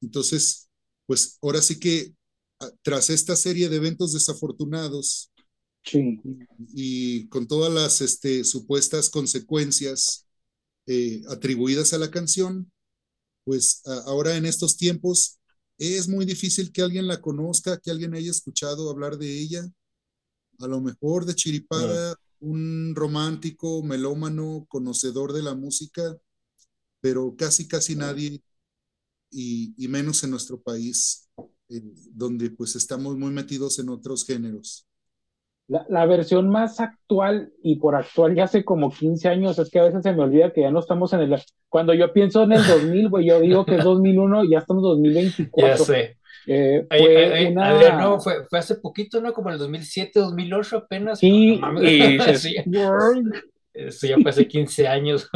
Entonces, 0.00 0.68
pues 1.06 1.38
ahora 1.42 1.60
sí 1.62 1.78
que 1.78 2.14
ah, 2.60 2.70
tras 2.82 3.10
esta 3.10 3.36
serie 3.36 3.68
de 3.68 3.76
eventos 3.76 4.12
desafortunados 4.12 5.30
Sí. 5.84 6.20
y 6.74 7.28
con 7.28 7.46
todas 7.46 7.72
las 7.72 8.00
este, 8.00 8.44
supuestas 8.44 9.10
consecuencias 9.10 10.26
eh, 10.86 11.22
atribuidas 11.28 11.92
a 11.92 11.98
la 11.98 12.10
canción, 12.10 12.70
pues 13.44 13.82
a- 13.86 14.02
ahora 14.06 14.36
en 14.36 14.46
estos 14.46 14.76
tiempos 14.76 15.38
es 15.78 16.08
muy 16.08 16.24
difícil 16.26 16.72
que 16.72 16.82
alguien 16.82 17.06
la 17.08 17.20
conozca, 17.20 17.78
que 17.80 17.90
alguien 17.90 18.14
haya 18.14 18.30
escuchado 18.30 18.90
hablar 18.90 19.18
de 19.18 19.38
ella. 19.40 19.68
A 20.60 20.66
lo 20.66 20.80
mejor 20.80 21.24
de 21.24 21.34
chiripada, 21.34 22.14
un 22.40 22.94
romántico, 22.94 23.82
melómano, 23.82 24.66
conocedor 24.68 25.32
de 25.32 25.42
la 25.42 25.54
música, 25.54 26.16
pero 27.00 27.34
casi, 27.36 27.68
casi 27.68 27.96
nadie, 27.96 28.42
y, 29.30 29.74
y 29.76 29.88
menos 29.88 30.24
en 30.24 30.30
nuestro 30.30 30.60
país, 30.60 31.28
eh, 31.68 31.82
donde 32.12 32.50
pues 32.50 32.76
estamos 32.76 33.16
muy 33.16 33.30
metidos 33.30 33.78
en 33.78 33.88
otros 33.90 34.24
géneros. 34.24 34.86
La, 35.68 35.84
la 35.90 36.06
versión 36.06 36.48
más 36.48 36.80
actual, 36.80 37.52
y 37.62 37.76
por 37.76 37.94
actual 37.94 38.34
ya 38.34 38.44
hace 38.44 38.64
como 38.64 38.90
15 38.90 39.28
años, 39.28 39.58
es 39.58 39.70
que 39.70 39.78
a 39.78 39.84
veces 39.84 40.02
se 40.02 40.14
me 40.14 40.22
olvida 40.22 40.52
que 40.52 40.62
ya 40.62 40.70
no 40.70 40.80
estamos 40.80 41.12
en 41.12 41.20
el... 41.20 41.36
Cuando 41.68 41.92
yo 41.92 42.12
pienso 42.12 42.44
en 42.44 42.52
el 42.52 42.66
2000, 42.66 43.08
güey, 43.10 43.28
yo 43.28 43.38
digo 43.40 43.66
que 43.66 43.76
es 43.76 43.84
2001 43.84 44.44
y 44.44 44.50
ya 44.52 44.58
estamos 44.58 44.82
en 44.82 44.88
2024. 44.88 45.52
Ya 45.56 45.76
sé. 45.76 46.17
Eh, 46.46 46.86
fue 46.88 46.98
ay, 46.98 47.32
ay, 47.32 47.46
una... 47.46 47.68
Adrián, 47.68 47.98
no, 47.98 48.20
fue, 48.20 48.46
fue 48.48 48.58
hace 48.58 48.76
poquito, 48.76 49.20
¿no? 49.20 49.32
Como 49.32 49.50
el 49.50 49.58
2007, 49.58 50.20
2008 50.20 50.76
apenas. 50.76 51.18
Sí, 51.18 51.56
No 51.60 51.82
y 51.82 52.18
Sí, 52.36 52.56
eso 53.74 54.06
ya 54.06 54.16
fue 54.20 54.30
hace 54.30 54.48
15 54.48 54.88
años. 54.88 55.28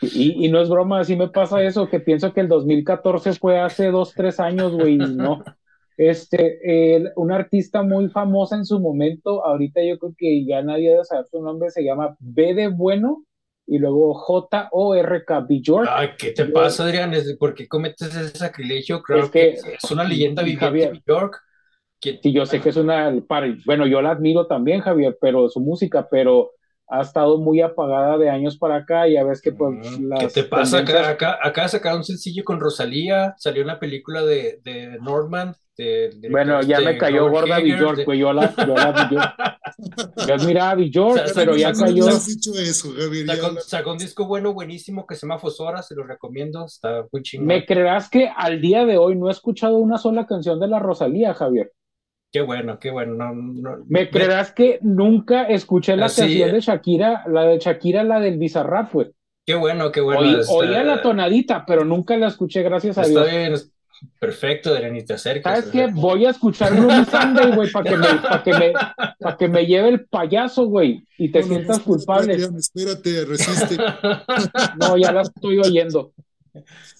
Y, 0.00 0.44
y 0.44 0.50
no 0.50 0.60
es 0.60 0.68
broma, 0.68 1.00
así 1.00 1.16
me 1.16 1.28
pasa 1.28 1.62
eso, 1.62 1.88
que 1.88 2.00
pienso 2.00 2.32
que 2.34 2.40
el 2.40 2.48
2014 2.48 3.32
fue 3.32 3.58
hace 3.58 3.90
dos, 3.90 4.12
tres 4.14 4.38
años, 4.38 4.72
güey, 4.72 4.98
no. 4.98 5.42
Este, 5.96 6.60
una 7.16 7.36
artista 7.36 7.82
muy 7.82 8.10
famosa 8.10 8.56
en 8.56 8.66
su 8.66 8.78
momento, 8.78 9.42
ahorita 9.46 9.82
yo 9.82 9.98
creo 9.98 10.14
que 10.16 10.44
ya 10.44 10.60
nadie 10.60 10.90
debe 10.90 11.04
saber 11.04 11.24
su 11.30 11.40
nombre, 11.40 11.70
se 11.70 11.82
llama 11.82 12.14
B 12.20 12.52
de 12.52 12.68
Bueno 12.68 13.24
y 13.66 13.78
luego 13.78 14.14
J-O-R-K, 14.14 15.40
Bjork. 15.40 15.88
Ay, 15.90 16.10
¿qué 16.18 16.30
te 16.32 16.44
pasa, 16.46 16.84
Adrián? 16.84 17.12
¿Es- 17.14 17.36
¿Por 17.36 17.54
qué 17.54 17.66
cometes 17.68 18.14
ese 18.14 18.36
sacrilegio? 18.38 19.02
Creo 19.02 19.24
Es 19.24 19.30
que 19.30 19.58
que- 19.62 19.74
es 19.82 19.90
una 19.90 20.04
leyenda 20.04 20.42
viviente 20.42 21.02
York. 21.06 21.40
Que, 22.00 22.20
Sí, 22.22 22.32
yo 22.32 22.44
sé 22.46 22.60
que 22.60 22.68
es 22.68 22.76
una, 22.76 23.10
bueno, 23.64 23.86
yo 23.86 24.02
la 24.02 24.10
admiro 24.10 24.46
también, 24.46 24.80
Javier, 24.82 25.16
pero 25.20 25.48
su 25.48 25.60
música, 25.60 26.08
pero 26.10 26.52
ha 26.88 27.00
estado 27.00 27.38
muy 27.38 27.60
apagada 27.62 28.16
de 28.18 28.28
años 28.30 28.58
para 28.58 28.76
acá, 28.76 29.08
ya 29.08 29.24
ves 29.24 29.40
que 29.42 29.50
pues 29.50 29.74
¿Qué 29.82 30.02
las 30.04 30.32
te 30.32 30.44
pasa? 30.44 30.78
Acá, 30.78 30.86
tendencias- 30.92 31.08
acá, 31.14 31.38
acá 31.42 31.68
sacaron 31.68 31.98
un 31.98 32.04
sencillo 32.04 32.44
con 32.44 32.60
Rosalía, 32.60 33.34
salió 33.38 33.64
una 33.64 33.80
película 33.80 34.22
de, 34.22 34.60
de 34.62 34.98
Norman. 35.00 35.54
Del 35.84 36.30
Bueno, 36.30 36.62
ya 36.62 36.78
me 36.80 36.86
este 36.92 36.98
cayó 36.98 37.28
Robert 37.28 37.48
gorda 37.48 37.58
Bjork, 37.60 37.96
de- 37.98 38.04
güey, 38.04 38.18
yo 38.18 38.32
la, 38.32 38.54
yo 38.56 38.74
la, 38.74 39.08
yo, 39.10 40.26
yo 40.26 40.34
admiraba 40.34 40.70
a 40.70 40.74
Bjork, 40.74 41.22
O 41.24 41.26
sea, 41.26 41.34
pero 41.34 41.56
ya 41.56 41.72
cayó, 41.72 42.04
No 42.06 42.10
has 42.12 42.26
dicho 42.26 42.52
eso, 42.54 42.92
Javier. 42.96 43.26
Sacó, 43.26 43.52
la- 43.54 43.60
sacó 43.60 43.92
un 43.92 43.98
disco 43.98 44.26
bueno, 44.26 44.54
buenísimo, 44.54 45.06
que 45.06 45.14
se 45.14 45.26
llama 45.26 45.38
Fosora, 45.38 45.82
se 45.82 45.94
lo 45.94 46.04
recomiendo, 46.04 46.64
está 46.64 47.04
muy 47.12 47.22
chingón. 47.22 47.46
¿Me 47.48 47.64
creerás 47.66 48.08
que 48.08 48.28
al 48.34 48.60
día 48.60 48.84
de 48.86 48.96
hoy 48.98 49.16
no 49.16 49.28
he 49.28 49.32
escuchado 49.32 49.76
una 49.78 49.98
sola 49.98 50.26
canción 50.26 50.58
de 50.60 50.68
la 50.68 50.78
Rosalía, 50.78 51.34
Javier? 51.34 51.72
Qué 52.32 52.40
bueno, 52.42 52.78
qué 52.78 52.90
bueno. 52.90 53.14
No, 53.14 53.32
no- 53.34 53.84
¿Me 53.88 54.10
creerás 54.10 54.52
que 54.52 54.78
nunca 54.82 55.44
escuché 55.44 55.96
la 55.96 56.06
Así, 56.06 56.22
canción 56.22 56.52
de 56.52 56.60
Shakira, 56.60 57.24
la 57.28 57.44
de 57.44 57.58
Shakira, 57.58 58.02
la 58.02 58.20
del 58.20 58.38
Bizarrap, 58.38 58.92
güey? 58.92 59.08
Qué 59.46 59.54
bueno, 59.54 59.92
qué 59.92 60.00
bueno. 60.00 60.20
Oí- 60.22 60.40
está- 60.40 60.52
oía 60.52 60.82
la 60.82 61.00
tonadita, 61.02 61.64
pero 61.64 61.84
nunca 61.84 62.16
la 62.16 62.26
escuché, 62.26 62.62
gracias 62.64 62.98
a 62.98 63.02
Está 63.02 63.24
Dios. 63.24 63.30
bien, 63.30 63.54
perfecto, 64.18 64.70
Adrián, 64.70 64.96
y 64.96 65.04
te 65.04 65.14
acerques. 65.14 65.42
¿Sabes 65.44 65.66
qué? 65.66 65.86
Voy 65.92 66.26
a 66.26 66.30
escuchar 66.30 66.74
Gloomy 66.74 67.04
Sunday, 67.04 67.52
güey, 67.54 67.70
para 67.70 67.90
que 67.90 67.96
me, 67.96 68.06
para 68.20 68.42
que 68.42 68.52
me, 68.52 68.72
para 69.20 69.36
que 69.36 69.48
me 69.48 69.66
lleve 69.66 69.88
el 69.88 70.04
payaso, 70.06 70.66
güey, 70.66 71.02
y 71.18 71.30
te 71.30 71.40
No, 71.40 71.46
no, 71.46 71.52
no, 71.52 71.54
sientas 71.58 71.78
espérate, 71.78 71.84
culpable. 71.84 72.34
Espérate, 72.58 73.24
resiste. 73.24 73.76
No, 74.80 74.96
ya 74.96 75.12
la 75.12 75.22
estoy 75.22 75.58
oyendo. 75.58 76.12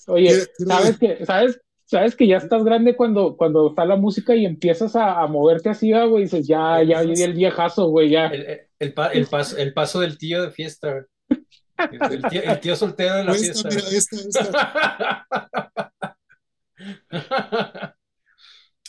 Oye, 0.07 0.43
¿sabes 0.67 0.99
que, 0.99 1.25
sabes, 1.25 1.61
sabes 1.85 2.15
que 2.17 2.27
ya 2.27 2.37
estás 2.37 2.63
grande 2.65 2.95
cuando, 2.97 3.37
cuando 3.37 3.69
está 3.71 3.85
la 3.85 3.97
música 3.97 4.35
y 4.35 4.45
empiezas 4.45 4.95
a, 4.97 5.21
a 5.21 5.27
moverte 5.27 5.69
así, 5.71 5.93
ah, 5.93 6.05
güey, 6.05 6.25
dices, 6.25 6.47
ya, 6.47 6.83
ya, 6.83 7.03
ya, 7.03 7.25
el 7.25 7.33
viejazo, 7.35 7.89
güey, 7.89 8.11
ya. 8.11 8.27
El, 8.29 8.43
el- 8.47 8.61
el 8.79 8.93
pa- 8.93 9.09
el 9.09 9.27
paso, 9.27 9.57
el 9.57 9.73
paso 9.73 10.01
del 10.01 10.19
tío 10.19 10.43
de 10.43 10.51
fiesta. 10.51 11.07
El 11.79 12.23
tío, 12.31 12.43
el 12.43 12.61
tío 12.61 12.77
soltero 12.77 13.15
de 13.17 13.25
la 13.25 13.33
esta, 13.33 13.69
fiesta. 13.69 13.69
mira, 13.71 13.89
esta, 13.99 14.17
esta. 14.17 15.27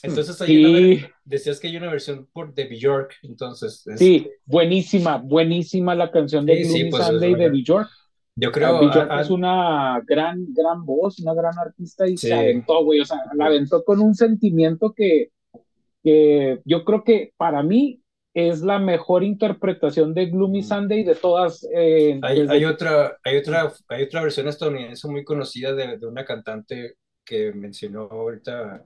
Entonces 0.03 0.39
hay 0.41 0.47
Sí, 0.47 1.05
decías 1.25 1.59
que 1.59 1.67
hay 1.67 1.77
una 1.77 1.89
versión 1.89 2.27
por 2.31 2.53
de 2.53 2.65
Bjork, 2.65 3.15
entonces 3.23 3.83
es- 3.87 3.99
sí, 3.99 4.29
buenísima, 4.45 5.17
buenísima 5.17 5.95
la 5.95 6.11
canción 6.11 6.45
de 6.45 6.57
Sí, 6.57 6.63
sí, 6.65 6.69
Gloomy 6.73 6.89
pues, 6.91 7.01
es 7.03 7.07
Sunday 7.09 7.33
de. 7.35 7.49
Bjork. 7.49 7.89
yo 8.35 8.49
Ah, 8.49 8.51
creo 8.51 8.79
Bjork 8.79 9.07
ah, 9.09 9.21
es 9.21 9.29
una 9.31 10.01
gran, 10.05 10.45
gran 10.53 10.85
voz, 10.85 11.19
una 11.19 11.33
gran 11.33 11.57
artista 11.57 12.07
y 12.07 12.15
se 12.15 12.31
aventó, 12.33 12.83
güey, 12.83 12.99
o 12.99 13.05
sea, 13.05 13.17
la 13.35 13.47
aventó 13.47 13.83
con 13.83 13.99
un 13.99 14.13
sentimiento 14.13 14.93
que, 14.93 15.31
que 16.03 16.59
yo 16.63 16.85
creo 16.85 17.03
que 17.03 17.33
para 17.35 17.63
mí 17.63 17.99
es 18.35 18.61
la 18.61 18.77
mejor 18.77 19.23
interpretación 19.23 20.13
de 20.13 20.27
Gloomy 20.27 20.59
Mm. 20.59 20.63
Sunday 20.63 21.03
de 21.05 21.15
todas. 21.15 21.67
eh, 21.73 22.19
Hay, 22.21 22.41
desde 22.41 22.53
hay 22.53 22.59
que- 22.59 22.65
otra, 22.67 23.17
hay 23.23 23.37
otra, 23.37 23.73
hay 23.87 24.03
otra 24.03 24.21
versión 24.21 24.47
estadounidense 24.47 25.07
muy 25.07 25.23
conocida 25.23 25.73
de, 25.73 25.97
de 25.97 26.05
una 26.05 26.23
cantante 26.23 26.97
que 27.27 27.53
mencionó 27.53 28.03
ahorita 28.11 28.85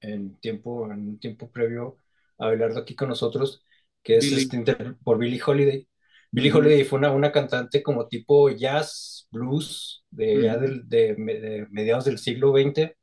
en 0.00 0.38
tiempo, 0.40 0.86
en 0.92 1.08
un 1.10 1.18
tiempo 1.20 1.50
previo 1.50 1.98
a 2.38 2.46
hablar 2.46 2.72
aquí 2.78 2.94
con 2.96 3.08
nosotros, 3.08 3.64
que 4.02 4.18
es 4.18 4.32
Billie. 4.32 4.32
este, 4.32 4.66
por 5.04 5.18
Billie 5.18 5.40
Holiday. 5.44 5.88
Billie. 6.32 6.52
Holiday 6.52 6.84
fue 6.84 6.98
una, 6.98 7.10
una 7.12 7.32
cantante 7.32 7.82
como 7.82 8.06
tipo 8.08 8.48
jazz, 8.50 9.26
blues, 9.30 10.04
de, 10.10 10.42
ya 10.42 10.56
Ujú. 10.56 10.58
del- 10.58 10.88
de, 10.88 11.14
de 11.16 11.66
mediados 11.70 12.04
del 12.04 12.18
siglo 12.18 12.52
XX. 12.52 12.96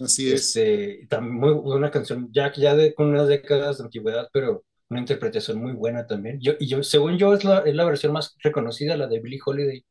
Así 0.00 0.30
es. 0.30 0.64
Este, 0.64 1.06
también 1.08 1.36
muy, 1.36 1.50
una 1.52 1.90
canción 1.90 2.28
ya, 2.32 2.52
ya 2.54 2.74
de, 2.74 2.94
con 2.94 3.08
unas 3.08 3.28
décadas 3.28 3.78
de 3.78 3.84
antigüedad, 3.84 4.28
pero 4.32 4.64
una 4.88 5.00
interpretación 5.00 5.60
muy 5.60 5.72
buena 5.72 6.06
también. 6.06 6.40
Yo, 6.40 6.52
y 6.58 6.68
yo, 6.68 6.82
según 6.82 7.18
yo, 7.18 7.34
es 7.34 7.44
la, 7.44 7.60
es 7.60 7.74
la 7.74 7.84
versión 7.84 8.12
más 8.12 8.34
reconocida, 8.42 8.96
la 8.96 9.06
de 9.06 9.20
Billie 9.20 9.40
Holiday. 9.44 9.84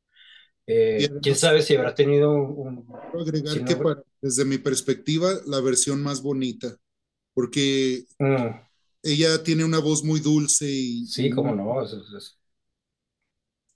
Eh, 0.65 1.09
quién 1.21 1.35
sabe 1.35 1.61
si 1.61 1.75
habrá 1.75 1.93
tenido 1.93 2.31
un, 2.31 2.85
Quiero 2.85 3.19
agregar 3.21 3.53
si 3.53 3.63
que 3.65 3.75
no- 3.75 3.83
para- 3.83 4.03
desde 4.21 4.45
mi 4.45 4.57
perspectiva, 4.57 5.31
la 5.45 5.59
versión 5.59 6.01
más 6.01 6.21
bonita, 6.21 6.77
porque 7.33 8.05
Mm, 8.19 8.47
ella 9.03 9.43
tiene 9.43 9.65
una 9.65 9.79
voz 9.79 10.03
muy 10.03 10.19
dulce 10.21 10.65
y 10.69 11.05
sí, 11.07 11.29
cómo 11.29 11.53
no. 11.53 11.83
eso 11.83 11.97
es- 12.01 12.13
es- 12.13 12.39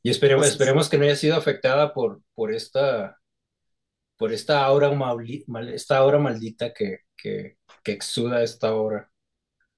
Y 0.03 0.09
esperemos, 0.09 0.43
Pues- 0.45 0.51
esperemos 0.53 0.87
que 0.89 0.97
no 0.97 1.03
haya 1.03 1.15
sido 1.17 1.35
afectada 1.35 1.93
por, 1.93 2.21
por 2.33 2.53
esta, 2.53 3.19
por 4.15 4.31
esta 4.31 4.63
aura, 4.63 4.89
esta 5.73 5.97
aura 5.97 6.17
maldita 6.17 6.73
que, 6.73 6.99
que, 7.17 7.57
que 7.83 7.91
exuda 7.91 8.41
esta 8.43 8.73
obra. 8.73 9.11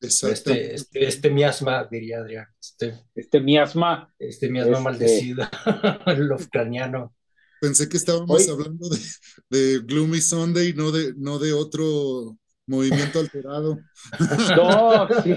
Este, 0.01 0.75
este, 0.75 1.05
este 1.07 1.29
miasma, 1.29 1.85
diría 1.91 2.19
Adrián, 2.19 2.47
este, 2.59 3.03
este 3.15 3.41
miasma. 3.41 4.13
este 4.17 4.49
miasma 4.49 4.71
Este- 4.77 4.83
maldecido, 4.83 5.43
lo 6.17 6.35
ucraniano. 6.37 7.13
Pensé 7.59 7.89
que 7.89 7.97
estábamos 7.97 8.47
hablando 8.47 8.87
de, 8.87 8.97
de 9.49 9.79
Gloomy 9.79 10.21
Sunday, 10.21 10.73
no 10.73 10.91
de, 10.91 11.13
no 11.17 11.39
de 11.39 11.51
otro 11.51 12.37
movimiento 12.65 13.19
alterado. 13.19 13.79
No, 14.55 15.07
sí. 15.23 15.35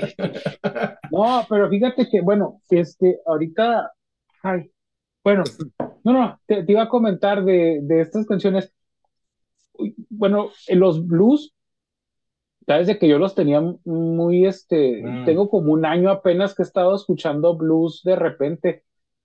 No, 1.11 1.45
pero 1.49 1.69
fíjate 1.69 2.09
que, 2.09 2.21
bueno, 2.21 2.63
este, 2.71 3.19
ahorita, 3.27 3.91
ay, 4.45 4.71
bueno, 5.25 5.43
no, 6.05 6.13
no, 6.13 6.41
te, 6.47 6.63
te 6.63 6.73
iba 6.73 6.83
a 6.83 6.89
comentar 6.89 7.45
de, 7.45 7.81
de 7.83 8.01
estas 8.03 8.25
canciones. 8.27 8.73
Bueno, 10.09 10.51
en 10.69 10.79
los 10.79 11.05
blues, 11.05 11.53
sabes 12.67 12.87
de 12.87 12.99
que 12.99 13.09
yo 13.09 13.19
los 13.19 13.35
tenía 13.35 13.61
muy, 13.85 14.47
este, 14.47 15.03
Mm. 15.03 15.25
tengo 15.25 15.49
como 15.51 15.73
un 15.73 15.85
año 15.85 16.11
apenas 16.11 16.55
que 16.55 16.63
he 16.63 16.67
estado 16.67 16.95
escuchando 16.95 17.57
blues 17.57 18.03
de 18.05 18.17
repente. 18.17 18.83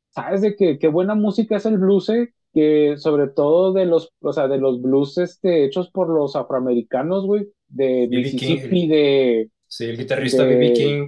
Sabes 0.09 0.41
de 0.41 0.55
que 0.55 0.79
qué 0.79 0.88
buena 0.88 1.15
música 1.15 1.57
es 1.57 1.65
el 1.65 1.77
blues, 1.77 2.09
eh? 2.09 2.33
que 2.53 2.95
sobre 2.97 3.27
todo 3.27 3.71
de 3.73 3.85
los, 3.85 4.13
o 4.21 4.33
sea, 4.33 4.47
de 4.47 4.57
los 4.57 4.81
blues, 4.81 5.17
este, 5.19 5.65
hechos 5.65 5.91
por 5.91 6.09
los 6.09 6.35
afroamericanos, 6.35 7.25
güey, 7.25 7.47
de. 7.67 8.07
King. 8.09 8.17
Mississippi, 8.23 8.88
de 8.88 9.49
Sí, 9.67 9.85
el 9.85 9.97
guitarrista 9.97 10.43
De- 10.45 10.55
B.B. 10.55 10.73
King. 10.73 11.07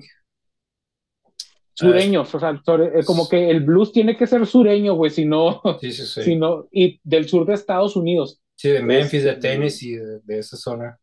sureños, 1.74 2.36
o 2.36 2.40
sea, 2.40 2.52
eh, 2.52 3.04
como 3.06 3.30
que 3.30 3.50
el 3.50 3.62
blues 3.62 3.92
tiene 3.94 4.18
que 4.18 4.28
ser 4.28 4.46
sureño, 4.46 4.96
güey, 4.96 5.12
si 5.12 5.26
no, 5.26 5.62
Sí, 5.80 5.92
sí, 5.94 6.06
sí. 6.06 6.22
si 6.24 6.36
no, 6.36 6.68
y 6.72 7.00
del 7.04 7.28
sur 7.28 7.46
de 7.48 7.54
Estados 7.54 7.96
Unidos. 7.96 8.42
Sí, 8.56 8.70
de 8.70 8.84
Memphis, 8.84 9.24
de 9.24 9.30
Este- 9.32 9.42
Tennessee, 9.50 9.96
de, 9.96 10.20
de 10.20 10.40
esa 10.40 10.58
zona. 10.58 10.99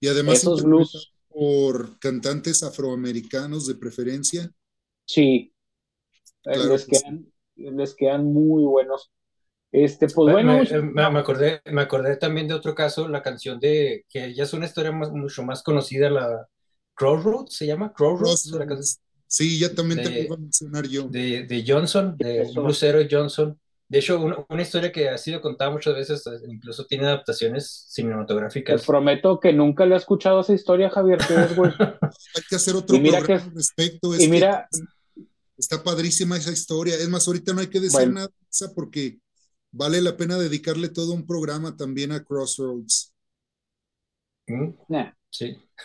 Y 0.00 0.08
además 0.08 0.38
Esos 0.38 0.62
blues. 0.62 1.12
por 1.28 1.98
cantantes 1.98 2.62
afroamericanos 2.62 3.66
de 3.66 3.74
preferencia. 3.74 4.50
Sí, 5.04 5.52
les, 6.44 6.86
quedan, 6.86 7.32
les 7.56 7.94
quedan 7.94 8.32
muy 8.32 8.64
buenos. 8.64 9.10
Este, 9.72 10.08
pues 10.08 10.32
bueno. 10.32 10.62
Me, 10.92 11.02
acordé, 11.18 11.60
me 11.66 11.82
acordé 11.82 12.16
también 12.16 12.48
de 12.48 12.54
otro 12.54 12.74
caso, 12.74 13.08
la 13.08 13.22
canción 13.22 13.60
de, 13.60 14.04
que 14.08 14.34
ya 14.34 14.44
es 14.44 14.52
una 14.52 14.66
historia 14.66 14.90
mucho 14.90 15.42
más 15.44 15.62
conocida, 15.62 16.10
la 16.10 16.48
Crossroads, 16.94 17.54
¿se 17.54 17.66
llama? 17.66 17.92
Crossroads. 17.92 19.00
Sí, 19.26 19.60
ya 19.60 19.72
también 19.72 20.02
te 20.02 20.24
puedo 20.24 20.40
mencionar 20.40 20.86
yo. 20.88 21.04
De, 21.04 21.44
de 21.44 21.64
Johnson, 21.66 22.16
de 22.18 22.50
Lucero 22.54 23.00
Johnson. 23.08 23.58
De 23.90 23.98
hecho, 23.98 24.20
una, 24.48 24.62
historia 24.62 24.92
que 24.92 25.08
ha 25.08 25.18
sido 25.18 25.40
contada 25.40 25.72
muchas 25.72 25.94
veces, 25.94 26.22
incluso 26.48 26.86
tiene 26.86 27.06
adaptaciones 27.06 27.86
cinematográficas. 27.88 28.80
Te 28.80 28.86
prometo 28.86 29.40
que 29.40 29.52
nunca 29.52 29.84
le 29.84 29.96
he 29.96 29.98
escuchado 29.98 30.42
esa 30.42 30.54
historia, 30.54 30.88
Javier, 30.90 31.18
es, 31.28 31.56
güey. 31.56 31.72
Hay 31.80 32.42
que 32.48 32.54
hacer 32.54 32.76
otro 32.76 32.96
programa 32.96 33.34
al 33.34 33.52
respecto. 33.52 34.14
y 34.16 34.28
mira, 34.28 34.68
está 35.58 35.82
padrísima 35.82 36.36
esa 36.36 36.52
historia. 36.52 36.94
Es 36.94 37.08
más, 37.08 37.26
ahorita 37.26 37.52
no 37.52 37.62
hay 37.62 37.66
que 37.66 37.80
decir 37.80 38.08
nada 38.12 38.30
porque 38.76 39.18
vale 39.72 40.00
la 40.00 40.16
pena 40.16 40.38
dedicarle 40.38 40.88
todo 40.88 41.12
un 41.12 41.26
programa 41.26 41.76
también 41.76 42.12
a 42.12 42.22
Crossroads. 42.22 43.12
¿Mm? 44.46 44.68
Sí. 45.30 45.56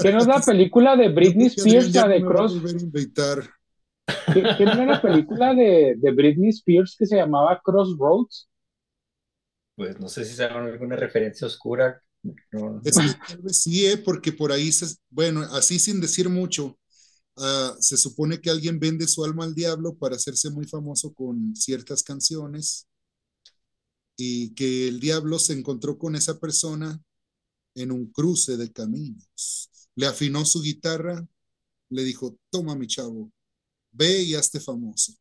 ¿Qué 0.00 0.12
no 0.12 0.18
es 0.18 0.26
la 0.28 0.40
película 0.40 0.94
de 0.96 1.08
Britney 1.08 1.48
Spears, 1.48 1.92
la 1.92 2.06
de 2.06 2.22
Crossroads? 2.22 2.86
¿Qué, 4.06 4.42
¿Qué 4.56 4.62
era 4.64 4.84
la 4.84 5.00
película 5.00 5.54
de, 5.54 5.94
de 5.96 6.10
Britney 6.12 6.50
Spears 6.50 6.96
que 6.98 7.06
se 7.06 7.16
llamaba 7.16 7.60
Crossroads? 7.64 8.48
Pues 9.76 9.98
no 9.98 10.08
sé 10.08 10.24
si 10.24 10.34
se 10.34 10.44
alguna 10.44 10.96
referencia 10.96 11.46
oscura. 11.46 12.00
sí, 13.48 13.86
eh, 13.86 13.96
porque 13.98 14.32
por 14.32 14.52
ahí, 14.52 14.70
se, 14.70 14.96
bueno, 15.10 15.42
así 15.52 15.78
sin 15.78 16.00
decir 16.00 16.28
mucho, 16.28 16.78
uh, 17.36 17.74
se 17.80 17.96
supone 17.96 18.40
que 18.40 18.50
alguien 18.50 18.78
vende 18.78 19.08
su 19.08 19.24
alma 19.24 19.44
al 19.44 19.54
diablo 19.54 19.96
para 19.96 20.16
hacerse 20.16 20.50
muy 20.50 20.66
famoso 20.66 21.12
con 21.12 21.56
ciertas 21.56 22.02
canciones 22.02 22.86
y 24.16 24.54
que 24.54 24.88
el 24.88 25.00
diablo 25.00 25.38
se 25.38 25.54
encontró 25.54 25.98
con 25.98 26.14
esa 26.14 26.38
persona 26.38 27.00
en 27.74 27.90
un 27.92 28.06
cruce 28.10 28.56
de 28.56 28.72
caminos. 28.72 29.70
Le 29.96 30.06
afinó 30.06 30.44
su 30.44 30.62
guitarra, 30.62 31.26
le 31.90 32.04
dijo, 32.04 32.36
toma 32.50 32.76
mi 32.76 32.86
chavo, 32.86 33.32
ve 33.94 34.22
y 34.22 34.34
hazte 34.34 34.60
famoso. 34.60 35.12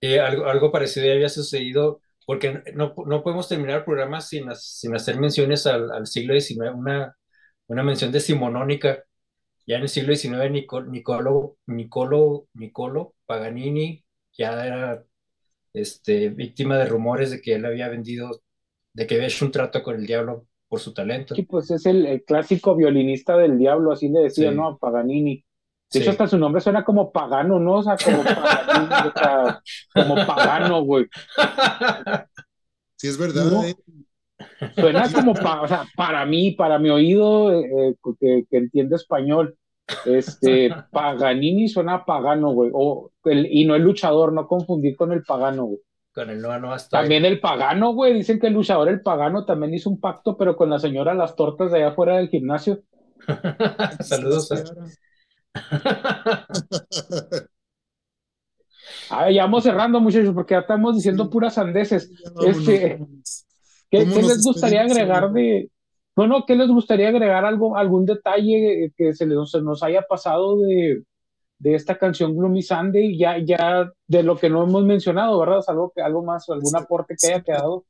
Y 0.00 0.16
algo, 0.16 0.46
algo 0.46 0.70
parecido 0.72 1.12
había 1.12 1.28
sucedido, 1.28 2.00
porque 2.26 2.62
no, 2.74 2.94
no 3.06 3.22
podemos 3.22 3.48
terminar 3.48 3.78
el 3.78 3.84
programa 3.84 4.20
sin, 4.20 4.46
sin 4.54 4.94
hacer 4.94 5.18
menciones 5.18 5.66
al, 5.66 5.90
al 5.90 6.06
siglo 6.06 6.38
XIX, 6.38 6.70
una, 6.74 7.16
una 7.68 7.82
mención 7.82 8.12
decimonónica. 8.12 9.04
Ya 9.66 9.76
en 9.76 9.82
el 9.82 9.88
siglo 9.88 10.14
XIX, 10.14 10.50
Nicolo, 10.50 11.56
Nicolo, 11.66 12.48
Nicolo 12.54 13.14
Paganini 13.26 14.04
ya 14.38 14.66
era 14.66 15.04
este, 15.72 16.28
víctima 16.30 16.78
de 16.78 16.86
rumores 16.86 17.30
de 17.30 17.40
que 17.40 17.54
él 17.54 17.64
había 17.64 17.88
vendido, 17.88 18.42
de 18.92 19.06
que 19.06 19.16
había 19.16 19.26
hecho 19.26 19.44
un 19.44 19.50
trato 19.50 19.82
con 19.82 19.96
el 19.96 20.06
diablo 20.06 20.46
por 20.68 20.80
su 20.80 20.92
talento. 20.94 21.34
Sí, 21.34 21.42
pues 21.42 21.70
es 21.70 21.86
el, 21.86 22.22
clásico 22.24 22.76
violinista 22.76 23.36
del 23.36 23.58
diablo, 23.58 23.92
así 23.92 24.08
le 24.08 24.20
decía, 24.20 24.50
¿no? 24.50 24.68
A 24.68 24.78
Paganini. 24.78 25.44
De 25.92 26.00
hecho, 26.00 26.10
hasta 26.10 26.26
su 26.26 26.38
nombre 26.38 26.60
suena 26.60 26.84
como 26.84 27.12
pagano, 27.12 27.60
¿no? 27.60 27.74
O 27.74 27.82
sea, 27.82 27.96
como, 27.96 28.22
como 29.94 30.26
pagano, 30.26 30.82
güey. 30.82 31.06
Sí, 32.96 33.08
es 33.08 33.16
verdad. 33.16 33.64
¿eh? 33.64 33.76
Suena 34.74 35.10
como, 35.12 35.32
o 35.32 35.68
sea, 35.68 35.84
para 35.96 36.26
mí, 36.26 36.52
para 36.52 36.78
mi 36.78 36.90
oído, 36.90 37.52
eh, 37.52 37.64
eh, 37.64 37.94
que, 38.18 38.44
que, 38.50 38.56
entiende 38.56 38.96
español, 38.96 39.56
este, 40.04 40.70
Paganini 40.92 41.68
suena 41.68 42.04
pagano, 42.04 42.50
güey. 42.52 42.70
O 42.74 43.12
y 43.24 43.64
no 43.64 43.74
el 43.74 43.82
luchador, 43.82 44.32
no 44.32 44.46
confundir 44.46 44.96
con 44.96 45.12
el 45.12 45.22
pagano, 45.22 45.64
güey. 45.66 45.80
Con 46.12 46.30
el 46.30 46.40
no, 46.40 46.58
no 46.58 46.72
hasta 46.72 47.00
También 47.00 47.24
el 47.24 47.40
pagano, 47.40 47.92
güey. 47.92 48.14
Dicen 48.14 48.40
que 48.40 48.46
el 48.48 48.54
luchador, 48.54 48.88
el 48.88 49.02
pagano, 49.02 49.44
también 49.44 49.74
hizo 49.74 49.90
un 49.90 50.00
pacto, 50.00 50.36
pero 50.36 50.56
con 50.56 50.70
la 50.70 50.78
señora 50.78 51.14
las 51.14 51.36
tortas 51.36 51.70
de 51.70 51.78
allá 51.78 51.88
afuera 51.88 52.16
del 52.16 52.28
gimnasio. 52.28 52.80
Saludos. 54.00 54.50
Ah, 59.10 59.30
ya 59.30 59.42
vamos 59.42 59.62
cerrando, 59.62 60.00
muchachos, 60.00 60.34
porque 60.34 60.54
ya 60.54 60.60
estamos 60.60 60.96
diciendo 60.96 61.30
puras 61.30 61.54
sandeces. 61.54 62.10
Este, 62.44 62.98
¿qué, 63.90 64.04
les 64.04 64.42
gustaría 64.42 64.82
agregar 64.82 65.32
de, 65.32 65.70
bueno, 66.14 66.44
qué 66.46 66.56
les 66.56 66.68
gustaría 66.68 67.08
agregar 67.08 67.44
algo, 67.44 67.76
algún 67.76 68.04
detalle 68.04 68.92
que 68.96 69.14
se, 69.14 69.26
les, 69.26 69.36
nos 69.36 69.82
haya 69.82 70.02
pasado 70.02 70.58
de, 70.60 71.04
de 71.58 71.74
esta 71.74 71.98
canción 71.98 72.36
Gloomy 72.36 72.62
Sunday, 72.62 73.16
ya, 73.16 73.38
ya 73.38 73.90
de 74.06 74.22
lo 74.22 74.36
que 74.36 74.50
no 74.50 74.64
hemos 74.64 74.84
mencionado, 74.84 75.38
¿verdad? 75.38 75.62
algo, 75.66 75.92
que, 75.94 76.02
algo 76.02 76.24
más, 76.24 76.48
algún 76.48 76.76
aporte 76.76 77.14
que 77.20 77.28
haya 77.28 77.42
quedado. 77.42 77.84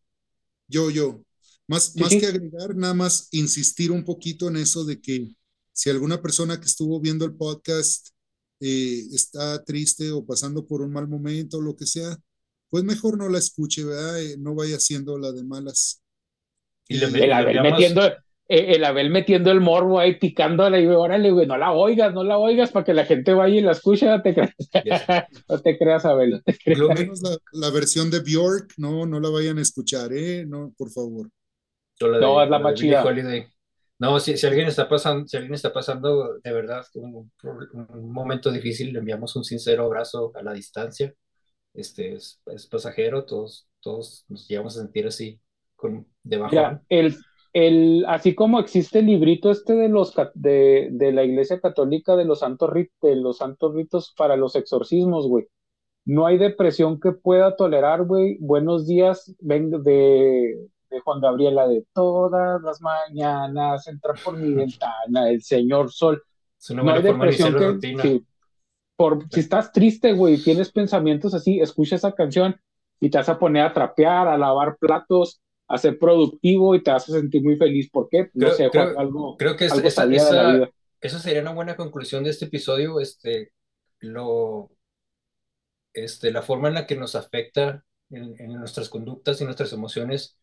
Yo, 0.68 0.90
yo. 0.90 1.20
Más, 1.68 1.96
más 1.96 2.10
que 2.10 2.26
agregar, 2.26 2.76
nada 2.76 2.94
más 2.94 3.28
insistir 3.32 3.90
un 3.90 4.04
poquito 4.04 4.48
en 4.48 4.56
eso 4.56 4.84
de 4.84 5.00
que 5.00 5.28
si 5.76 5.90
alguna 5.90 6.22
persona 6.22 6.58
que 6.58 6.64
estuvo 6.64 6.98
viendo 7.00 7.26
el 7.26 7.34
podcast 7.34 8.08
eh, 8.60 9.02
está 9.12 9.62
triste 9.62 10.10
o 10.10 10.24
pasando 10.24 10.66
por 10.66 10.80
un 10.80 10.90
mal 10.90 11.06
momento 11.06 11.58
o 11.58 11.60
lo 11.60 11.76
que 11.76 11.84
sea, 11.84 12.16
pues 12.70 12.82
mejor 12.82 13.18
no 13.18 13.28
la 13.28 13.36
escuche, 13.36 13.84
¿verdad? 13.84 14.22
Eh, 14.22 14.36
no 14.38 14.54
vaya 14.54 14.76
haciendo 14.76 15.18
la 15.18 15.32
de 15.32 15.44
malas. 15.44 16.02
Y 16.88 16.96
el, 16.96 17.30
Abel 17.30 17.60
metiendo, 17.60 18.06
eh, 18.06 18.14
el 18.48 18.84
Abel 18.84 19.10
metiendo 19.10 19.50
el 19.52 19.60
morbo 19.60 20.00
ahí 20.00 20.18
picándola 20.18 20.80
y 20.80 20.86
órale, 20.86 21.30
güey, 21.30 21.46
no 21.46 21.58
la 21.58 21.72
oigas, 21.72 22.14
no 22.14 22.24
la 22.24 22.38
oigas 22.38 22.70
para 22.70 22.86
que 22.86 22.94
la 22.94 23.04
gente 23.04 23.34
vaya 23.34 23.56
y 23.56 23.60
la 23.60 23.72
escuche, 23.72 24.06
no 24.06 24.22
te 24.22 24.32
creas, 24.32 24.54
no 25.50 25.60
te 25.60 25.76
creas, 25.76 26.06
Abel. 26.06 26.42
Lo 26.64 26.88
menos 26.88 27.20
la, 27.20 27.36
la, 27.52 27.70
versión 27.70 28.10
de 28.10 28.20
Bjork, 28.20 28.72
no, 28.78 29.04
no 29.04 29.20
la 29.20 29.28
vayan 29.28 29.58
a 29.58 29.62
escuchar, 29.62 30.14
¿eh? 30.14 30.46
No, 30.46 30.72
por 30.78 30.90
favor. 30.90 31.28
no, 32.00 32.42
es 32.42 32.48
la 32.48 32.58
más 32.60 32.74
chida. 32.76 33.04
No, 33.98 34.20
si, 34.20 34.36
si, 34.36 34.46
alguien 34.46 34.66
está 34.66 34.88
pasando, 34.88 35.26
si 35.26 35.36
alguien 35.36 35.54
está 35.54 35.72
pasando 35.72 36.38
de 36.38 36.52
verdad 36.52 36.84
un, 36.94 37.30
momento 38.12 38.50
difícil, 38.50 38.92
le 38.92 38.98
enviamos 38.98 39.34
un 39.36 39.44
sincero 39.44 39.84
abrazo 39.84 40.32
a 40.34 40.42
la 40.42 40.52
distancia. 40.52 41.14
Este 41.72 42.14
es, 42.14 42.42
pasajero, 42.70 43.24
todos, 43.24 43.68
todos 43.80 44.24
nos 44.28 44.46
llevamos 44.48 44.76
a 44.76 44.82
sentir 44.82 45.06
así 45.06 45.40
con 45.74 46.06
debajo. 46.22 46.56
el, 46.88 47.16
el, 47.52 48.04
así 48.06 48.34
como 48.34 48.60
existe 48.60 48.98
el 48.98 49.06
librito 49.06 49.50
este 49.50 49.74
de 49.74 49.88
los 49.88 50.14
de, 50.34 50.88
de 50.92 51.12
la 51.12 51.24
Iglesia 51.24 51.60
Católica 51.60 52.16
de 52.16 52.26
los 52.26 52.40
santos 52.40 52.70
de 52.74 53.16
los 53.16 53.38
santos 53.38 53.74
ritos 53.74 54.14
para 54.16 54.36
los 54.36 54.56
exorcismos, 54.56 55.26
güey. 55.26 55.46
No 56.04 56.26
hay 56.26 56.38
depresión 56.38 57.00
que 57.00 57.12
pueda 57.12 57.56
tolerar, 57.56 58.04
güey. 58.04 58.36
Buenos 58.40 58.86
días, 58.86 59.34
ven 59.40 59.70
de 59.82 60.68
de 60.90 61.00
Juan 61.00 61.20
Gabriela 61.20 61.66
de 61.66 61.84
todas 61.92 62.62
las 62.62 62.80
mañanas 62.80 63.86
entra 63.88 64.14
por 64.14 64.36
mi 64.36 64.52
ventana 64.54 65.28
el 65.30 65.42
señor 65.42 65.90
sol. 65.92 66.22
no 66.70 66.90
hay 66.90 67.02
depresión 67.02 67.80
que 67.80 68.22
por 68.96 69.28
si 69.30 69.40
estás 69.40 69.72
triste, 69.72 70.12
güey, 70.12 70.38
tienes 70.38 70.72
pensamientos 70.72 71.34
así, 71.34 71.60
escucha 71.60 71.96
esa 71.96 72.12
canción 72.12 72.58
y 72.98 73.10
te 73.10 73.18
vas 73.18 73.28
a 73.28 73.38
poner 73.38 73.62
a 73.62 73.72
trapear, 73.72 74.26
a 74.26 74.38
lavar 74.38 74.78
platos, 74.78 75.42
a 75.68 75.76
ser 75.76 75.98
productivo 75.98 76.74
y 76.74 76.82
te 76.82 76.90
vas 76.90 77.08
a 77.10 77.12
sentir 77.12 77.42
muy 77.42 77.56
feliz. 77.56 77.90
¿Por 77.90 78.08
qué? 78.08 78.30
No 78.32 78.50
sé, 78.52 78.70
algo, 78.96 79.36
creo 79.36 79.54
que 79.56 79.66
esa, 79.66 80.06
esa, 81.00 81.18
sería 81.18 81.42
una 81.42 81.52
buena 81.52 81.76
conclusión 81.76 82.24
de 82.24 82.30
este 82.30 82.46
episodio. 82.46 82.98
Este, 82.98 83.52
lo, 84.00 84.70
este, 85.92 86.30
la 86.30 86.40
forma 86.40 86.68
en 86.68 86.74
la 86.74 86.86
que 86.86 86.96
nos 86.96 87.14
afecta 87.16 87.84
en, 88.08 88.34
en 88.40 88.54
nuestras 88.54 88.88
conductas 88.88 89.40
y 89.40 89.44
nuestras 89.44 89.74
emociones 89.74 90.38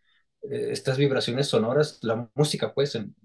estas 0.50 0.98
vibraciones 0.98 1.48
sonoras, 1.48 2.00
la 2.02 2.30
música, 2.36 2.74
pues, 2.74 2.96
en, 2.96 3.16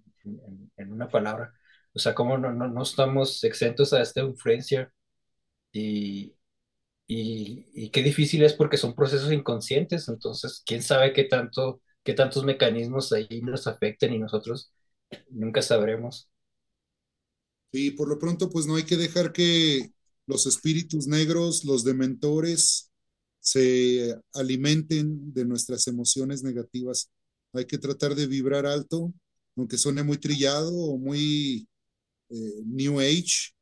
en, 0.77 0.93
una 0.93 1.09
palabra. 1.09 1.53
O 1.93 1.99
sea, 1.99 2.15
cómo 2.15 2.39
no, 2.39 2.53
no, 2.53 2.69
no, 2.69 2.83
estamos 2.83 3.43
exentos 3.45 3.93
a 3.93 4.03
esta 4.03 4.21
influencia 4.21 4.93
y, 5.73 6.35
y, 7.07 7.67
y, 7.75 7.91
qué 7.91 8.03
difícil 8.03 8.43
es 8.45 8.55
porque 8.55 8.77
son 8.77 8.95
procesos 8.95 9.33
inconscientes, 9.33 10.09
entonces, 10.09 10.63
quién 10.67 10.83
sabe 10.83 11.13
qué 11.13 11.25
tanto, 11.25 11.83
qué 12.05 12.15
tantos 12.15 12.45
mecanismos 12.45 13.13
ahí 13.13 13.41
nos 13.43 13.67
afecten 13.67 14.13
y 14.15 14.19
nosotros 14.19 14.73
nunca 15.31 15.63
sabremos. 15.63 16.31
Y 17.73 17.93
por 17.93 18.09
lo 18.09 18.19
pronto, 18.19 18.51
pues 18.51 18.67
no 18.67 18.77
hay 18.77 18.85
que 18.85 18.97
dejar 18.97 19.33
que 19.33 19.91
los 20.27 20.47
espíritus 20.47 21.07
negros, 21.07 21.65
los 21.65 21.85
dementores, 21.85 22.88
se 23.41 24.17
alimenten 24.35 25.33
de 25.33 25.45
nuestras 25.45 25.87
emociones 25.87 26.43
negativas. 26.43 27.11
Hay 27.53 27.65
que 27.65 27.79
tratar 27.79 28.15
de 28.15 28.27
vibrar 28.27 28.67
alto, 28.67 29.13
aunque 29.57 29.79
suene 29.79 30.03
muy 30.03 30.19
trillado 30.19 30.73
o 30.73 30.99
muy 30.99 31.67
eh, 32.31 32.63
New 32.65 33.01
Age, 33.01 33.53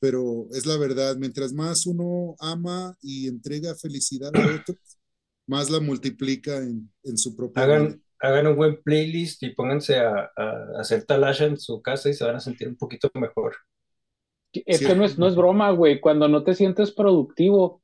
pero 0.00 0.48
es 0.52 0.66
la 0.66 0.76
verdad. 0.76 1.16
Mientras 1.16 1.52
más 1.52 1.86
uno 1.86 2.36
ama 2.38 2.96
y 3.02 3.28
entrega 3.28 3.74
felicidad 3.74 4.30
a 4.34 4.56
otros, 4.56 4.78
más 5.46 5.70
la 5.70 5.80
multiplica 5.80 6.56
en, 6.58 6.90
en 7.02 7.18
su 7.18 7.36
propia 7.36 7.62
hagan, 7.62 7.86
vida. 7.88 7.98
Hagan 8.20 8.46
un 8.46 8.56
buen 8.56 8.82
playlist 8.82 9.42
y 9.42 9.50
pónganse 9.50 9.98
a, 9.98 10.30
a, 10.36 10.80
hacer 10.80 11.04
talasha 11.04 11.44
en 11.44 11.58
su 11.58 11.82
casa 11.82 12.08
y 12.08 12.14
se 12.14 12.24
van 12.24 12.36
a 12.36 12.40
sentir 12.40 12.68
un 12.68 12.76
poquito 12.76 13.10
mejor. 13.14 13.56
Es 14.52 14.78
que 14.80 14.94
no 14.94 15.04
es, 15.04 15.18
no 15.18 15.26
es 15.26 15.34
broma, 15.34 15.70
güey. 15.72 16.00
Cuando 16.00 16.28
no 16.28 16.44
te 16.44 16.54
sientes 16.54 16.92
productivo, 16.92 17.82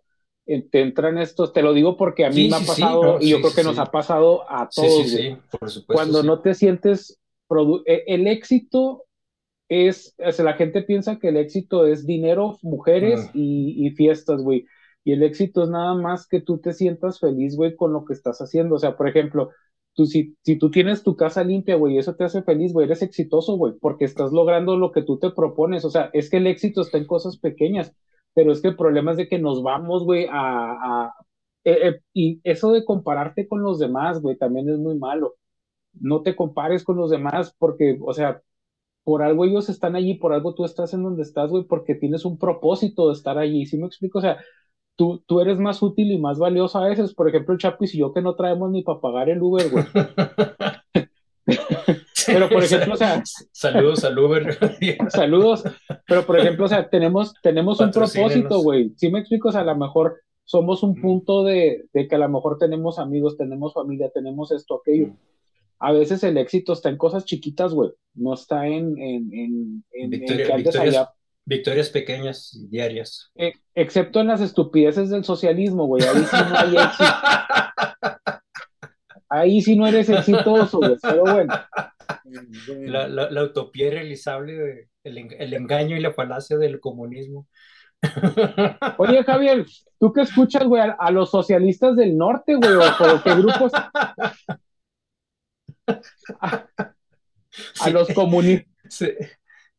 te 0.70 0.80
entran 0.80 1.18
estos, 1.18 1.52
te 1.52 1.62
lo 1.62 1.72
digo 1.72 1.96
porque 1.96 2.24
a 2.24 2.30
mí 2.30 2.48
me 2.48 2.56
ha 2.56 2.60
pasado 2.60 3.18
y 3.20 3.30
yo 3.30 3.40
creo 3.40 3.54
que 3.54 3.62
nos 3.62 3.78
ha 3.78 3.86
pasado 3.86 4.50
a 4.50 4.68
todos. 4.68 5.08
Sí, 5.08 5.36
por 5.58 5.70
supuesto. 5.70 5.92
Cuando 5.92 6.22
no 6.22 6.40
te 6.40 6.54
sientes, 6.54 7.20
e, 7.86 8.04
el 8.06 8.26
éxito 8.26 9.04
es, 9.68 10.14
o 10.18 10.42
la 10.42 10.54
gente 10.54 10.82
piensa 10.82 11.18
que 11.18 11.28
el 11.28 11.36
éxito 11.36 11.86
es 11.86 12.04
dinero, 12.04 12.58
mujeres 12.62 13.30
y, 13.32 13.86
y, 13.86 13.90
fiestas, 13.90 14.42
güey. 14.42 14.66
Y 15.04 15.12
el 15.12 15.22
éxito 15.22 15.62
es 15.62 15.70
nada 15.70 15.94
más 15.94 16.26
que 16.26 16.40
tú 16.40 16.58
te 16.58 16.72
sientas 16.72 17.20
feliz, 17.20 17.56
güey, 17.56 17.76
con 17.76 17.92
lo 17.92 18.04
que 18.04 18.12
estás 18.12 18.40
haciendo. 18.40 18.74
O 18.74 18.78
sea, 18.78 18.96
por 18.96 19.08
ejemplo, 19.08 19.50
tú, 19.94 20.06
si, 20.06 20.36
si 20.42 20.56
tú 20.56 20.70
tienes 20.70 21.02
tu 21.02 21.16
casa 21.16 21.44
limpia, 21.44 21.76
güey, 21.76 21.98
eso 21.98 22.14
te 22.14 22.24
hace 22.24 22.42
feliz, 22.42 22.72
güey, 22.72 22.86
eres 22.86 23.02
exitoso, 23.02 23.56
güey, 23.56 23.74
porque 23.80 24.04
estás 24.04 24.32
logrando 24.32 24.76
lo 24.76 24.92
que 24.92 25.02
tú 25.02 25.18
te 25.18 25.30
propones. 25.30 25.84
O 25.84 25.90
sea, 25.90 26.10
es 26.12 26.30
que 26.30 26.38
el 26.38 26.46
éxito 26.46 26.80
está 26.82 26.98
en 26.98 27.06
cosas 27.06 27.38
pequeñas, 27.38 27.94
pero 28.34 28.52
es 28.52 28.60
que 28.62 28.68
el 28.68 28.76
problema 28.76 29.12
es 29.12 29.16
de 29.18 29.28
que 29.28 29.38
nos 29.38 29.62
vamos, 29.62 30.04
güey, 30.04 30.26
a... 30.30 31.12
eh, 31.64 31.88
eh, 31.88 32.00
y 32.14 32.40
eso 32.44 32.72
de 32.72 32.84
compararte 32.84 33.48
con 33.48 33.62
los 33.62 33.78
demás, 33.78 34.20
güey, 34.20 34.36
también 34.36 34.68
es 34.68 34.78
muy 34.78 34.98
malo. 34.98 35.34
No 35.94 36.22
te 36.22 36.36
compares 36.36 36.84
con 36.84 36.96
los 36.96 37.10
demás 37.10 37.54
porque, 37.58 37.98
o 38.02 38.12
sea, 38.14 38.42
por 39.04 39.22
algo 39.22 39.44
ellos 39.44 39.68
están 39.68 39.96
allí, 39.96 40.14
por 40.14 40.32
algo 40.34 40.54
tú 40.54 40.64
estás 40.64 40.94
en 40.94 41.02
donde 41.02 41.22
estás, 41.22 41.50
güey, 41.50 41.64
porque 41.64 41.94
tienes 41.96 42.24
un 42.24 42.38
propósito 42.38 43.08
de 43.08 43.14
estar 43.14 43.38
allí. 43.38 43.66
¿Sí 43.66 43.78
me 43.78 43.86
explico? 43.86 44.18
O 44.18 44.22
sea, 44.22 44.38
tú, 44.96 45.22
tú 45.26 45.40
eres 45.40 45.58
más 45.58 45.82
útil 45.82 46.12
y 46.12 46.18
más 46.18 46.38
valioso 46.38 46.78
a 46.78 46.88
veces. 46.88 47.14
Por 47.14 47.28
ejemplo, 47.28 47.54
el 47.54 47.60
Chapis 47.60 47.94
y 47.94 47.98
yo 47.98 48.12
que 48.14 48.22
no 48.22 48.36
traemos 48.36 48.70
ni 48.70 48.82
para 48.82 49.00
pagar 49.00 49.28
el 49.30 49.42
Uber, 49.42 49.70
güey. 49.70 49.84
pero 52.26 52.48
por 52.48 52.62
ejemplo, 52.62 52.94
o 52.94 52.96
sea, 52.96 53.22
saludos 53.52 54.04
al 54.04 54.18
Uber. 54.18 54.58
saludos, 55.08 55.64
pero 56.06 56.24
por 56.26 56.38
ejemplo, 56.38 56.66
o 56.66 56.68
sea, 56.68 56.88
tenemos, 56.88 57.34
tenemos 57.42 57.80
un 57.80 57.90
propósito, 57.90 58.60
güey. 58.60 58.92
¿Sí 58.96 59.10
me 59.10 59.20
explico? 59.20 59.48
O 59.48 59.52
sea, 59.52 59.62
a 59.62 59.64
lo 59.64 59.76
mejor 59.76 60.20
somos 60.44 60.82
un 60.82 61.00
punto 61.00 61.44
de, 61.44 61.84
de, 61.92 62.08
que 62.08 62.14
a 62.14 62.18
lo 62.18 62.28
mejor 62.28 62.58
tenemos 62.58 62.98
amigos, 62.98 63.36
tenemos 63.36 63.74
familia, 63.74 64.10
tenemos 64.12 64.50
esto, 64.52 64.80
aquello. 64.80 65.14
A 65.78 65.92
veces 65.92 66.22
el 66.24 66.36
éxito 66.36 66.72
está 66.72 66.90
en 66.90 66.98
cosas 66.98 67.24
chiquitas, 67.24 67.72
güey. 67.72 67.90
No 68.14 68.34
está 68.34 68.66
en, 68.66 68.98
en, 68.98 69.30
en, 69.32 69.84
en, 69.92 70.10
Victoria, 70.10 70.54
allá 70.54 71.08
Victorias 71.46 71.88
pequeñas, 71.88 72.56
diarias. 72.70 73.30
Eh, 73.34 73.54
excepto 73.74 74.20
en 74.20 74.28
las 74.28 74.40
estupideces 74.40 75.10
del 75.10 75.24
socialismo, 75.24 75.86
güey. 75.86 76.04
Ahí 76.04 76.22
sí 76.22 76.36
no 76.48 76.58
hay 76.58 76.76
éxito. 76.76 77.04
Ahí 79.28 79.62
sí 79.62 79.76
no 79.76 79.86
eres 79.86 80.08
exitoso, 80.08 80.78
güey. 80.78 80.96
Pero 81.00 81.22
bueno. 81.22 81.54
La, 82.86 83.08
la, 83.08 83.42
utopía 83.42 83.90
realizable, 83.90 84.88
el, 85.04 85.18
el, 85.38 85.54
engaño 85.54 85.96
y 85.96 86.00
la 86.00 86.12
falacia 86.12 86.56
del 86.58 86.80
comunismo. 86.80 87.46
Oye, 88.98 89.22
Javier, 89.24 89.66
¿tú 89.98 90.12
qué 90.12 90.22
escuchas, 90.22 90.64
güey, 90.64 90.82
a, 90.98 91.10
los 91.10 91.30
socialistas 91.30 91.96
del 91.96 92.16
norte, 92.16 92.54
güey? 92.54 92.74
¿O 92.74 92.82
por 92.98 93.22
qué 93.22 93.34
grupos? 93.34 93.72
A, 97.80 97.90
los 97.90 98.08
comunistas. 98.14 98.70
Sí. 98.88 99.10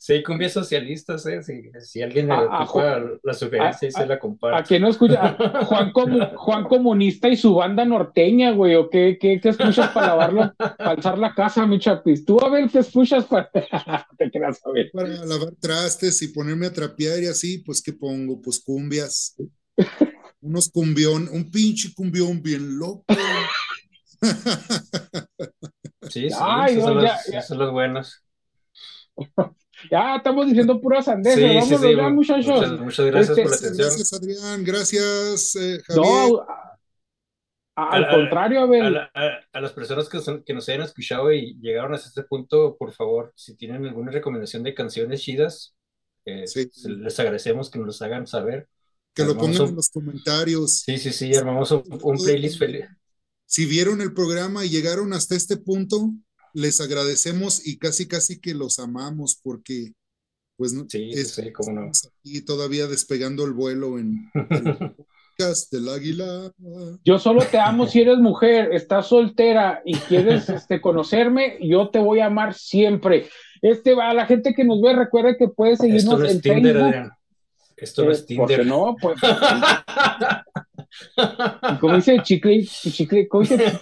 Sí, 0.03 0.23
cumbias 0.23 0.53
socialistas, 0.53 1.27
¿eh? 1.27 1.43
Si, 1.79 2.01
alguien 2.01 2.27
le 2.27 2.33
ocupa 2.33 2.99
la 3.21 3.35
sugerencia 3.35 3.87
y 3.87 3.91
se 3.91 4.07
la 4.07 4.17
compara. 4.17 4.57
¿A 4.57 4.63
quién 4.63 4.81
no 4.81 4.87
escucha? 4.87 5.37
Juan, 5.65 5.93
Juan 6.37 6.63
Comunista 6.63 7.29
y 7.29 7.37
su 7.37 7.53
banda 7.53 7.85
norteña, 7.85 8.49
güey, 8.49 8.73
o 8.73 8.89
qué, 8.89 9.19
qué, 9.21 9.39
qué 9.39 9.49
escuchas 9.49 9.91
para 9.91 10.07
lavarlo, 10.07 10.55
para 10.57 10.89
alzar 10.89 11.19
la 11.19 11.35
casa, 11.35 11.67
mi 11.67 11.77
chapis. 11.77 12.25
Tú 12.25 12.43
a 12.43 12.49
ver 12.49 12.67
qué 12.71 12.79
escuchas 12.79 13.25
para. 13.25 13.51
Te 14.17 14.31
quedas 14.31 14.59
a 14.65 14.71
ver. 14.71 14.89
Para 14.91 15.23
lavar 15.23 15.53
trastes 15.59 16.19
y 16.23 16.29
ponerme 16.29 16.65
a 16.65 16.73
trapear 16.73 17.21
y 17.21 17.27
así, 17.27 17.59
pues, 17.59 17.79
¿qué 17.79 17.93
pongo? 17.93 18.41
Pues 18.41 18.59
cumbias. 18.59 19.35
Unos 20.41 20.67
cumbión, 20.71 21.29
un 21.31 21.51
pinche 21.51 21.93
cumbión 21.93 22.41
bien 22.41 22.79
loco. 22.79 23.05
sí, 26.09 26.27
sí, 26.27 26.35
Ay, 26.39 26.73
esos, 26.73 26.85
son 26.85 27.03
los, 27.03 27.45
son 27.45 27.57
los 27.59 27.71
buenos. 27.71 28.23
Ya 29.89 30.17
estamos 30.17 30.47
diciendo 30.47 30.79
puras 30.79 31.05
sandeces. 31.05 31.39
Sí, 31.39 31.55
Vámonos 31.55 31.81
sí, 31.81 31.95
ya, 31.95 32.09
muchachos. 32.09 32.79
Muchas, 32.81 33.05
gracias 33.05 33.39
por 33.39 33.49
la 33.49 33.55
este, 33.55 33.67
atención. 33.67 33.87
Gracias, 33.87 34.13
Adrián. 34.13 34.63
Gracias, 34.63 35.55
eh, 35.55 35.81
Javier. 35.85 36.05
No, 36.05 36.45
al 37.75 38.09
contrario, 38.09 38.61
a 38.61 38.65
ver. 38.65 39.09
A, 39.13 39.61
las 39.61 39.71
personas 39.71 40.09
que, 40.09 40.19
que, 40.45 40.53
nos 40.53 40.67
hayan 40.69 40.81
escuchado 40.81 41.31
y 41.31 41.57
llegaron 41.61 41.93
hasta 41.93 42.09
este 42.09 42.23
punto, 42.23 42.75
por 42.77 42.91
favor, 42.91 43.31
si 43.35 43.55
tienen 43.55 43.85
alguna 43.85 44.11
recomendación 44.11 44.63
de 44.63 44.73
canciones 44.73 45.21
chidas, 45.21 45.75
eh, 46.25 46.45
les 46.85 47.19
agradecemos 47.19 47.69
que 47.69 47.79
nos 47.79 47.87
los 47.87 48.01
hagan 48.01 48.27
saber. 48.27 48.67
Que 49.13 49.23
lo 49.23 49.35
pongan 49.35 49.69
en 49.69 49.75
los 49.75 49.89
comentarios. 49.89 50.79
Sí, 50.79 50.97
sí, 50.97 51.11
sí, 51.11 51.35
armamos 51.35 51.71
un, 51.71 51.83
un 52.01 52.17
playlist 52.17 52.59
feliz. 52.59 52.85
Si 53.45 53.65
vieron 53.65 54.01
el 54.01 54.13
programa 54.13 54.63
y 54.65 54.69
llegaron 54.69 55.11
hasta 55.13 55.35
este 55.35 55.57
punto, 55.57 56.11
les 56.53 56.81
agradecemos 56.81 57.65
y 57.65 57.77
casi 57.77 58.07
casi 58.07 58.39
que 58.39 58.53
los 58.53 58.79
amamos 58.79 59.39
porque 59.41 59.93
pues 60.57 60.75
sí, 60.89 61.09
es, 61.11 61.31
sí, 61.31 61.51
cómo 61.51 61.71
no. 61.71 61.91
aquí 62.19 62.41
todavía 62.41 62.85
despegando 62.85 63.45
el 63.45 63.53
vuelo 63.53 63.97
en 63.97 64.29
el 64.33 64.95
podcast 65.37 65.71
del 65.71 65.89
águila. 65.89 66.51
Yo 67.03 67.17
solo 67.17 67.41
te 67.41 67.57
amo 67.57 67.87
si 67.87 68.01
eres 68.01 68.19
mujer, 68.19 68.69
estás 68.71 69.07
soltera 69.07 69.81
y 69.85 69.95
quieres 69.95 70.49
este, 70.49 70.79
conocerme, 70.79 71.57
yo 71.61 71.89
te 71.89 71.97
voy 71.97 72.19
a 72.19 72.27
amar 72.27 72.53
siempre. 72.53 73.27
Este 73.61 73.95
va 73.95 74.09
a 74.09 74.13
la 74.13 74.27
gente 74.27 74.53
que 74.53 74.63
nos 74.63 74.81
ve, 74.81 74.93
recuerda 74.93 75.35
que 75.35 75.47
puedes 75.47 75.79
seguirnos 75.79 76.21
Esto 76.21 76.25
en 76.25 76.41
Tinder, 76.41 76.77
Facebook. 76.77 77.11
Esto 77.77 78.05
no 78.05 78.11
es 78.11 78.19
eh, 78.19 78.25
Tinder. 78.27 78.65
no, 78.65 78.95
pues. 79.01 79.19
como 81.79 81.95
dice 81.95 82.19
Chicle, 82.21 82.65
Chicle, 82.65 83.27
como 83.27 83.43
dice, 83.43 83.79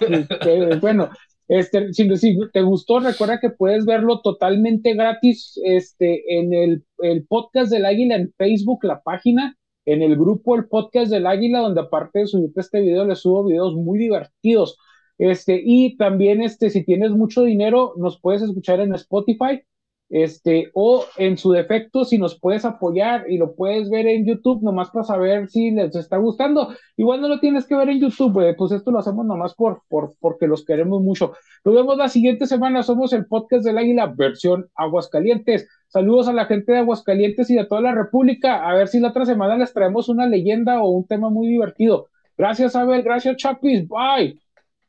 bueno, 0.80 1.10
este, 1.50 1.94
si, 1.94 2.08
te 2.54 2.62
gustó, 2.62 3.00
recuerda 3.00 3.40
que 3.40 3.50
puedes 3.50 3.84
verlo 3.86 4.22
totalmente 4.22 4.94
gratis 4.94 5.60
este, 5.66 6.40
en 6.40 6.54
el, 6.54 6.86
el, 7.00 7.26
podcast 7.26 7.72
del 7.72 7.86
Águila 7.86 8.16
en 8.16 8.32
Facebook, 8.38 8.84
la 8.84 9.02
página, 9.02 9.58
en 9.86 10.04
el 10.04 10.16
grupo 10.16 10.56
El 10.56 10.68
Podcast 10.68 11.12
del 11.12 11.26
Águila, 11.26 11.62
donde 11.62 11.82
aparte 11.82 12.20
de 12.20 12.28
subirte 12.28 12.62
este 12.62 12.82
video, 12.82 13.04
le 13.04 13.16
subo 13.16 13.46
videos 13.46 13.74
muy 13.74 13.98
divertidos. 13.98 14.78
Este, 15.18 15.60
y 15.66 15.98
también, 15.98 16.44
este, 16.44 16.70
si 16.70 16.86
tienes 16.86 17.12
mucho 17.12 17.42
dinero, 17.44 17.94
nos 17.98 18.22
puedes 18.22 18.44
escuchar 18.44 18.80
en 18.80 18.94
Spotify 18.94 19.64
este, 20.10 20.72
o 20.74 21.06
en 21.18 21.38
su 21.38 21.52
defecto, 21.52 22.04
si 22.04 22.18
nos 22.18 22.40
puedes 22.40 22.66
apoyar 22.66 23.30
y 23.30 23.38
lo 23.38 23.54
puedes 23.56 23.90
ver 23.90 24.08
en 24.08 24.26
YouTube, 24.26 24.64
nomás 24.64 24.90
para 24.90 25.06
saber 25.06 25.50
si 25.50 25.72
les 25.72 25.96
está 25.96 26.18
gustando. 26.18 26.74
Igual 26.98 27.22
no 27.22 27.28
lo 27.28 27.40
tienes 27.40 27.66
que 27.66 27.76
ver 27.76 27.90
en 27.90 28.00
YouTube, 28.00 28.56
pues 28.58 28.72
esto 28.72 28.92
lo 28.92 29.00
hacemos 29.00 29.26
nomás 29.26 29.54
por, 29.54 29.84
por, 29.88 30.14
porque 30.20 30.48
los 30.48 30.66
queremos 30.66 31.02
mucho. 31.02 31.34
Nos 31.64 31.76
vemos 31.76 31.98
la 31.98 32.10
siguiente 32.10 32.48
semana, 32.48 32.82
somos 32.82 33.14
el 33.14 33.28
podcast 33.28 33.64
del 33.64 33.78
Águila, 33.78 34.08
versión 34.08 34.70
Aguascalientes. 34.76 35.68
Saludos 35.88 36.28
a 36.28 36.34
la 36.34 36.46
gente 36.46 36.72
de 36.72 36.80
Aguascalientes 36.80 37.50
y 37.50 37.56
de 37.56 37.66
toda 37.66 37.82
la 37.82 37.94
República. 37.94 38.68
A 38.68 38.74
ver 38.74 38.88
si 38.88 39.00
la 39.00 39.10
otra 39.10 39.26
semana 39.26 39.58
les 39.58 39.74
traemos 39.74 40.10
una 40.10 40.26
leyenda 40.28 40.82
o 40.82 40.90
un 40.90 41.06
tema 41.06 41.30
muy 41.30 41.48
divertido. 41.48 42.08
Gracias, 42.38 42.76
Abel. 42.76 43.04
Gracias, 43.04 43.38
Chapis. 43.38 43.88
Bye. 43.88 44.40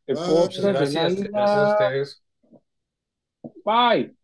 Gracias 0.07 1.35
a 1.35 1.71
ustedes. 1.73 2.23
Bye. 3.65 4.20